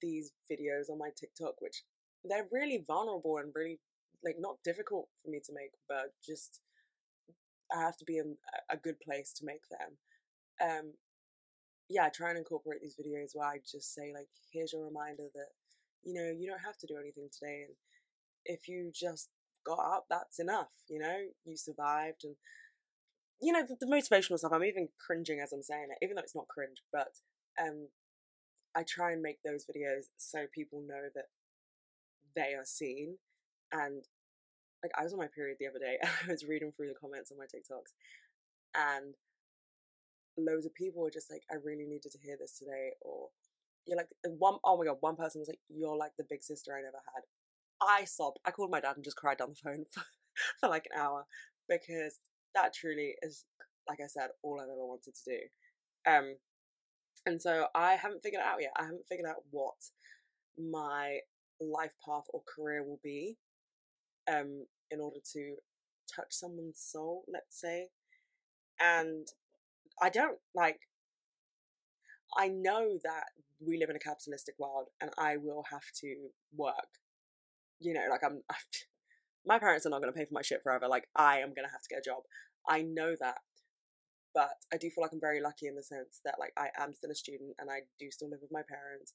these 0.00 0.32
videos 0.50 0.90
on 0.90 0.98
my 0.98 1.10
TikTok, 1.16 1.60
which 1.60 1.82
they're 2.24 2.46
really 2.52 2.84
vulnerable 2.86 3.38
and 3.38 3.52
really 3.54 3.80
like 4.24 4.36
not 4.38 4.56
difficult 4.64 5.08
for 5.22 5.30
me 5.30 5.40
to 5.44 5.52
make, 5.52 5.72
but 5.88 6.12
just 6.24 6.60
I 7.74 7.80
have 7.80 7.96
to 7.98 8.04
be 8.04 8.18
in 8.18 8.36
a 8.70 8.76
good 8.76 9.00
place 9.00 9.32
to 9.34 9.44
make 9.44 9.62
them. 9.68 9.98
Um, 10.60 10.92
yeah, 11.88 12.04
I 12.04 12.08
try 12.10 12.30
and 12.30 12.38
incorporate 12.38 12.80
these 12.82 12.96
videos 12.96 13.30
where 13.34 13.48
I 13.48 13.58
just 13.58 13.94
say 13.94 14.12
like, 14.14 14.28
here's 14.52 14.72
your 14.72 14.84
reminder 14.84 15.24
that 15.34 15.48
you 16.02 16.14
know 16.14 16.32
you 16.36 16.48
don't 16.48 16.64
have 16.64 16.78
to 16.78 16.86
do 16.86 16.96
anything 16.98 17.28
today, 17.32 17.64
and 17.66 17.74
if 18.44 18.68
you 18.68 18.90
just 18.94 19.28
got 19.64 19.78
up, 19.78 20.06
that's 20.08 20.38
enough. 20.38 20.68
You 20.88 21.00
know, 21.00 21.16
you 21.44 21.56
survived, 21.56 22.24
and 22.24 22.36
you 23.40 23.52
know 23.52 23.64
the, 23.66 23.76
the 23.80 23.86
motivational 23.86 24.38
stuff. 24.38 24.52
I'm 24.52 24.64
even 24.64 24.88
cringing 25.04 25.40
as 25.40 25.52
I'm 25.52 25.62
saying 25.62 25.88
it, 25.90 26.04
even 26.04 26.16
though 26.16 26.22
it's 26.22 26.34
not 26.34 26.48
cringe, 26.48 26.82
but 26.92 27.08
um, 27.60 27.88
I 28.76 28.84
try 28.86 29.12
and 29.12 29.22
make 29.22 29.38
those 29.44 29.64
videos 29.64 30.04
so 30.16 30.46
people 30.54 30.80
know 30.86 31.08
that 31.14 31.26
they 32.36 32.54
are 32.54 32.64
seen 32.64 33.16
and 33.72 34.04
like 34.82 34.92
I 34.98 35.02
was 35.02 35.12
on 35.12 35.18
my 35.18 35.28
period 35.34 35.56
the 35.58 35.66
other 35.66 35.78
day 35.78 35.98
and 36.02 36.10
I 36.28 36.32
was 36.32 36.44
reading 36.44 36.72
through 36.72 36.88
the 36.88 37.00
comments 37.00 37.32
on 37.32 37.38
my 37.38 37.44
TikToks 37.44 37.92
and 38.74 39.14
loads 40.38 40.66
of 40.66 40.74
people 40.74 41.02
were 41.02 41.10
just 41.10 41.30
like, 41.30 41.42
I 41.50 41.56
really 41.56 41.84
needed 41.84 42.12
to 42.12 42.18
hear 42.18 42.36
this 42.38 42.58
today 42.58 42.92
or 43.00 43.28
you're 43.86 43.96
like 43.96 44.08
one 44.22 44.58
oh 44.64 44.76
my 44.76 44.84
god, 44.84 44.98
one 45.00 45.16
person 45.16 45.40
was 45.40 45.48
like, 45.48 45.60
You're 45.68 45.96
like 45.96 46.12
the 46.18 46.26
big 46.28 46.42
sister 46.42 46.72
I 46.72 46.82
never 46.82 47.00
had. 47.14 47.22
I 47.80 48.04
sobbed. 48.04 48.38
I 48.44 48.50
called 48.50 48.70
my 48.70 48.80
dad 48.80 48.96
and 48.96 49.04
just 49.04 49.16
cried 49.16 49.38
down 49.38 49.50
the 49.50 49.56
phone 49.56 49.84
for, 49.92 50.02
for 50.60 50.68
like 50.68 50.86
an 50.92 51.00
hour 51.00 51.26
because 51.68 52.20
that 52.54 52.74
truly 52.74 53.14
is 53.22 53.44
like 53.88 54.00
I 54.04 54.06
said, 54.06 54.28
all 54.42 54.60
I've 54.60 54.68
ever 54.68 54.86
wanted 54.86 55.14
to 55.14 55.24
do. 55.24 55.40
Um 56.10 56.36
and 57.26 57.40
so 57.40 57.66
I 57.74 57.94
haven't 57.94 58.22
figured 58.22 58.42
it 58.42 58.46
out 58.46 58.60
yet. 58.60 58.72
I 58.78 58.84
haven't 58.84 59.06
figured 59.08 59.28
out 59.28 59.42
what 59.50 59.74
my 60.58 61.18
life 61.60 61.94
path 62.04 62.24
or 62.32 62.42
career 62.46 62.84
will 62.84 63.00
be 63.02 63.36
um, 64.30 64.66
in 64.90 65.00
order 65.00 65.18
to 65.32 65.56
touch 66.14 66.28
someone's 66.30 66.80
soul, 66.80 67.24
let's 67.32 67.60
say. 67.60 67.88
And 68.80 69.26
I 70.00 70.08
don't 70.08 70.38
like, 70.54 70.80
I 72.36 72.48
know 72.48 72.98
that 73.02 73.24
we 73.60 73.78
live 73.78 73.90
in 73.90 73.96
a 73.96 74.00
capitalistic 74.00 74.54
world 74.58 74.88
and 75.00 75.10
I 75.18 75.36
will 75.36 75.64
have 75.70 75.90
to 76.00 76.28
work. 76.56 76.98
You 77.80 77.94
know, 77.94 78.06
like 78.10 78.22
I'm, 78.24 78.42
my 79.46 79.58
parents 79.58 79.86
are 79.86 79.90
not 79.90 80.00
going 80.00 80.12
to 80.12 80.16
pay 80.16 80.24
for 80.24 80.34
my 80.34 80.42
shit 80.42 80.62
forever. 80.62 80.88
Like 80.88 81.08
I 81.16 81.38
am 81.38 81.48
going 81.48 81.66
to 81.66 81.72
have 81.72 81.82
to 81.82 81.88
get 81.88 82.00
a 82.00 82.08
job. 82.08 82.22
I 82.68 82.82
know 82.82 83.14
that. 83.20 83.38
But 84.38 84.54
I 84.72 84.76
do 84.76 84.88
feel 84.88 85.02
like 85.02 85.10
I'm 85.12 85.20
very 85.20 85.42
lucky 85.42 85.66
in 85.66 85.74
the 85.74 85.82
sense 85.82 86.20
that 86.24 86.36
like 86.38 86.52
I 86.56 86.68
am 86.80 86.94
still 86.94 87.10
a 87.10 87.14
student 87.16 87.56
and 87.58 87.68
I 87.68 87.80
do 87.98 88.06
still 88.12 88.30
live 88.30 88.38
with 88.40 88.52
my 88.54 88.62
parents 88.62 89.12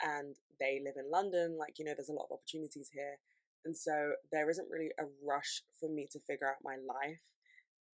and 0.00 0.34
they 0.58 0.80
live 0.82 0.94
in 0.96 1.10
London. 1.10 1.58
Like, 1.58 1.78
you 1.78 1.84
know, 1.84 1.92
there's 1.94 2.08
a 2.08 2.14
lot 2.16 2.28
of 2.30 2.38
opportunities 2.38 2.88
here. 2.90 3.18
And 3.66 3.76
so 3.76 4.12
there 4.32 4.48
isn't 4.48 4.70
really 4.70 4.88
a 4.98 5.04
rush 5.22 5.60
for 5.78 5.90
me 5.90 6.08
to 6.12 6.20
figure 6.20 6.48
out 6.48 6.64
my 6.64 6.76
life. 6.76 7.20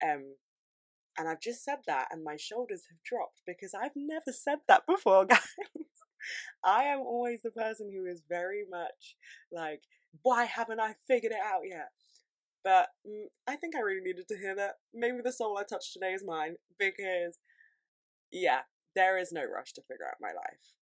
Um, 0.06 0.36
and 1.18 1.28
I've 1.28 1.42
just 1.42 1.64
said 1.64 1.80
that, 1.88 2.10
and 2.12 2.24
my 2.24 2.38
shoulders 2.38 2.84
have 2.92 3.02
dropped 3.04 3.42
because 3.48 3.74
I've 3.74 3.96
never 3.96 4.32
said 4.32 4.60
that 4.68 4.86
before, 4.86 5.26
guys. 5.34 5.42
I 6.64 6.84
am 6.84 7.00
always 7.00 7.42
the 7.42 7.50
person 7.50 7.92
who 7.92 8.06
is 8.06 8.22
very 8.30 8.66
much 8.70 9.16
like, 9.52 9.82
why 10.22 10.46
haven't 10.46 10.80
I 10.80 10.94
figured 11.08 11.32
it 11.32 11.42
out 11.44 11.62
yet? 11.68 11.90
But 12.68 12.90
mm, 13.08 13.28
I 13.48 13.56
think 13.56 13.78
I 13.78 13.80
really 13.80 14.02
needed 14.02 14.28
to 14.28 14.38
hear 14.38 14.54
that. 14.54 14.74
Maybe 14.94 15.20
the 15.24 15.32
soul 15.32 15.58
I 15.58 15.64
touched 15.64 15.94
today 15.94 16.12
is 16.12 16.22
mine 16.26 16.56
because, 16.78 17.40
yeah, 18.30 18.64
there 18.94 19.18
is 19.18 19.32
no 19.32 19.46
rush 19.46 19.72
to 19.76 19.82
figure 19.82 20.06
out 20.06 20.20
my 20.20 20.34
life. 20.36 20.76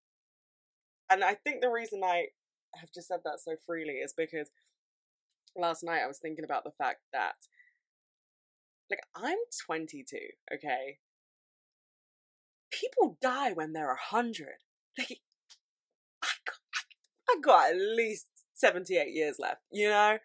And 1.12 1.24
I 1.24 1.36
think 1.36 1.62
the 1.62 1.70
reason 1.70 2.02
I 2.04 2.30
have 2.74 2.90
just 2.92 3.10
said 3.10 3.20
that 3.24 3.40
so 3.40 3.52
freely 3.68 3.98
is 3.98 4.16
because 4.18 4.50
last 5.56 5.84
night 5.84 6.02
I 6.04 6.08
was 6.08 6.18
thinking 6.18 6.44
about 6.44 6.64
the 6.64 6.72
fact 6.72 7.02
that, 7.14 7.36
like, 8.90 9.02
I'm 9.16 9.38
22, 9.68 10.18
okay? 10.56 10.98
People 12.72 13.20
die 13.22 13.52
when 13.52 13.74
they're 13.74 13.96
100. 14.10 14.48
Like, 14.98 15.20
I 16.24 16.30
got, 16.48 17.30
I 17.30 17.40
got 17.42 17.76
at 17.76 17.96
least 17.96 18.26
78 18.56 19.14
years 19.14 19.36
left, 19.38 19.62
you 19.72 19.88
know? 19.88 20.18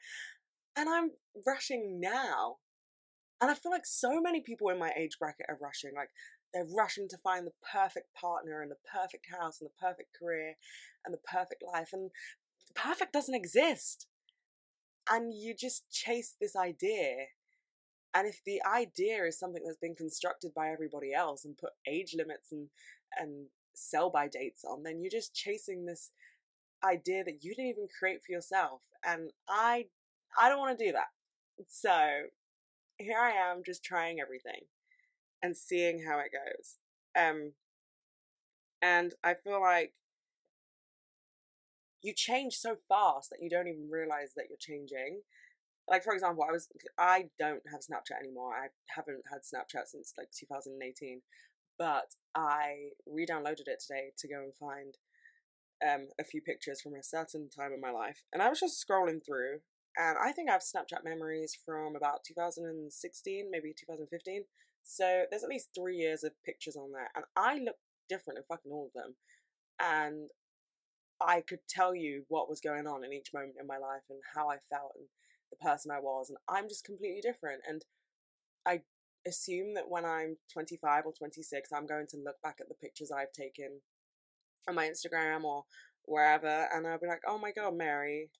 And 0.81 0.89
I'm 0.89 1.11
rushing 1.47 2.01
now. 2.01 2.57
And 3.39 3.51
I 3.51 3.55
feel 3.55 3.71
like 3.71 3.85
so 3.85 4.19
many 4.19 4.41
people 4.41 4.71
in 4.71 4.79
my 4.79 4.93
age 4.97 5.19
bracket 5.19 5.45
are 5.51 5.59
rushing. 5.61 5.93
Like, 5.95 6.09
they're 6.55 6.67
rushing 6.75 7.07
to 7.11 7.19
find 7.19 7.47
the 7.47 7.53
perfect 7.71 8.15
partner 8.15 8.63
and 8.63 8.71
the 8.71 8.77
perfect 8.91 9.27
house 9.31 9.61
and 9.61 9.69
the 9.69 9.79
perfect 9.79 10.17
career 10.19 10.55
and 11.05 11.13
the 11.13 11.19
perfect 11.19 11.63
life. 11.63 11.91
And 11.93 12.11
perfect 12.75 13.13
doesn't 13.13 13.35
exist. 13.35 14.07
And 15.11 15.35
you 15.35 15.55
just 15.55 15.91
chase 15.91 16.35
this 16.41 16.57
idea. 16.57 17.27
And 18.15 18.27
if 18.27 18.41
the 18.47 18.63
idea 18.65 19.25
is 19.25 19.39
something 19.39 19.63
that's 19.63 19.77
been 19.77 19.95
constructed 19.95 20.53
by 20.55 20.71
everybody 20.71 21.13
else 21.13 21.45
and 21.45 21.59
put 21.59 21.73
age 21.87 22.15
limits 22.17 22.53
and 22.53 22.69
and 23.19 23.49
sell 23.75 24.09
by 24.09 24.29
dates 24.29 24.65
on, 24.65 24.83
then 24.83 25.03
you're 25.03 25.11
just 25.11 25.35
chasing 25.35 25.85
this 25.85 26.11
idea 26.83 27.23
that 27.23 27.45
you 27.45 27.55
didn't 27.55 27.71
even 27.71 27.89
create 27.99 28.21
for 28.25 28.33
yourself. 28.33 28.81
And 29.05 29.31
I 29.47 29.87
I 30.39 30.49
don't 30.49 30.59
want 30.59 30.79
to 30.79 30.85
do 30.85 30.93
that. 30.93 31.09
So 31.69 32.29
here 32.99 33.19
I 33.19 33.31
am 33.31 33.63
just 33.65 33.85
trying 33.85 34.21
everything 34.21 34.67
and 35.43 35.57
seeing 35.57 36.05
how 36.07 36.19
it 36.19 36.31
goes. 36.33 36.79
Um, 37.19 37.53
and 38.83 39.15
I 39.25 39.35
feel 39.35 39.61
like 39.61 39.93
you 42.03 42.15
change 42.15 42.55
so 42.55 42.77
fast 42.89 43.31
that 43.31 43.43
you 43.43 43.51
don't 43.51 43.69
even 43.69 43.89
realize 43.91 44.33
that 44.37 44.47
you're 44.49 44.59
changing. 44.59 45.21
Like 45.89 46.05
for 46.05 46.13
example, 46.13 46.45
I 46.49 46.53
was 46.53 46.69
I 46.99 47.25
don't 47.39 47.63
have 47.71 47.81
Snapchat 47.81 48.21
anymore. 48.23 48.55
I 48.55 48.69
haven't 48.95 49.25
had 49.31 49.41
Snapchat 49.41 49.87
since 49.87 50.15
like 50.17 50.29
2018, 50.39 51.23
but 51.79 52.15
I 52.35 52.91
re-downloaded 53.07 53.67
it 53.67 53.83
today 53.87 54.13
to 54.19 54.29
go 54.29 54.41
and 54.43 54.55
find 54.55 54.95
um, 55.85 56.09
a 56.19 56.25
few 56.25 56.41
pictures 56.43 56.81
from 56.81 56.95
a 56.95 57.03
certain 57.03 57.49
time 57.51 57.73
in 57.73 57.81
my 57.81 57.91
life, 57.91 58.23
and 58.33 58.43
I 58.43 58.49
was 58.49 58.61
just 58.61 58.85
scrolling 58.87 59.25
through, 59.25 59.61
and 60.01 60.17
I 60.19 60.33
think 60.33 60.49
I 60.49 60.53
have 60.53 60.63
Snapchat 60.63 61.05
memories 61.05 61.57
from 61.65 61.95
about 61.95 62.25
2016, 62.25 63.51
maybe 63.51 63.75
2015. 63.79 64.45
So 64.83 65.25
there's 65.31 65.45
at 65.45 65.51
least 65.51 65.71
three 65.75 65.97
years 65.97 66.25
of 66.25 66.33
pictures 66.45 66.77
on 66.77 66.93
there, 66.93 67.11
and 67.15 67.25
I 67.37 67.59
look 67.59 67.77
different 68.09 68.39
in 68.39 68.45
fucking 68.49 68.73
all 68.73 68.87
of 68.87 68.93
them. 68.95 69.15
And 69.79 70.31
I 71.21 71.43
could 71.43 71.61
tell 71.69 71.95
you 71.95 72.25
what 72.29 72.49
was 72.49 72.61
going 72.61 72.87
on 72.87 73.05
in 73.05 73.13
each 73.13 73.35
moment 73.35 73.57
in 73.61 73.67
my 73.67 73.77
life 73.77 74.03
and 74.09 74.21
how 74.35 74.49
I 74.49 74.57
felt 74.71 74.93
and 74.97 75.05
the 75.51 75.57
person 75.57 75.91
I 75.91 76.01
was, 76.01 76.31
and 76.31 76.39
I'm 76.49 76.69
just 76.69 76.85
completely 76.85 77.21
different. 77.21 77.61
And 77.69 77.85
I 78.67 78.81
assume 79.27 79.75
that 79.75 79.91
when 79.91 80.07
I'm 80.07 80.39
25 80.51 81.05
or 81.05 81.13
26, 81.13 81.71
I'm 81.73 81.87
going 81.87 82.07
to 82.09 82.23
look 82.25 82.41
back 82.43 82.57
at 82.61 82.69
the 82.69 82.75
pictures 82.75 83.11
I've 83.13 83.33
taken 83.33 83.81
on 84.67 84.75
my 84.75 84.89
Instagram 84.89 85.45
or 85.45 85.65
wherever, 86.05 86.69
and 86.73 86.87
I'll 86.87 86.99
be 86.99 87.07
like, 87.07 87.23
oh 87.27 87.39
my 87.39 87.53
god, 87.53 87.77
Mary, 87.77 88.31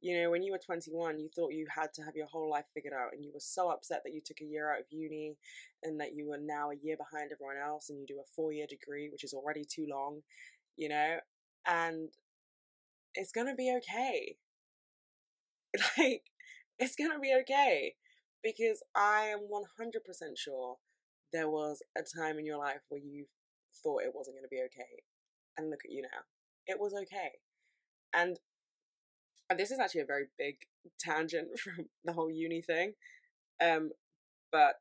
you 0.00 0.20
know, 0.20 0.30
when 0.30 0.42
you 0.42 0.52
were 0.52 0.58
21, 0.58 1.18
you 1.18 1.28
thought 1.34 1.52
you 1.52 1.66
had 1.74 1.92
to 1.94 2.02
have 2.02 2.16
your 2.16 2.26
whole 2.26 2.50
life 2.50 2.66
figured 2.74 2.92
out, 2.94 3.12
and 3.12 3.24
you 3.24 3.32
were 3.32 3.40
so 3.40 3.70
upset 3.70 4.02
that 4.04 4.12
you 4.14 4.20
took 4.24 4.40
a 4.40 4.44
year 4.44 4.72
out 4.72 4.80
of 4.80 4.86
uni 4.90 5.36
and 5.82 6.00
that 6.00 6.14
you 6.14 6.28
were 6.28 6.38
now 6.38 6.70
a 6.70 6.76
year 6.76 6.96
behind 6.96 7.30
everyone 7.32 7.56
else, 7.64 7.88
and 7.90 7.98
you 7.98 8.06
do 8.06 8.20
a 8.20 8.30
four 8.34 8.52
year 8.52 8.66
degree, 8.68 9.08
which 9.10 9.24
is 9.24 9.34
already 9.34 9.64
too 9.64 9.86
long, 9.90 10.20
you 10.76 10.88
know, 10.88 11.16
and 11.66 12.10
it's 13.14 13.32
gonna 13.32 13.54
be 13.54 13.74
okay. 13.78 14.36
Like, 15.98 16.22
it's 16.78 16.96
gonna 16.96 17.18
be 17.20 17.34
okay 17.42 17.94
because 18.42 18.82
I 18.94 19.26
am 19.32 19.40
100% 19.48 20.38
sure 20.38 20.76
there 21.32 21.48
was 21.48 21.82
a 21.96 22.02
time 22.02 22.38
in 22.38 22.46
your 22.46 22.58
life 22.58 22.80
where 22.88 23.00
you 23.00 23.26
thought 23.82 24.02
it 24.02 24.12
wasn't 24.14 24.36
gonna 24.36 24.48
be 24.50 24.62
okay, 24.66 25.02
and 25.56 25.70
look 25.70 25.80
at 25.84 25.90
you 25.92 26.02
now. 26.02 26.24
It 26.66 26.78
was 26.80 26.94
okay. 26.94 27.32
And 28.14 28.38
and 29.50 29.58
this 29.58 29.70
is 29.70 29.78
actually 29.78 30.02
a 30.02 30.06
very 30.06 30.26
big 30.38 30.56
tangent 30.98 31.58
from 31.58 31.86
the 32.04 32.12
whole 32.12 32.30
uni 32.30 32.62
thing. 32.62 32.94
Um, 33.62 33.90
but 34.52 34.76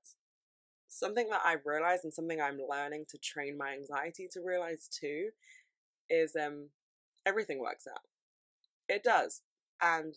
something 0.88 1.30
that 1.30 1.42
I've 1.46 1.66
realized 1.66 2.04
and 2.04 2.14
something 2.14 2.42
I'm 2.42 2.60
learning 2.70 3.06
to 3.10 3.18
train 3.18 3.58
my 3.58 3.74
anxiety 3.74 4.28
to 4.34 4.42
realize 4.42 4.88
too 4.88 5.30
is 6.10 6.36
um 6.36 6.70
everything 7.26 7.60
works 7.60 7.88
out. 7.88 8.02
It 8.88 9.04
does. 9.04 9.42
And 9.82 10.16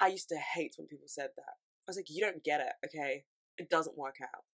I 0.00 0.08
used 0.08 0.28
to 0.30 0.36
hate 0.36 0.74
when 0.78 0.86
people 0.88 1.08
said 1.08 1.30
that. 1.36 1.54
I 1.86 1.88
was 1.88 1.96
like, 1.96 2.10
you 2.10 2.20
don't 2.20 2.44
get 2.44 2.60
it, 2.60 2.72
okay? 2.86 3.24
It 3.58 3.70
doesn't 3.70 3.98
work 3.98 4.16
out. 4.22 4.44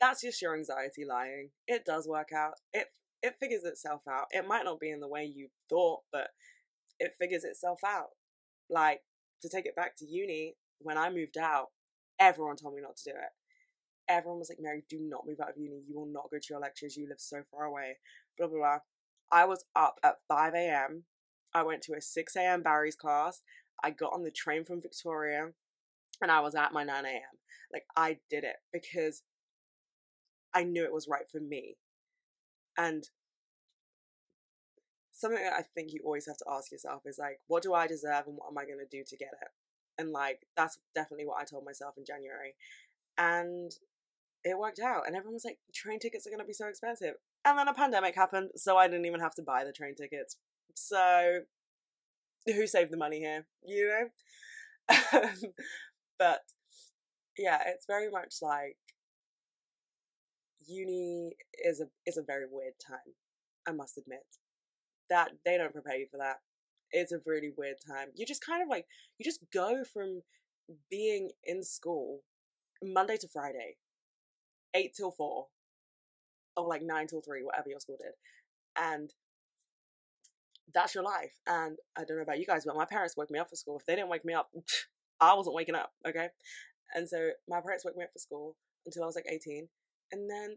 That's 0.00 0.22
just 0.22 0.40
your 0.42 0.56
anxiety 0.56 1.04
lying. 1.04 1.50
It 1.66 1.84
does 1.84 2.06
work 2.06 2.28
out. 2.34 2.54
It 2.72 2.88
it 3.22 3.36
figures 3.40 3.64
itself 3.64 4.02
out. 4.08 4.26
It 4.30 4.46
might 4.46 4.64
not 4.64 4.80
be 4.80 4.90
in 4.90 5.00
the 5.00 5.08
way 5.08 5.24
you 5.24 5.48
thought, 5.68 6.00
but 6.12 6.28
it 7.00 7.14
figures 7.18 7.44
itself 7.44 7.80
out. 7.84 8.10
Like, 8.68 9.02
to 9.42 9.48
take 9.48 9.66
it 9.66 9.76
back 9.76 9.96
to 9.96 10.06
uni, 10.06 10.56
when 10.80 10.98
I 10.98 11.10
moved 11.10 11.38
out, 11.38 11.68
everyone 12.18 12.56
told 12.56 12.74
me 12.74 12.82
not 12.82 12.96
to 12.98 13.10
do 13.10 13.16
it. 13.16 13.32
everyone 14.08 14.38
was 14.38 14.48
like, 14.48 14.58
Mary, 14.60 14.84
do 14.88 14.98
not 15.00 15.26
move 15.26 15.40
out 15.40 15.50
of 15.50 15.56
uni. 15.56 15.82
You 15.86 15.96
will 15.96 16.06
not 16.06 16.30
go 16.30 16.38
to 16.38 16.46
your 16.50 16.60
lectures. 16.60 16.96
You 16.96 17.08
live 17.08 17.20
so 17.20 17.42
far 17.50 17.64
away. 17.64 17.96
Blah, 18.38 18.48
blah, 18.48 18.58
blah. 18.58 18.78
I 19.32 19.44
was 19.44 19.64
up 19.74 19.98
at 20.02 20.16
5 20.28 20.54
a.m. 20.54 21.04
I 21.54 21.62
went 21.62 21.82
to 21.82 21.94
a 21.94 22.00
6 22.00 22.36
a.m. 22.36 22.62
Barry's 22.62 22.96
class. 22.96 23.42
I 23.82 23.90
got 23.90 24.12
on 24.12 24.22
the 24.22 24.30
train 24.30 24.64
from 24.64 24.80
Victoria 24.80 25.48
and 26.22 26.30
I 26.30 26.40
was 26.40 26.54
at 26.54 26.72
my 26.72 26.84
9 26.84 27.04
a.m. 27.04 27.20
Like, 27.72 27.84
I 27.96 28.18
did 28.30 28.44
it 28.44 28.56
because 28.72 29.22
I 30.54 30.62
knew 30.64 30.84
it 30.84 30.92
was 30.92 31.08
right 31.08 31.28
for 31.30 31.40
me. 31.40 31.76
And 32.78 33.04
something 35.16 35.42
that 35.42 35.54
I 35.58 35.62
think 35.62 35.92
you 35.92 36.00
always 36.04 36.26
have 36.26 36.36
to 36.38 36.44
ask 36.50 36.70
yourself 36.70 37.02
is 37.06 37.18
like, 37.18 37.40
what 37.46 37.62
do 37.62 37.72
I 37.72 37.86
deserve 37.86 38.26
and 38.26 38.36
what 38.36 38.50
am 38.50 38.58
I 38.58 38.66
going 38.66 38.78
to 38.78 38.96
do 38.96 39.02
to 39.06 39.16
get 39.16 39.32
it? 39.40 39.48
And 39.98 40.12
like, 40.12 40.46
that's 40.56 40.78
definitely 40.94 41.26
what 41.26 41.40
I 41.40 41.44
told 41.44 41.64
myself 41.64 41.94
in 41.96 42.04
January. 42.04 42.54
And 43.16 43.72
it 44.44 44.58
worked 44.58 44.78
out. 44.78 45.06
And 45.06 45.16
everyone 45.16 45.34
was 45.34 45.44
like, 45.44 45.58
train 45.74 45.98
tickets 45.98 46.26
are 46.26 46.30
going 46.30 46.40
to 46.40 46.46
be 46.46 46.52
so 46.52 46.68
expensive. 46.68 47.14
And 47.46 47.58
then 47.58 47.66
a 47.66 47.74
pandemic 47.74 48.14
happened, 48.14 48.50
so 48.56 48.76
I 48.76 48.88
didn't 48.88 49.06
even 49.06 49.20
have 49.20 49.34
to 49.36 49.42
buy 49.42 49.64
the 49.64 49.72
train 49.72 49.94
tickets. 49.94 50.36
So, 50.74 51.40
who 52.44 52.66
saved 52.66 52.92
the 52.92 52.98
money 52.98 53.20
here? 53.20 53.46
You 53.64 54.10
know? 54.90 55.06
but 56.18 56.40
yeah, 57.38 57.60
it's 57.66 57.86
very 57.86 58.10
much 58.10 58.36
like 58.42 58.76
uni 60.66 61.32
is 61.64 61.80
a 61.80 61.86
is 62.04 62.16
a 62.16 62.22
very 62.22 62.44
weird 62.50 62.74
time. 62.86 63.14
I 63.66 63.72
must 63.72 63.98
admit 63.98 64.20
that 65.10 65.32
they 65.44 65.56
don't 65.56 65.72
prepare 65.72 65.96
you 65.96 66.06
for 66.10 66.18
that. 66.18 66.36
It's 66.92 67.12
a 67.12 67.18
really 67.26 67.52
weird 67.56 67.76
time. 67.86 68.08
You 68.14 68.26
just 68.26 68.44
kind 68.44 68.62
of 68.62 68.68
like 68.68 68.86
you 69.18 69.24
just 69.24 69.40
go 69.52 69.82
from 69.84 70.22
being 70.90 71.30
in 71.44 71.62
school 71.62 72.20
Monday 72.82 73.16
to 73.16 73.28
Friday, 73.28 73.76
eight 74.74 74.94
till 74.96 75.10
four, 75.10 75.46
or 76.56 76.66
like 76.66 76.82
nine 76.82 77.06
till 77.06 77.22
three, 77.22 77.42
whatever 77.42 77.68
your 77.68 77.80
school 77.80 77.98
did, 78.00 78.12
and 78.76 79.12
that's 80.74 80.94
your 80.94 81.04
life. 81.04 81.32
And 81.46 81.76
I 81.96 82.04
don't 82.04 82.16
know 82.16 82.22
about 82.22 82.38
you 82.38 82.46
guys, 82.46 82.64
but 82.64 82.76
my 82.76 82.84
parents 82.84 83.16
woke 83.16 83.30
me 83.30 83.38
up 83.38 83.48
for 83.48 83.56
school. 83.56 83.78
If 83.78 83.86
they 83.86 83.96
didn't 83.96 84.10
wake 84.10 84.24
me 84.24 84.34
up, 84.34 84.50
I 85.20 85.34
wasn't 85.34 85.56
waking 85.56 85.74
up. 85.74 85.92
Okay, 86.06 86.28
and 86.94 87.08
so 87.08 87.30
my 87.48 87.60
parents 87.60 87.84
woke 87.84 87.96
me 87.96 88.04
up 88.04 88.12
for 88.12 88.18
school 88.18 88.56
until 88.84 89.02
I 89.02 89.06
was 89.06 89.16
like 89.16 89.26
eighteen, 89.30 89.68
and 90.12 90.30
then 90.30 90.56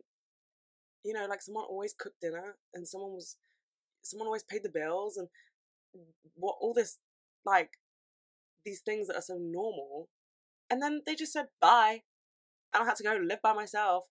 you 1.03 1.13
know, 1.13 1.25
like 1.29 1.41
someone 1.41 1.65
always 1.65 1.93
cooked 1.97 2.21
dinner, 2.21 2.55
and 2.73 2.87
someone 2.87 3.11
was 3.11 3.37
someone 4.01 4.27
always 4.27 4.43
paid 4.43 4.63
the 4.63 4.69
bills 4.69 5.17
and 5.17 5.27
what 6.35 6.55
all 6.61 6.73
this 6.73 6.97
like 7.45 7.71
these 8.65 8.81
things 8.81 9.07
that 9.07 9.15
are 9.15 9.21
so 9.21 9.37
normal 9.39 10.09
and 10.69 10.81
then 10.81 11.01
they 11.05 11.15
just 11.15 11.33
said 11.33 11.47
bye 11.61 12.01
and 12.73 12.83
i 12.83 12.85
had 12.85 12.95
to 12.95 13.03
go 13.03 13.17
live 13.21 13.41
by 13.41 13.53
myself 13.53 14.05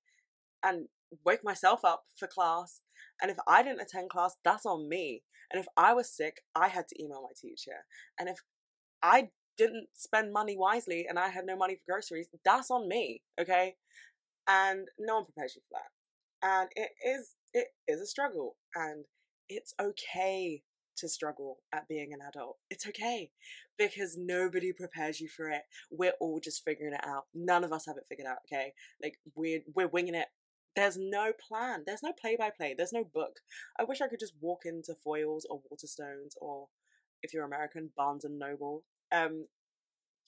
and 0.62 0.86
wake 1.24 1.44
myself 1.44 1.84
up 1.84 2.04
for 2.16 2.26
class 2.26 2.80
and 3.20 3.30
if 3.30 3.38
i 3.46 3.62
didn't 3.62 3.80
attend 3.80 4.10
class 4.10 4.36
that's 4.44 4.66
on 4.66 4.88
me 4.88 5.22
and 5.50 5.60
if 5.60 5.66
i 5.76 5.92
was 5.92 6.10
sick 6.10 6.42
i 6.54 6.68
had 6.68 6.86
to 6.88 7.02
email 7.02 7.22
my 7.22 7.32
teacher 7.40 7.84
and 8.18 8.28
if 8.28 8.40
i 9.02 9.28
didn't 9.56 9.88
spend 9.94 10.32
money 10.32 10.56
wisely 10.56 11.06
and 11.08 11.18
i 11.18 11.28
had 11.28 11.46
no 11.46 11.56
money 11.56 11.74
for 11.74 11.92
groceries 11.92 12.28
that's 12.44 12.70
on 12.70 12.88
me 12.88 13.22
okay? 13.40 13.76
And 14.50 14.88
no 14.98 15.16
one 15.16 15.24
prepares 15.26 15.54
you 15.54 15.62
for 15.68 15.78
that 15.78 15.90
and 16.42 16.70
it 16.74 16.90
is 17.06 17.34
it 17.52 17.68
is 17.86 18.00
a 18.00 18.06
struggle 18.06 18.56
and 18.74 19.04
it's 19.48 19.74
okay 19.80 20.62
to 20.98 21.08
struggle 21.08 21.58
at 21.72 21.88
being 21.88 22.12
an 22.12 22.20
adult. 22.26 22.56
It's 22.70 22.86
okay 22.86 23.30
because 23.78 24.16
nobody 24.18 24.72
prepares 24.72 25.20
you 25.20 25.28
for 25.28 25.48
it. 25.48 25.62
We're 25.90 26.14
all 26.20 26.40
just 26.42 26.64
figuring 26.64 26.94
it 26.94 27.06
out. 27.06 27.24
None 27.34 27.64
of 27.64 27.72
us 27.72 27.86
have 27.86 27.96
it 27.96 28.06
figured 28.08 28.26
out, 28.26 28.38
okay? 28.46 28.72
Like 29.02 29.18
we're 29.34 29.60
we're 29.74 29.88
winging 29.88 30.14
it. 30.14 30.26
There's 30.76 30.98
no 30.98 31.32
plan. 31.48 31.84
There's 31.86 32.02
no 32.02 32.12
play 32.12 32.36
by 32.36 32.50
play. 32.56 32.74
There's 32.76 32.92
no 32.92 33.04
book. 33.04 33.40
I 33.78 33.84
wish 33.84 34.00
I 34.00 34.08
could 34.08 34.20
just 34.20 34.34
walk 34.40 34.60
into 34.64 34.94
Foyles 35.06 35.42
or 35.48 35.60
Waterstones 35.72 36.32
or 36.40 36.68
if 37.22 37.32
you're 37.32 37.44
American, 37.44 37.90
Barnes 37.96 38.24
and 38.24 38.38
Noble. 38.38 38.84
Um 39.12 39.46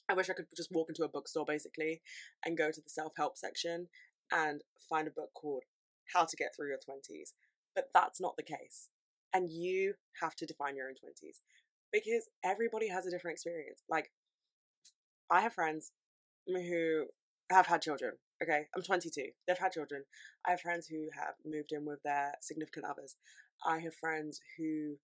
I 0.08 0.14
wish 0.14 0.28
I 0.28 0.32
could 0.32 0.46
just 0.56 0.72
walk 0.72 0.88
into 0.88 1.04
a 1.04 1.08
bookstore 1.08 1.44
basically 1.46 2.02
and 2.44 2.58
go 2.58 2.70
to 2.72 2.80
the 2.80 2.90
self-help 2.90 3.36
section 3.36 3.86
and 4.32 4.62
find 4.88 5.06
a 5.06 5.12
book 5.12 5.30
called 5.34 5.62
How 6.14 6.24
to 6.24 6.36
Get 6.36 6.48
Through 6.56 6.68
Your 6.68 6.78
20s. 6.78 7.32
But 7.76 7.90
that's 7.94 8.20
not 8.20 8.36
the 8.36 8.42
case 8.42 8.88
and 9.34 9.50
you 9.50 9.94
have 10.20 10.34
to 10.36 10.46
define 10.46 10.76
your 10.76 10.88
own 10.88 10.94
20s 10.94 11.40
because 11.92 12.28
everybody 12.44 12.88
has 12.88 13.06
a 13.06 13.10
different 13.10 13.34
experience. 13.34 13.82
Like, 13.88 14.10
I 15.30 15.40
have 15.40 15.54
friends 15.54 15.92
who 16.46 17.06
have 17.50 17.66
had 17.66 17.82
children. 17.82 18.14
Okay, 18.42 18.66
I'm 18.74 18.82
22. 18.82 19.28
They've 19.46 19.58
had 19.58 19.72
children. 19.72 20.04
I 20.46 20.52
have 20.52 20.60
friends 20.60 20.86
who 20.86 21.08
have 21.14 21.34
moved 21.44 21.72
in 21.72 21.84
with 21.84 22.02
their 22.02 22.32
significant 22.40 22.86
others. 22.86 23.16
I 23.64 23.80
have 23.80 23.94
friends 23.94 24.40
who 24.56 24.96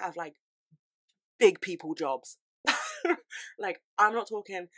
have 0.00 0.16
like 0.16 0.34
big 1.38 1.60
people 1.60 1.94
jobs. 1.94 2.38
like, 3.58 3.82
I'm 3.98 4.14
not 4.14 4.28
talking 4.28 4.68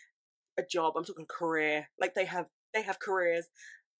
a 0.58 0.62
job, 0.62 0.94
I'm 0.96 1.04
talking 1.04 1.26
career. 1.26 1.88
Like, 2.00 2.14
they 2.14 2.24
have 2.24 2.46
they 2.74 2.82
have 2.82 2.98
careers, 2.98 3.48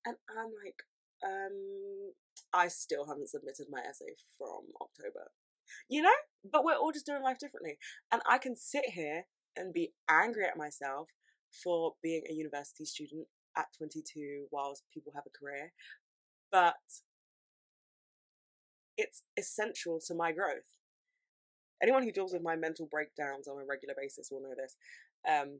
and 0.05 0.15
I'm 0.29 0.51
like, 0.63 0.83
um, 1.23 2.13
I 2.57 2.67
still 2.69 3.05
haven't 3.05 3.29
submitted 3.29 3.67
my 3.69 3.81
essay 3.81 4.15
from 4.37 4.73
October. 4.81 5.31
You 5.87 6.01
know? 6.01 6.17
But 6.51 6.63
we're 6.63 6.75
all 6.75 6.91
just 6.91 7.05
doing 7.05 7.21
life 7.21 7.37
differently. 7.37 7.77
And 8.11 8.21
I 8.27 8.39
can 8.39 8.55
sit 8.55 8.85
here 8.93 9.25
and 9.55 9.73
be 9.73 9.93
angry 10.09 10.45
at 10.45 10.57
myself 10.57 11.09
for 11.63 11.93
being 12.01 12.23
a 12.29 12.33
university 12.33 12.85
student 12.85 13.27
at 13.55 13.67
22 13.77 14.47
whilst 14.51 14.83
people 14.93 15.13
have 15.15 15.25
a 15.27 15.37
career. 15.37 15.71
But 16.51 16.75
it's 18.97 19.23
essential 19.37 19.99
to 20.07 20.15
my 20.15 20.31
growth. 20.31 20.73
Anyone 21.81 22.03
who 22.03 22.11
deals 22.11 22.33
with 22.33 22.41
my 22.41 22.55
mental 22.55 22.87
breakdowns 22.89 23.47
on 23.47 23.61
a 23.61 23.65
regular 23.65 23.93
basis 23.95 24.29
will 24.31 24.41
know 24.41 24.55
this. 24.57 24.75
Um, 25.29 25.59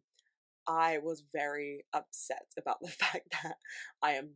I 0.68 0.98
was 0.98 1.24
very 1.32 1.86
upset 1.94 2.48
about 2.58 2.78
the 2.82 2.90
fact 2.90 3.36
that 3.44 3.58
I 4.02 4.14
am 4.14 4.32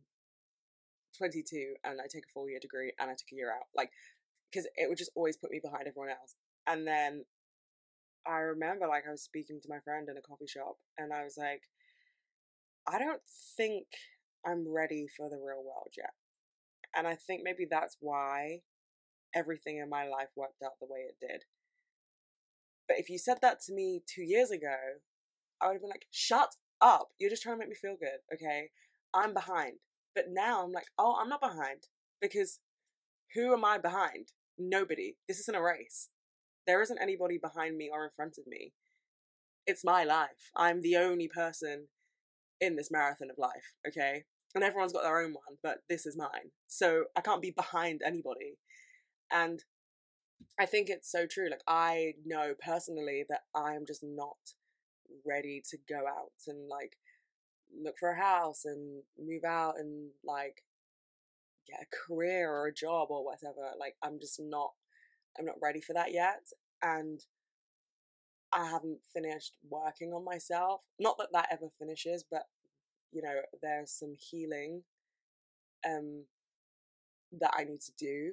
22 1.22 1.74
and 1.84 2.00
I 2.00 2.06
take 2.12 2.24
a 2.24 2.32
four 2.34 2.50
year 2.50 2.58
degree 2.60 2.92
and 2.98 3.08
I 3.10 3.14
took 3.14 3.30
a 3.32 3.36
year 3.36 3.50
out. 3.50 3.66
Like, 3.76 3.90
because 4.50 4.66
it 4.76 4.88
would 4.88 4.98
just 4.98 5.12
always 5.14 5.36
put 5.36 5.50
me 5.50 5.60
behind 5.62 5.86
everyone 5.86 6.10
else. 6.10 6.34
And 6.66 6.86
then 6.86 7.24
I 8.26 8.38
remember, 8.38 8.86
like, 8.88 9.04
I 9.06 9.10
was 9.10 9.22
speaking 9.22 9.60
to 9.62 9.68
my 9.68 9.78
friend 9.78 10.08
in 10.08 10.16
a 10.16 10.20
coffee 10.20 10.46
shop 10.46 10.76
and 10.98 11.12
I 11.12 11.22
was 11.24 11.36
like, 11.38 11.62
I 12.86 12.98
don't 12.98 13.22
think 13.56 13.86
I'm 14.44 14.66
ready 14.68 15.06
for 15.16 15.30
the 15.30 15.36
real 15.36 15.62
world 15.62 15.94
yet. 15.96 16.10
And 16.94 17.06
I 17.06 17.14
think 17.14 17.42
maybe 17.44 17.66
that's 17.70 17.96
why 18.00 18.60
everything 19.34 19.78
in 19.78 19.88
my 19.88 20.06
life 20.08 20.28
worked 20.36 20.62
out 20.62 20.72
the 20.80 20.88
way 20.90 21.06
it 21.08 21.16
did. 21.20 21.44
But 22.88 22.98
if 22.98 23.08
you 23.08 23.16
said 23.16 23.38
that 23.42 23.60
to 23.62 23.72
me 23.72 24.02
two 24.06 24.22
years 24.22 24.50
ago, 24.50 24.76
I 25.60 25.68
would 25.68 25.74
have 25.74 25.82
been 25.82 25.90
like, 25.90 26.06
shut 26.10 26.56
up. 26.80 27.08
You're 27.18 27.30
just 27.30 27.42
trying 27.42 27.56
to 27.56 27.60
make 27.60 27.68
me 27.68 27.76
feel 27.76 27.96
good, 27.98 28.20
okay? 28.34 28.70
I'm 29.14 29.32
behind. 29.32 29.78
But 30.14 30.26
now 30.30 30.64
I'm 30.64 30.72
like, 30.72 30.86
oh, 30.98 31.16
I'm 31.20 31.28
not 31.28 31.40
behind 31.40 31.88
because 32.20 32.60
who 33.34 33.52
am 33.52 33.64
I 33.64 33.78
behind? 33.78 34.28
Nobody. 34.58 35.16
This 35.28 35.40
isn't 35.40 35.56
a 35.56 35.62
race. 35.62 36.08
There 36.66 36.82
isn't 36.82 37.00
anybody 37.00 37.38
behind 37.38 37.76
me 37.76 37.90
or 37.92 38.04
in 38.04 38.10
front 38.14 38.36
of 38.38 38.46
me. 38.46 38.72
It's 39.66 39.84
my 39.84 40.04
life. 40.04 40.50
I'm 40.56 40.82
the 40.82 40.96
only 40.96 41.28
person 41.28 41.88
in 42.60 42.76
this 42.76 42.90
marathon 42.90 43.30
of 43.30 43.38
life, 43.38 43.74
okay? 43.86 44.24
And 44.54 44.62
everyone's 44.62 44.92
got 44.92 45.02
their 45.02 45.20
own 45.20 45.32
one, 45.32 45.58
but 45.62 45.78
this 45.88 46.04
is 46.04 46.16
mine. 46.16 46.50
So 46.68 47.04
I 47.16 47.20
can't 47.20 47.42
be 47.42 47.50
behind 47.50 48.02
anybody. 48.04 48.58
And 49.30 49.64
I 50.60 50.66
think 50.66 50.88
it's 50.88 51.10
so 51.10 51.26
true. 51.26 51.48
Like, 51.50 51.62
I 51.66 52.14
know 52.24 52.52
personally 52.64 53.24
that 53.28 53.40
I'm 53.54 53.86
just 53.86 54.02
not 54.04 54.36
ready 55.26 55.62
to 55.70 55.78
go 55.88 56.06
out 56.06 56.32
and 56.46 56.68
like 56.68 56.96
look 57.80 57.96
for 57.98 58.10
a 58.10 58.20
house 58.20 58.64
and 58.64 59.02
move 59.18 59.44
out 59.44 59.74
and 59.78 60.10
like 60.24 60.64
get 61.68 61.80
a 61.80 62.06
career 62.06 62.50
or 62.50 62.66
a 62.66 62.74
job 62.74 63.08
or 63.10 63.24
whatever. 63.24 63.70
Like 63.78 63.96
I'm 64.02 64.18
just 64.20 64.40
not 64.40 64.72
I'm 65.38 65.46
not 65.46 65.56
ready 65.62 65.80
for 65.80 65.92
that 65.94 66.12
yet 66.12 66.42
and 66.82 67.20
I 68.52 68.66
haven't 68.68 68.98
finished 69.12 69.54
working 69.68 70.12
on 70.12 70.24
myself. 70.24 70.82
Not 71.00 71.16
that 71.18 71.28
that 71.32 71.48
ever 71.50 71.70
finishes, 71.78 72.24
but 72.30 72.42
you 73.12 73.22
know, 73.22 73.40
there's 73.62 73.90
some 73.90 74.14
healing 74.18 74.82
um 75.86 76.24
that 77.40 77.52
I 77.56 77.64
need 77.64 77.80
to 77.80 77.92
do 77.98 78.32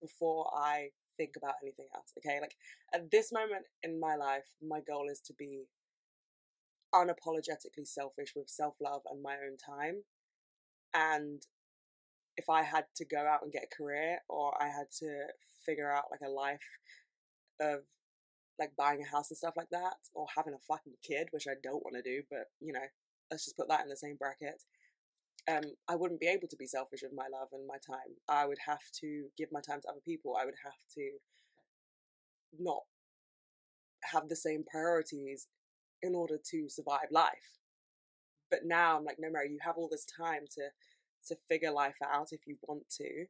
before 0.00 0.50
I 0.56 0.90
think 1.16 1.32
about 1.36 1.54
anything 1.62 1.86
else. 1.94 2.12
Okay? 2.18 2.38
Like 2.40 2.56
at 2.92 3.10
this 3.10 3.32
moment 3.32 3.64
in 3.82 3.98
my 3.98 4.16
life, 4.16 4.46
my 4.66 4.80
goal 4.80 5.08
is 5.10 5.20
to 5.22 5.34
be 5.34 5.64
unapologetically 6.94 7.86
selfish 7.86 8.32
with 8.36 8.48
self 8.50 8.76
love 8.80 9.02
and 9.10 9.22
my 9.22 9.34
own 9.34 9.56
time. 9.58 10.04
And 10.94 11.42
if 12.36 12.48
I 12.50 12.62
had 12.62 12.86
to 12.96 13.04
go 13.04 13.18
out 13.26 13.42
and 13.42 13.52
get 13.52 13.64
a 13.70 13.76
career 13.76 14.20
or 14.28 14.54
I 14.62 14.66
had 14.66 14.90
to 15.00 15.26
figure 15.64 15.90
out 15.92 16.04
like 16.10 16.20
a 16.26 16.30
life 16.30 16.60
of 17.60 17.80
like 18.58 18.76
buying 18.76 19.02
a 19.02 19.06
house 19.10 19.30
and 19.30 19.38
stuff 19.38 19.54
like 19.56 19.70
that 19.70 19.96
or 20.14 20.26
having 20.36 20.54
a 20.54 20.58
fucking 20.68 20.94
kid, 21.06 21.28
which 21.32 21.46
I 21.48 21.54
don't 21.62 21.84
want 21.84 21.96
to 21.96 22.02
do, 22.02 22.22
but 22.30 22.46
you 22.60 22.72
know, 22.72 22.86
let's 23.30 23.44
just 23.44 23.56
put 23.56 23.68
that 23.68 23.82
in 23.82 23.88
the 23.88 23.96
same 23.96 24.16
bracket. 24.16 24.62
um, 25.48 25.64
I 25.88 25.96
wouldn't 25.96 26.20
be 26.20 26.28
able 26.28 26.48
to 26.48 26.56
be 26.56 26.66
selfish 26.66 27.02
with 27.02 27.12
my 27.14 27.26
love 27.32 27.48
and 27.52 27.66
my 27.66 27.76
time. 27.86 28.16
I 28.28 28.46
would 28.46 28.58
have 28.66 28.80
to 29.00 29.26
give 29.36 29.50
my 29.52 29.60
time 29.60 29.80
to 29.82 29.88
other 29.88 30.00
people. 30.04 30.36
I 30.40 30.44
would 30.46 30.54
have 30.64 30.80
to 30.96 31.10
not 32.58 32.82
have 34.12 34.28
the 34.28 34.36
same 34.36 34.64
priorities 34.70 35.48
in 36.04 36.14
order 36.14 36.36
to 36.50 36.68
survive 36.68 37.10
life. 37.10 37.58
But 38.50 38.60
now 38.64 38.98
I'm 38.98 39.04
like, 39.04 39.16
no, 39.18 39.30
Mary, 39.30 39.50
you 39.50 39.58
have 39.62 39.76
all 39.76 39.88
this 39.90 40.04
time 40.06 40.44
to 40.56 40.68
to 41.28 41.36
figure 41.48 41.72
life 41.72 41.96
out 42.04 42.28
if 42.32 42.46
you 42.46 42.56
want 42.68 42.82
to, 42.90 43.24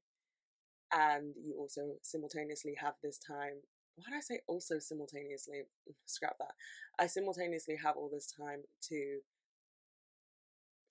and 0.92 1.32
you 1.40 1.54
also 1.56 1.94
simultaneously 2.02 2.74
have 2.80 2.94
this 3.02 3.18
time. 3.18 3.62
Why 3.94 4.10
did 4.10 4.16
I 4.16 4.20
say 4.20 4.40
also 4.48 4.80
simultaneously? 4.80 5.62
Scrap 6.06 6.36
that. 6.38 6.54
I 6.98 7.06
simultaneously 7.06 7.76
have 7.84 7.96
all 7.96 8.10
this 8.12 8.26
time 8.26 8.62
to 8.88 9.20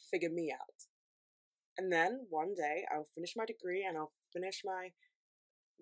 figure 0.09 0.29
me 0.29 0.53
out. 0.53 0.87
And 1.77 1.91
then 1.91 2.27
one 2.29 2.53
day 2.55 2.85
I'll 2.93 3.07
finish 3.13 3.33
my 3.35 3.45
degree 3.45 3.85
and 3.85 3.97
I'll 3.97 4.13
finish 4.31 4.61
my 4.63 4.91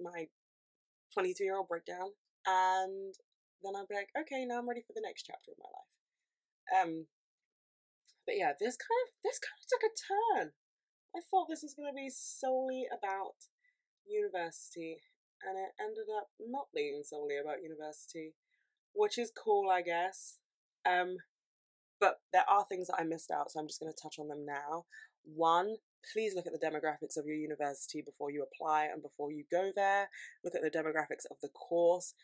my 0.02 0.28
22 1.14 1.43
year 1.43 1.58
old 1.58 1.68
breakdown 1.68 2.12
and 2.47 3.14
then 3.64 3.76
I'll 3.76 3.88
be 3.88 3.95
like, 3.95 4.14
okay, 4.18 4.45
now 4.45 4.59
I'm 4.59 4.70
ready 4.70 4.82
for 4.82 4.93
the 4.93 5.05
next 5.05 5.24
chapter 5.24 5.51
of 5.51 5.62
my 5.62 5.72
life. 5.72 5.91
Um 6.72 6.91
but 8.26 8.38
yeah, 8.38 8.53
this 8.59 8.78
kind 8.78 9.01
of 9.05 9.09
this 9.24 9.39
kind 9.39 9.57
of 9.59 9.68
took 9.68 9.84
a 9.86 9.97
turn. 9.97 10.45
I 11.16 11.20
thought 11.20 11.49
this 11.49 11.64
was 11.64 11.74
gonna 11.74 11.95
be 11.95 12.09
solely 12.09 12.86
about 12.91 13.49
university 14.05 15.01
and 15.43 15.57
it 15.57 15.74
ended 15.82 16.09
up 16.09 16.30
not 16.39 16.68
being 16.74 17.01
solely 17.03 17.38
about 17.38 17.64
university, 17.64 18.34
which 18.93 19.18
is 19.18 19.32
cool 19.32 19.70
I 19.70 19.82
guess. 19.82 20.38
Um 20.86 21.18
but 22.01 22.20
there 22.34 22.49
are 22.49 22.66
things 22.66 22.88
that 22.88 22.99
I 22.99 23.03
missed 23.03 23.30
out, 23.30 23.51
so 23.51 23.59
I'm 23.59 23.68
just 23.68 23.80
going 23.80 23.93
to 23.93 24.01
touch 24.01 24.18
on 24.18 24.28
them 24.28 24.43
now. 24.43 24.86
One, 25.24 25.76
please 26.12 26.34
look 26.36 26.47
at 26.47 26.51
the 26.51 26.66
demographics 26.66 27.16
of 27.16 27.28
your 27.28 27.36
university 27.36 28.01
before 28.01 28.32
you 28.32 28.43
apply 28.43 28.86
and 28.86 29.03
before 29.03 29.32
you 29.32 29.43
go 29.51 29.72
there. 29.74 30.09
Look 30.43 30.55
at 30.55 30.64
the 30.64 30.76
demographics 30.76 31.30
of 31.30 31.38
the 31.43 31.49
course. 31.49 32.16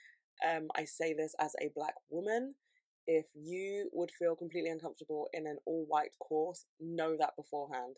Um, 0.46 0.68
I 0.76 0.86
say 0.86 1.14
this 1.14 1.36
as 1.40 1.56
a 1.62 1.72
black 1.76 1.96
woman. 2.10 2.56
If 3.08 3.28
you 3.34 3.90
would 3.94 4.12
feel 4.12 4.36
completely 4.36 4.70
uncomfortable 4.70 5.30
in 5.34 5.48
an 5.48 5.58
all 5.66 5.86
white 5.88 6.12
course, 6.20 6.66
know 6.80 7.16
that 7.18 7.36
beforehand. 7.38 7.98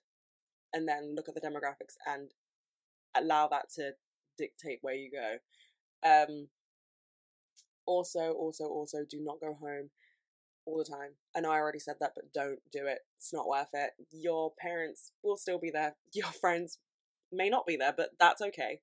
And 0.74 0.88
then 0.88 1.16
look 1.16 1.28
at 1.28 1.36
the 1.36 1.42
demographics 1.42 1.96
and 2.06 2.32
allow 3.16 3.48
that 3.48 3.70
to 3.76 3.94
dictate 4.38 4.80
where 4.82 4.94
you 4.94 5.10
go. 5.12 5.38
Um, 6.08 6.48
also, 7.86 8.32
also, 8.34 8.66
also, 8.66 9.00
do 9.10 9.20
not 9.20 9.42
go 9.42 9.58
home 9.60 9.90
all 10.66 10.78
the 10.78 10.84
time. 10.84 11.12
I 11.36 11.40
know 11.42 11.52
I 11.52 11.58
already 11.58 11.80
said 11.80 11.96
that, 12.00 12.12
but 12.16 12.32
don't 12.34 12.60
do 12.72 12.86
it. 12.86 13.00
It's 13.18 13.34
not 13.34 13.48
worth 13.48 13.70
it. 13.74 13.92
Your 14.12 14.54
parents 14.60 15.12
will 15.24 15.38
still 15.38 15.60
be 15.60 15.72
there. 15.72 15.96
Your 16.14 16.28
friends 16.28 16.78
may 17.32 17.50
not 17.50 17.66
be 17.66 17.76
there, 17.76 17.94
but 17.96 18.12
that's 18.20 18.42
okay. 18.42 18.82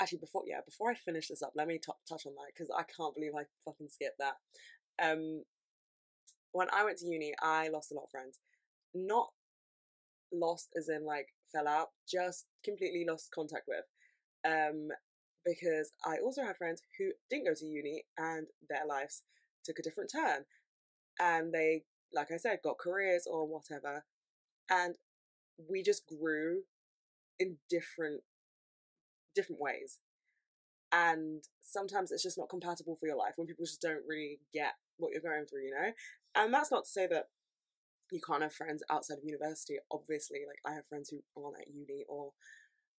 Actually, 0.00 0.18
before 0.18 0.42
yeah, 0.46 0.60
before 0.64 0.90
I 0.90 0.94
finish 0.94 1.28
this 1.28 1.42
up, 1.42 1.52
let 1.54 1.68
me 1.68 1.78
t- 1.78 1.92
touch 2.08 2.26
on 2.26 2.34
that 2.34 2.52
because 2.54 2.70
I 2.76 2.82
can't 2.82 3.14
believe 3.14 3.32
I 3.36 3.44
fucking 3.64 3.88
skipped 3.88 4.18
that. 4.18 4.34
Um, 5.02 5.44
when 6.52 6.68
I 6.72 6.84
went 6.84 6.98
to 6.98 7.06
uni, 7.06 7.34
I 7.40 7.68
lost 7.68 7.92
a 7.92 7.94
lot 7.94 8.04
of 8.04 8.10
friends. 8.10 8.38
Not 8.94 9.30
lost 10.32 10.70
as 10.76 10.88
in 10.88 11.04
like 11.06 11.28
fell 11.52 11.68
out, 11.68 11.88
just 12.10 12.46
completely 12.64 13.04
lost 13.08 13.30
contact 13.34 13.68
with. 13.68 13.84
Um, 14.44 14.88
because 15.44 15.92
I 16.04 16.16
also 16.18 16.42
had 16.42 16.56
friends 16.56 16.82
who 16.98 17.10
didn't 17.30 17.46
go 17.46 17.54
to 17.54 17.66
uni 17.66 18.04
and 18.18 18.46
their 18.68 18.86
lives 18.86 19.22
took 19.64 19.78
a 19.78 19.82
different 19.82 20.10
turn 20.12 20.44
and 21.20 21.52
they 21.52 21.84
like 22.12 22.30
i 22.32 22.36
said 22.36 22.58
got 22.64 22.78
careers 22.78 23.26
or 23.30 23.46
whatever 23.46 24.04
and 24.70 24.96
we 25.68 25.82
just 25.82 26.06
grew 26.06 26.62
in 27.38 27.56
different 27.68 28.22
different 29.34 29.60
ways 29.60 29.98
and 30.92 31.44
sometimes 31.62 32.12
it's 32.12 32.22
just 32.22 32.38
not 32.38 32.48
compatible 32.48 32.96
for 32.96 33.06
your 33.06 33.16
life 33.16 33.34
when 33.36 33.46
people 33.46 33.64
just 33.64 33.80
don't 33.80 34.06
really 34.06 34.40
get 34.52 34.72
what 34.98 35.12
you're 35.12 35.20
going 35.20 35.46
through 35.46 35.64
you 35.64 35.70
know 35.70 35.92
and 36.34 36.52
that's 36.52 36.70
not 36.70 36.84
to 36.84 36.90
say 36.90 37.06
that 37.06 37.26
you 38.10 38.20
can't 38.26 38.42
have 38.42 38.52
friends 38.52 38.82
outside 38.90 39.18
of 39.18 39.24
university 39.24 39.76
obviously 39.90 40.40
like 40.46 40.58
i 40.70 40.74
have 40.74 40.86
friends 40.86 41.08
who 41.10 41.18
aren't 41.42 41.60
at 41.60 41.74
uni 41.74 42.04
or 42.08 42.32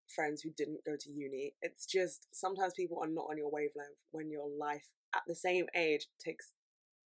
friends 0.09 0.43
who 0.43 0.51
didn't 0.57 0.85
go 0.85 0.93
to 0.99 1.11
uni 1.11 1.55
it's 1.63 1.87
just 1.87 2.27
sometimes 2.33 2.73
people 2.75 2.99
are 3.03 3.09
not 3.09 3.27
on 3.31 3.37
your 3.37 3.51
wavelength 3.51 4.03
when 4.11 4.31
your 4.31 4.49
life 4.49 4.87
at 5.15 5.23
the 5.27 5.35
same 5.35 5.67
age 5.75 6.07
takes 6.25 6.53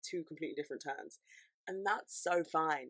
two 0.04 0.24
completely 0.24 0.56
different 0.56 0.84
turns. 0.84 1.20
And 1.68 1.86
that's 1.86 2.22
so 2.22 2.44
fine 2.44 2.90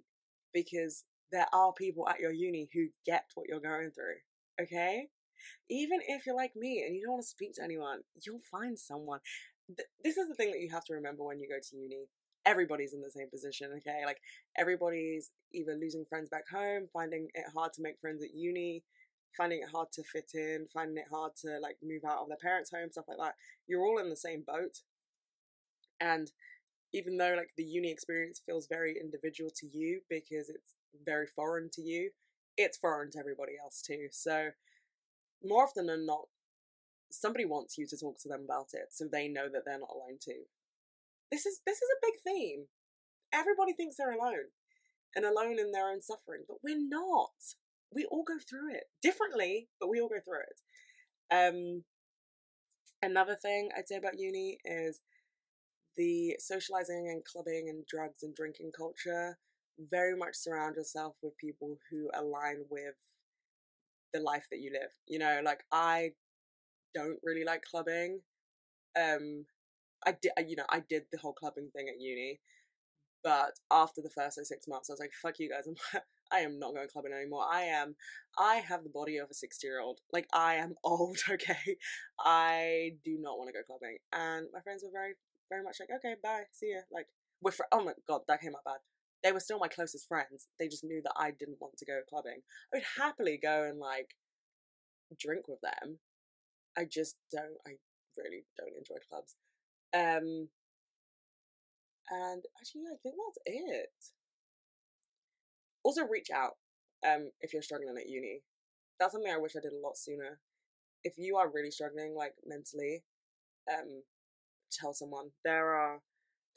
because 0.53 1.05
there 1.31 1.47
are 1.53 1.73
people 1.73 2.07
at 2.09 2.19
your 2.19 2.31
uni 2.31 2.69
who 2.73 2.87
get 3.05 3.25
what 3.35 3.47
you're 3.47 3.59
going 3.59 3.91
through. 3.91 4.17
Okay? 4.61 5.07
Even 5.69 5.99
if 6.07 6.25
you're 6.25 6.35
like 6.35 6.55
me 6.55 6.83
and 6.85 6.95
you 6.95 7.03
don't 7.03 7.13
want 7.13 7.23
to 7.23 7.29
speak 7.29 7.53
to 7.55 7.63
anyone, 7.63 7.99
you'll 8.25 8.41
find 8.51 8.77
someone. 8.77 9.19
This 10.03 10.17
is 10.17 10.27
the 10.27 10.35
thing 10.35 10.51
that 10.51 10.59
you 10.59 10.69
have 10.71 10.85
to 10.85 10.93
remember 10.93 11.23
when 11.23 11.39
you 11.39 11.47
go 11.47 11.59
to 11.61 11.77
uni. 11.77 12.07
Everybody's 12.45 12.93
in 12.93 13.01
the 13.01 13.11
same 13.11 13.29
position, 13.29 13.71
okay? 13.77 14.01
Like, 14.05 14.19
everybody's 14.57 15.31
either 15.53 15.75
losing 15.75 16.03
friends 16.03 16.27
back 16.29 16.49
home, 16.51 16.87
finding 16.91 17.29
it 17.33 17.45
hard 17.55 17.71
to 17.73 17.81
make 17.81 18.01
friends 18.01 18.21
at 18.21 18.35
uni, 18.35 18.83
finding 19.35 19.59
it 19.59 19.69
hard 19.71 19.91
to 19.93 20.03
fit 20.03 20.31
in, 20.33 20.67
finding 20.73 20.97
it 20.97 21.05
hard 21.11 21.31
to 21.37 21.59
like 21.61 21.77
move 21.81 22.03
out 22.05 22.21
of 22.21 22.27
their 22.27 22.37
parents' 22.37 22.71
home, 22.71 22.89
stuff 22.91 23.05
like 23.07 23.17
that. 23.17 23.35
You're 23.67 23.85
all 23.85 23.99
in 23.99 24.09
the 24.09 24.15
same 24.15 24.43
boat. 24.45 24.81
And 25.99 26.31
even 26.93 27.17
though 27.17 27.35
like 27.35 27.51
the 27.57 27.63
uni 27.63 27.91
experience 27.91 28.41
feels 28.45 28.67
very 28.67 28.95
individual 28.99 29.49
to 29.55 29.67
you 29.67 30.01
because 30.09 30.49
it's 30.49 30.75
very 31.05 31.27
foreign 31.27 31.69
to 31.73 31.81
you, 31.81 32.11
it's 32.57 32.77
foreign 32.77 33.11
to 33.11 33.19
everybody 33.19 33.53
else 33.61 33.81
too. 33.81 34.07
So 34.11 34.49
more 35.43 35.63
often 35.63 35.87
than 35.87 36.05
not, 36.05 36.27
somebody 37.11 37.45
wants 37.45 37.77
you 37.77 37.85
to 37.87 37.97
talk 37.97 38.19
to 38.19 38.29
them 38.29 38.41
about 38.45 38.69
it 38.73 38.87
so 38.91 39.05
they 39.05 39.27
know 39.27 39.47
that 39.51 39.63
they're 39.65 39.79
not 39.79 39.93
alone 39.93 40.17
too. 40.23 40.43
This 41.31 41.45
is 41.45 41.61
this 41.65 41.77
is 41.77 41.89
a 41.91 42.05
big 42.05 42.19
theme. 42.23 42.65
Everybody 43.33 43.73
thinks 43.73 43.97
they're 43.97 44.11
alone 44.11 44.53
and 45.15 45.25
alone 45.25 45.59
in 45.59 45.71
their 45.71 45.89
own 45.89 46.01
suffering, 46.01 46.43
but 46.47 46.57
we're 46.63 46.77
not. 46.77 47.31
We 47.93 48.05
all 48.05 48.23
go 48.23 48.37
through 48.37 48.73
it 48.73 48.85
differently, 49.01 49.69
but 49.79 49.89
we 49.89 49.99
all 49.99 50.09
go 50.09 50.19
through 50.23 50.41
it. 50.49 50.59
Um, 51.31 51.83
another 53.01 53.35
thing 53.35 53.69
I'd 53.77 53.87
say 53.87 53.97
about 53.97 54.19
uni 54.19 54.57
is 54.65 55.01
the 55.95 56.35
socializing 56.39 57.07
and 57.09 57.23
clubbing 57.23 57.67
and 57.69 57.85
drugs 57.85 58.23
and 58.23 58.35
drinking 58.35 58.71
culture 58.75 59.37
very 59.79 60.15
much 60.15 60.35
surround 60.35 60.75
yourself 60.75 61.15
with 61.21 61.37
people 61.37 61.77
who 61.89 62.09
align 62.13 62.65
with 62.69 62.95
the 64.13 64.19
life 64.19 64.45
that 64.51 64.59
you 64.59 64.71
live. 64.71 64.91
You 65.07 65.19
know, 65.19 65.41
like 65.43 65.63
I 65.71 66.11
don't 66.93 67.19
really 67.23 67.43
like 67.43 67.63
clubbing. 67.69 68.21
Um 68.99 69.45
I 70.05 70.15
did 70.21 70.31
you 70.47 70.55
know, 70.55 70.65
I 70.69 70.81
did 70.87 71.03
the 71.11 71.19
whole 71.19 71.33
clubbing 71.33 71.69
thing 71.75 71.87
at 71.89 72.01
uni. 72.01 72.39
But 73.23 73.53
after 73.71 74.01
the 74.01 74.09
first 74.09 74.37
like, 74.37 74.45
six 74.45 74.67
months, 74.67 74.89
I 74.89 74.93
was 74.93 74.99
like, 74.99 75.13
"Fuck 75.21 75.39
you 75.39 75.49
guys! 75.49 75.65
I'm, 75.65 75.75
I 76.31 76.39
am 76.39 76.59
not 76.59 76.73
going 76.73 76.89
clubbing 76.91 77.13
anymore. 77.13 77.45
I 77.49 77.61
am, 77.63 77.95
I 78.37 78.55
have 78.55 78.83
the 78.83 78.89
body 78.89 79.17
of 79.17 79.29
a 79.31 79.33
sixty-year-old. 79.33 80.01
Like 80.11 80.27
I 80.33 80.55
am 80.55 80.75
old. 80.83 81.19
Okay, 81.29 81.77
I 82.19 82.95
do 83.05 83.17
not 83.19 83.37
want 83.37 83.47
to 83.49 83.53
go 83.53 83.63
clubbing." 83.65 83.97
And 84.11 84.47
my 84.53 84.59
friends 84.59 84.83
were 84.83 84.91
very 84.91 85.13
very 85.49 85.63
much 85.63 85.77
like, 85.79 85.89
okay, 85.97 86.15
bye, 86.21 86.43
see 86.51 86.71
ya. 86.71 86.81
Like, 86.91 87.07
we're 87.41 87.51
fr- 87.51 87.69
oh 87.71 87.83
my 87.83 87.93
god, 88.07 88.21
that 88.27 88.41
came 88.41 88.55
out 88.55 88.63
bad. 88.65 88.79
They 89.23 89.31
were 89.31 89.39
still 89.39 89.59
my 89.59 89.69
closest 89.69 90.07
friends. 90.07 90.47
They 90.59 90.67
just 90.67 90.83
knew 90.83 91.01
that 91.03 91.13
I 91.17 91.31
didn't 91.31 91.61
want 91.61 91.77
to 91.77 91.85
go 91.85 92.01
clubbing. 92.09 92.41
I 92.73 92.77
would 92.77 92.83
happily 92.97 93.39
go 93.41 93.63
and 93.63 93.79
like 93.79 94.15
drink 95.19 95.47
with 95.47 95.59
them. 95.61 95.99
I 96.77 96.85
just 96.85 97.15
don't. 97.31 97.57
I 97.67 97.77
really 98.17 98.45
don't 98.57 98.77
enjoy 98.77 98.99
clubs. 99.09 99.35
Um, 99.93 100.49
and 102.09 102.43
actually, 102.59 102.83
I 102.91 102.97
think 103.01 103.15
that's 103.15 103.39
it. 103.45 103.89
Also, 105.83 106.03
reach 106.03 106.29
out 106.33 106.53
um, 107.07 107.29
if 107.41 107.53
you're 107.53 107.61
struggling 107.61 107.95
at 107.97 108.09
uni. 108.09 108.41
That's 108.99 109.13
something 109.13 109.31
I 109.31 109.37
wish 109.39 109.55
I 109.55 109.61
did 109.61 109.73
a 109.73 109.83
lot 109.83 109.97
sooner. 109.97 110.39
If 111.03 111.13
you 111.17 111.37
are 111.37 111.51
really 111.51 111.71
struggling, 111.71 112.15
like 112.15 112.33
mentally, 112.45 113.03
um, 113.71 114.03
tell 114.71 114.93
someone. 114.93 115.29
There 115.43 115.73
are 115.75 115.99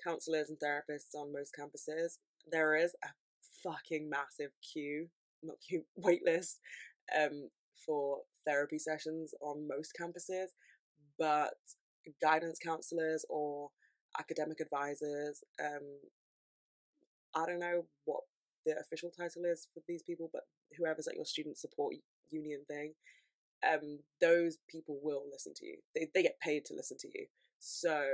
counselors 0.04 0.50
and 0.50 0.58
therapists 0.58 1.14
on 1.14 1.32
most 1.32 1.54
campuses. 1.58 2.18
There 2.50 2.76
is 2.76 2.94
a 3.04 3.08
fucking 3.62 4.08
massive 4.08 4.52
queue, 4.62 5.08
not 5.42 5.56
queue, 5.66 5.84
waitlist 6.00 6.56
um, 7.16 7.48
for 7.84 8.18
therapy 8.44 8.78
sessions 8.78 9.34
on 9.40 9.68
most 9.68 9.92
campuses, 10.00 10.48
but 11.18 11.54
guidance 12.22 12.58
counselors 12.62 13.24
or 13.28 13.70
academic 14.18 14.60
advisors, 14.60 15.42
um, 15.60 15.98
I 17.34 17.46
don't 17.46 17.58
know 17.58 17.84
what 18.04 18.20
the 18.64 18.78
official 18.80 19.10
title 19.10 19.44
is 19.44 19.68
for 19.74 19.82
these 19.86 20.02
people, 20.02 20.30
but 20.32 20.42
whoever's 20.78 21.06
at 21.06 21.16
your 21.16 21.24
student 21.24 21.58
support 21.58 21.94
union 22.30 22.62
thing, 22.66 22.94
um, 23.68 24.00
those 24.20 24.58
people 24.70 24.98
will 25.02 25.22
listen 25.30 25.52
to 25.56 25.66
you. 25.66 25.76
They, 25.94 26.08
they 26.14 26.22
get 26.22 26.40
paid 26.40 26.64
to 26.66 26.74
listen 26.74 26.96
to 27.00 27.08
you. 27.14 27.26
So 27.58 28.04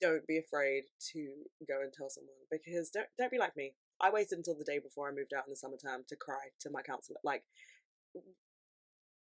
don't 0.00 0.26
be 0.26 0.38
afraid 0.38 0.84
to 1.12 1.20
go 1.66 1.80
and 1.82 1.92
tell 1.92 2.08
someone 2.08 2.34
because 2.50 2.90
don't 2.90 3.08
don't 3.18 3.30
be 3.30 3.38
like 3.38 3.56
me. 3.56 3.74
I 4.00 4.10
waited 4.10 4.38
until 4.38 4.56
the 4.56 4.64
day 4.64 4.78
before 4.78 5.08
I 5.08 5.14
moved 5.14 5.32
out 5.36 5.44
in 5.46 5.52
the 5.52 5.56
summer 5.56 5.76
term 5.76 6.02
to 6.08 6.16
cry 6.16 6.52
to 6.60 6.70
my 6.70 6.82
counselor. 6.82 7.18
Like, 7.22 7.44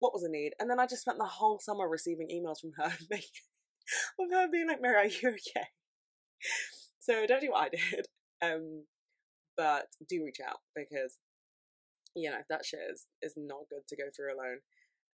what 0.00 0.12
was 0.12 0.22
the 0.22 0.28
need? 0.28 0.52
And 0.59 0.68
then 0.68 0.80
I 0.80 0.86
just 0.86 1.02
spent 1.02 1.18
the 1.18 1.24
whole 1.24 1.61
summer 1.61 1.88
receiving 1.88 2.28
emails 2.28 2.61
from 2.61 2.72
her, 2.76 2.86
of 4.18 4.30
her 4.32 4.48
being 4.50 4.68
like, 4.68 4.82
"Mary, 4.82 4.96
are 4.96 5.07
you 5.07 5.28
okay?" 5.28 5.68
So 6.98 7.26
don't 7.26 7.40
do 7.40 7.50
what 7.50 7.64
I 7.64 7.68
did. 7.70 8.07
Um, 8.42 8.84
but 9.57 9.86
do 10.07 10.22
reach 10.22 10.40
out 10.46 10.59
because 10.76 11.16
you 12.14 12.30
know 12.30 12.40
that 12.50 12.66
shit 12.66 12.80
is 12.92 13.07
is 13.22 13.32
not 13.38 13.70
good 13.70 13.86
to 13.88 13.96
go 13.96 14.05
through 14.14 14.34
alone. 14.34 14.59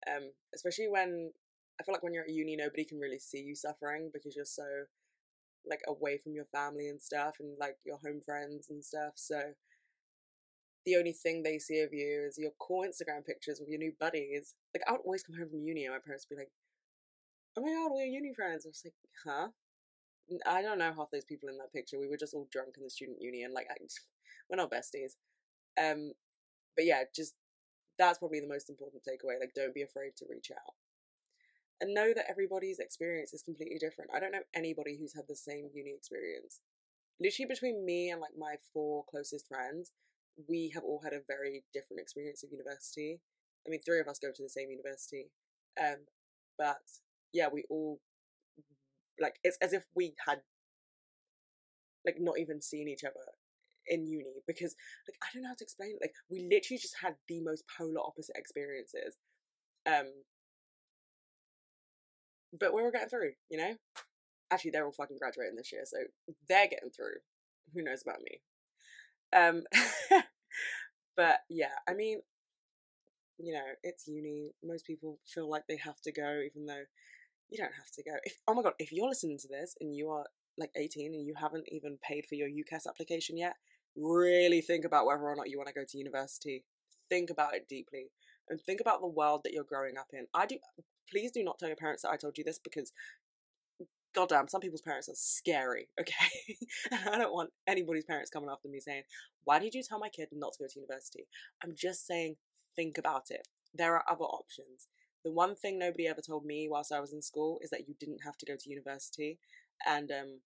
Um, 0.09 0.31
especially 0.55 0.87
when 0.89 1.31
I 1.79 1.83
feel 1.83 1.93
like 1.93 2.01
when 2.01 2.13
you're 2.13 2.23
at 2.23 2.29
uni, 2.33 2.55
nobody 2.55 2.85
can 2.85 2.97
really 2.97 3.19
see 3.19 3.39
you 3.39 3.55
suffering 3.55 4.09
because 4.11 4.35
you're 4.35 4.45
so 4.45 4.65
like 5.67 5.81
away 5.87 6.17
from 6.17 6.33
your 6.33 6.45
family 6.45 6.87
and 6.89 7.01
stuff 7.01 7.35
and 7.39 7.57
like 7.59 7.77
your 7.85 7.97
home 7.97 8.21
friends 8.25 8.67
and 8.69 8.83
stuff. 8.83 9.13
So 9.15 9.39
the 10.85 10.95
only 10.95 11.11
thing 11.11 11.43
they 11.43 11.59
see 11.59 11.81
of 11.81 11.93
you 11.93 12.25
is 12.27 12.37
your 12.37 12.51
cool 12.59 12.85
Instagram 12.85 13.25
pictures 13.25 13.59
with 13.59 13.69
your 13.69 13.79
new 13.79 13.93
buddies. 13.99 14.55
Like 14.73 14.83
I 14.87 14.93
would 14.93 15.01
always 15.05 15.23
come 15.23 15.37
home 15.37 15.49
from 15.49 15.63
uni 15.63 15.85
and 15.85 15.93
my 15.93 15.99
parents 16.03 16.25
would 16.29 16.35
be 16.35 16.41
like, 16.41 16.51
"Oh 17.57 17.61
my 17.61 17.73
god, 17.73 17.97
your 17.97 18.07
uni 18.07 18.33
friends." 18.33 18.65
I 18.65 18.69
was 18.69 18.81
like, 18.85 18.93
"Huh." 19.25 19.49
I 20.45 20.61
don't 20.61 20.77
know 20.77 20.93
half 20.93 21.09
those 21.11 21.25
people 21.25 21.49
in 21.49 21.57
that 21.57 21.73
picture. 21.73 21.99
We 21.99 22.07
were 22.07 22.17
just 22.17 22.35
all 22.35 22.47
drunk 22.51 22.75
in 22.77 22.83
the 22.83 22.89
student 22.89 23.17
union. 23.19 23.51
Like, 23.51 23.65
I, 23.71 23.75
we're 24.47 24.57
not 24.57 24.69
besties. 24.69 25.17
Um, 25.81 26.13
but 26.75 26.85
yeah, 26.85 27.01
just 27.15 27.33
that's 27.97 28.19
probably 28.19 28.39
the 28.39 28.47
most 28.47 28.69
important 28.69 29.01
takeaway. 29.01 29.39
Like, 29.39 29.53
don't 29.55 29.73
be 29.73 29.81
afraid 29.81 30.11
to 30.17 30.25
reach 30.29 30.51
out 30.51 30.75
and 31.81 31.93
know 31.93 32.13
that 32.15 32.29
everybody's 32.29 32.79
experience 32.79 33.33
is 33.33 33.43
completely 33.43 33.77
different. 33.79 34.11
I 34.13 34.19
don't 34.19 34.31
know 34.31 34.43
anybody 34.53 34.97
who's 34.99 35.15
had 35.15 35.25
the 35.27 35.35
same 35.35 35.69
uni 35.73 35.93
experience. 35.95 36.61
Literally, 37.19 37.47
between 37.47 37.85
me 37.85 38.09
and 38.09 38.21
like 38.21 38.37
my 38.37 38.55
four 38.73 39.03
closest 39.09 39.47
friends, 39.47 39.91
we 40.47 40.71
have 40.73 40.83
all 40.83 41.01
had 41.03 41.13
a 41.13 41.21
very 41.27 41.63
different 41.73 42.01
experience 42.01 42.43
of 42.43 42.51
university. 42.51 43.19
I 43.65 43.69
mean, 43.69 43.81
three 43.81 43.99
of 43.99 44.07
us 44.07 44.19
go 44.19 44.29
to 44.33 44.43
the 44.43 44.49
same 44.49 44.69
university, 44.69 45.31
um, 45.79 46.07
but 46.57 46.79
yeah, 47.33 47.47
we 47.51 47.63
all 47.69 47.99
like 49.19 49.35
it's 49.43 49.57
as 49.61 49.73
if 49.73 49.83
we 49.95 50.15
had 50.27 50.39
like 52.05 52.15
not 52.19 52.39
even 52.39 52.61
seen 52.61 52.87
each 52.87 53.03
other 53.03 53.35
in 53.87 54.05
uni 54.05 54.41
because 54.47 54.75
like 55.07 55.17
I 55.21 55.27
don't 55.33 55.43
know 55.43 55.49
how 55.49 55.55
to 55.55 55.63
explain 55.63 55.91
it. 55.91 56.01
Like 56.01 56.13
we 56.29 56.39
literally 56.41 56.79
just 56.79 56.97
had 57.01 57.15
the 57.27 57.41
most 57.41 57.63
polar 57.77 58.01
opposite 58.01 58.35
experiences. 58.37 59.17
Um 59.85 60.07
but 62.57 62.73
we 62.73 62.81
were 62.81 62.91
getting 62.91 63.09
through, 63.09 63.31
you 63.49 63.57
know? 63.57 63.75
Actually 64.51 64.71
they're 64.71 64.85
all 64.85 64.91
fucking 64.91 65.17
graduating 65.19 65.55
this 65.55 65.71
year, 65.71 65.83
so 65.85 65.97
they're 66.47 66.67
getting 66.67 66.89
through. 66.89 67.19
Who 67.73 67.83
knows 67.83 68.01
about 68.01 68.21
me? 68.21 68.41
Um 69.35 69.63
but 71.17 71.39
yeah, 71.49 71.77
I 71.87 71.93
mean 71.93 72.21
you 73.37 73.53
know, 73.53 73.63
it's 73.83 74.07
uni. 74.07 74.51
Most 74.63 74.85
people 74.85 75.19
feel 75.25 75.49
like 75.49 75.63
they 75.67 75.77
have 75.77 76.01
to 76.01 76.11
go 76.11 76.41
even 76.45 76.65
though 76.65 76.83
you 77.49 77.57
don't 77.57 77.75
have 77.75 77.91
to 77.95 78.03
go. 78.03 78.11
If 78.23 78.37
oh 78.47 78.53
my 78.53 78.63
god, 78.63 78.73
if 78.79 78.91
you're 78.91 79.07
listening 79.07 79.37
to 79.39 79.47
this 79.47 79.75
and 79.79 79.95
you 79.95 80.09
are 80.09 80.25
like 80.57 80.71
18 80.75 81.13
and 81.13 81.25
you 81.25 81.35
haven't 81.39 81.65
even 81.71 81.97
paid 82.01 82.25
for 82.27 82.35
your 82.35 82.49
UCAS 82.49 82.87
application 82.87 83.37
yet, 83.37 83.53
really 83.95 84.61
think 84.61 84.85
about 84.85 85.05
whether 85.05 85.21
or 85.21 85.35
not 85.35 85.49
you 85.49 85.57
want 85.57 85.67
to 85.67 85.73
go 85.73 85.85
to 85.87 85.97
university. 85.97 86.65
Think 87.07 87.29
about 87.29 87.55
it 87.55 87.67
deeply 87.67 88.11
and 88.49 88.59
think 88.59 88.81
about 88.81 89.01
the 89.01 89.07
world 89.07 89.41
that 89.43 89.53
you're 89.53 89.63
growing 89.63 89.97
up 89.97 90.07
in. 90.13 90.27
I 90.33 90.45
do 90.45 90.57
please 91.11 91.31
do 91.31 91.43
not 91.43 91.59
tell 91.59 91.69
your 91.69 91.75
parents 91.75 92.03
that 92.03 92.11
I 92.11 92.17
told 92.17 92.37
you 92.37 92.43
this 92.43 92.59
because 92.59 92.91
goddamn, 94.13 94.47
some 94.47 94.61
people's 94.61 94.81
parents 94.81 95.09
are 95.09 95.15
scary, 95.15 95.87
okay? 95.99 96.57
and 96.91 97.09
I 97.09 97.17
don't 97.17 97.33
want 97.33 97.51
anybody's 97.67 98.05
parents 98.05 98.29
coming 98.29 98.49
after 98.49 98.67
me 98.67 98.79
saying, 98.79 99.03
Why 99.43 99.59
did 99.59 99.73
you 99.73 99.83
tell 99.83 99.99
my 99.99 100.09
kid 100.09 100.29
not 100.31 100.53
to 100.53 100.63
go 100.63 100.67
to 100.67 100.79
university? 100.79 101.27
I'm 101.63 101.73
just 101.75 102.05
saying, 102.05 102.35
think 102.75 102.97
about 102.97 103.25
it. 103.29 103.47
There 103.73 103.95
are 103.95 104.03
other 104.09 104.25
options. 104.25 104.87
The 105.23 105.31
one 105.31 105.55
thing 105.55 105.77
nobody 105.77 106.07
ever 106.07 106.21
told 106.25 106.45
me 106.45 106.67
whilst 106.69 106.91
I 106.91 107.01
was 107.01 107.13
in 107.13 107.21
school 107.21 107.59
is 107.61 107.69
that 107.71 107.87
you 107.87 107.95
didn't 107.99 108.23
have 108.23 108.37
to 108.37 108.45
go 108.45 108.55
to 108.57 108.69
university. 108.69 109.37
And 109.85 110.09
um, 110.11 110.39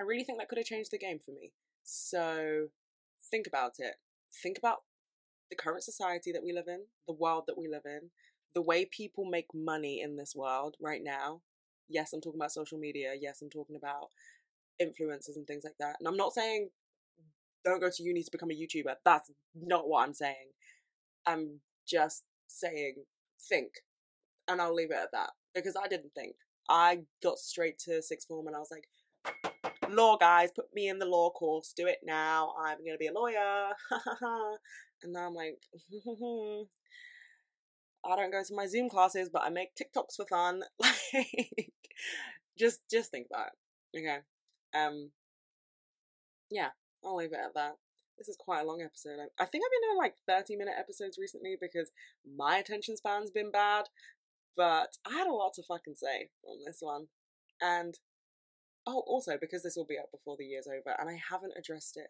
I 0.00 0.04
really 0.04 0.22
think 0.22 0.38
that 0.38 0.48
could 0.48 0.58
have 0.58 0.66
changed 0.66 0.92
the 0.92 0.98
game 0.98 1.18
for 1.18 1.32
me. 1.32 1.52
So 1.82 2.68
think 3.30 3.46
about 3.46 3.72
it. 3.78 3.96
Think 4.42 4.58
about 4.58 4.78
the 5.50 5.56
current 5.56 5.82
society 5.82 6.30
that 6.30 6.44
we 6.44 6.52
live 6.52 6.68
in, 6.68 6.84
the 7.08 7.14
world 7.14 7.44
that 7.48 7.58
we 7.58 7.68
live 7.68 7.82
in, 7.84 8.10
the 8.54 8.62
way 8.62 8.84
people 8.84 9.24
make 9.24 9.46
money 9.54 10.00
in 10.00 10.16
this 10.16 10.34
world 10.34 10.76
right 10.80 11.02
now. 11.02 11.42
Yes, 11.88 12.12
I'm 12.12 12.20
talking 12.20 12.40
about 12.40 12.52
social 12.52 12.78
media. 12.78 13.14
Yes, 13.20 13.42
I'm 13.42 13.50
talking 13.50 13.76
about 13.76 14.08
influencers 14.80 15.36
and 15.36 15.46
things 15.46 15.64
like 15.64 15.76
that. 15.78 15.96
And 15.98 16.08
I'm 16.08 16.16
not 16.16 16.32
saying 16.32 16.70
don't 17.64 17.80
go 17.80 17.90
to 17.90 18.02
uni 18.02 18.22
to 18.22 18.30
become 18.30 18.50
a 18.50 18.54
YouTuber. 18.54 18.94
That's 19.04 19.30
not 19.54 19.88
what 19.88 20.06
I'm 20.06 20.14
saying. 20.14 20.52
I'm 21.26 21.60
just 21.86 22.24
saying 22.46 23.04
think. 23.48 23.72
And 24.48 24.60
I'll 24.60 24.74
leave 24.74 24.90
it 24.90 24.96
at 24.96 25.12
that 25.12 25.30
because 25.54 25.76
I 25.76 25.88
didn't 25.88 26.12
think. 26.14 26.36
I 26.68 27.00
got 27.22 27.38
straight 27.38 27.78
to 27.80 28.02
sixth 28.02 28.28
form 28.28 28.46
and 28.46 28.56
I 28.56 28.60
was 28.60 28.70
like, 28.70 28.88
law 29.90 30.16
guys, 30.16 30.50
put 30.54 30.66
me 30.74 30.88
in 30.88 30.98
the 30.98 31.06
law 31.06 31.30
course, 31.30 31.72
do 31.76 31.86
it 31.86 31.98
now. 32.04 32.54
I'm 32.60 32.78
going 32.78 32.92
to 32.92 32.98
be 32.98 33.08
a 33.08 33.12
lawyer. 33.12 33.70
and 35.02 35.12
now 35.12 35.26
I'm 35.26 35.34
like, 35.34 35.58
I 38.04 38.16
don't 38.16 38.32
go 38.32 38.42
to 38.42 38.54
my 38.54 38.66
Zoom 38.66 38.88
classes, 38.88 39.28
but 39.32 39.42
I 39.42 39.50
make 39.50 39.74
TikToks 39.74 40.16
for 40.16 40.26
fun. 40.26 40.62
Like, 41.12 41.72
just 42.58 42.80
just 42.90 43.10
think 43.10 43.26
about 43.30 43.48
it. 43.48 43.98
Okay. 43.98 44.18
Um. 44.74 45.10
Yeah, 46.50 46.70
I'll 47.04 47.16
leave 47.16 47.32
it 47.32 47.38
at 47.44 47.54
that. 47.54 47.76
This 48.18 48.28
is 48.28 48.36
quite 48.38 48.60
a 48.60 48.66
long 48.66 48.82
episode. 48.82 49.18
I 49.38 49.44
think 49.44 49.64
I've 49.64 49.70
been 49.70 49.88
doing 49.88 49.98
like 49.98 50.14
30 50.26 50.56
minute 50.56 50.74
episodes 50.78 51.18
recently 51.18 51.56
because 51.60 51.90
my 52.36 52.56
attention 52.56 52.96
span's 52.96 53.30
been 53.30 53.50
bad, 53.50 53.86
but 54.56 54.98
I 55.06 55.12
had 55.12 55.26
a 55.26 55.32
lot 55.32 55.54
to 55.54 55.62
fucking 55.62 55.94
say 55.94 56.28
on 56.46 56.58
this 56.66 56.78
one. 56.80 57.06
And 57.62 57.98
oh, 58.86 59.02
also 59.06 59.38
because 59.40 59.62
this 59.62 59.74
will 59.76 59.86
be 59.86 59.98
up 59.98 60.10
before 60.10 60.36
the 60.38 60.44
year's 60.44 60.66
over 60.66 60.94
and 60.98 61.08
I 61.08 61.18
haven't 61.30 61.54
addressed 61.56 61.96
it 61.96 62.08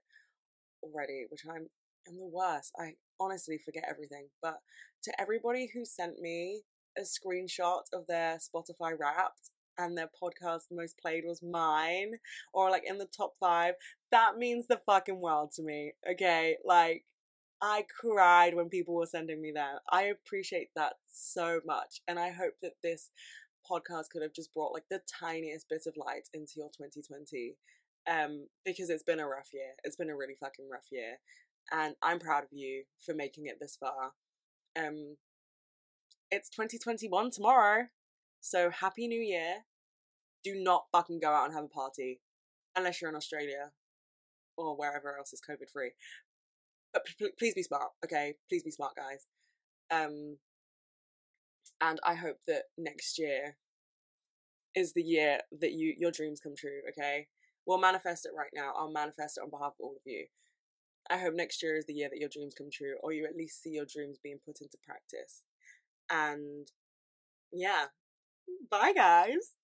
already, 0.83 1.27
which 1.29 1.43
I'm 1.49 1.69
I'm 2.09 2.19
the 2.19 2.27
worst. 2.27 2.73
I 2.79 2.95
honestly 3.21 3.59
forget 3.59 3.85
everything. 3.89 4.29
But 4.43 4.59
to 5.05 5.21
everybody 5.21 5.71
who 5.73 5.85
sent 5.85 6.19
me 6.21 6.63
a 6.99 7.03
screenshot 7.03 7.83
of 7.93 8.07
their 8.07 8.39
Spotify 8.39 8.99
wrapped 8.99 9.51
and 9.79 9.97
their 9.97 10.11
podcast 10.23 10.65
most 10.71 10.99
played 10.99 11.25
was 11.25 11.43
mine 11.43 12.15
or 12.53 12.71
like 12.71 12.83
in 12.87 12.99
the 12.99 13.07
top 13.17 13.35
five, 13.39 13.75
that 14.11 14.37
means 14.37 14.67
the 14.67 14.81
fucking 14.85 15.21
world 15.21 15.53
to 15.57 15.63
me. 15.63 15.93
Okay. 16.11 16.57
Like, 16.65 17.05
I 17.63 17.85
cried 18.01 18.55
when 18.55 18.71
people 18.71 18.95
were 18.95 19.07
sending 19.07 19.41
me 19.41 19.53
that. 19.55 19.81
I 19.91 20.05
appreciate 20.05 20.71
that 20.77 20.95
so 21.13 21.61
much. 21.67 22.01
And 22.09 22.19
I 22.19 22.31
hope 22.31 22.55
that 22.63 22.73
this 22.83 23.11
podcast 23.71 24.09
could 24.11 24.23
have 24.23 24.33
just 24.33 24.55
brought 24.55 24.73
like 24.73 24.85
the 24.91 25.03
tiniest 25.21 25.69
bit 25.69 25.83
of 25.87 25.95
light 25.97 26.29
into 26.33 26.55
your 26.57 26.69
2020. 26.69 27.57
Um, 28.11 28.47
because 28.65 28.89
it's 28.89 29.03
been 29.03 29.21
a 29.21 29.27
rough 29.27 29.51
year. 29.53 29.73
It's 29.85 29.97
been 29.97 30.09
a 30.09 30.17
really 30.17 30.35
fucking 30.41 30.69
rough 30.73 30.87
year. 30.91 31.19
And 31.73 31.95
I'm 32.03 32.19
proud 32.19 32.45
of 32.45 32.51
you 32.53 32.85
for 32.99 33.15
making 33.15 33.47
it 33.47 33.59
this 33.61 33.77
far. 33.77 34.13
Um, 34.77 35.17
it's 36.31 36.51
2021 36.51 37.31
tomorrow. 37.31 37.87
So 38.41 38.71
happy 38.71 39.07
new 39.07 39.21
year. 39.21 39.65
Do 40.43 40.55
not 40.55 40.87
fucking 40.93 41.21
go 41.21 41.31
out 41.31 41.45
and 41.45 41.55
have 41.55 41.65
a 41.65 41.69
party 41.69 42.21
unless 42.77 43.01
you're 43.01 43.11
in 43.11 43.17
Australia 43.17 43.73
or 44.57 44.77
wherever 44.77 45.17
else 45.17 45.33
is 45.33 45.41
COVID 45.41 45.71
free. 45.73 45.93
But 46.93 47.05
p- 47.05 47.31
please 47.39 47.55
be 47.55 47.63
smart, 47.63 47.91
okay? 48.05 48.35
Please 48.49 48.63
be 48.63 48.71
smart, 48.71 48.95
guys. 48.97 49.27
Um, 49.91 50.39
and 51.81 52.01
I 52.05 52.15
hope 52.15 52.39
that 52.47 52.65
next 52.77 53.19
year 53.19 53.57
is 54.75 54.93
the 54.93 55.03
year 55.03 55.41
that 55.61 55.73
you 55.73 55.95
your 55.99 56.11
dreams 56.11 56.41
come 56.41 56.55
true, 56.57 56.81
okay? 56.91 57.27
We'll 57.67 57.79
manifest 57.79 58.27
it 58.27 58.33
right 58.37 58.51
now. 58.55 58.73
I'll 58.77 58.91
manifest 58.91 59.39
it 59.39 59.43
on 59.43 59.51
behalf 59.51 59.75
of 59.79 59.81
all 59.81 59.97
of 59.97 60.03
you. 60.05 60.27
I 61.11 61.19
hope 61.19 61.35
next 61.35 61.63
year 61.63 61.77
is 61.77 61.87
the 61.87 61.95
year 61.95 62.09
that 62.11 62.21
your 62.21 62.29
dreams 62.29 62.55
come 62.57 62.69
true, 62.73 62.97
or 63.03 63.13
you 63.13 63.27
at 63.27 63.37
least 63.37 63.63
see 63.63 63.71
your 63.71 63.87
dreams 63.87 64.19
being 64.23 64.39
put 64.45 64.61
into 64.61 64.79
practice. 64.85 65.43
And 66.11 66.69
yeah, 67.53 67.87
bye, 68.71 68.93
guys. 68.95 69.57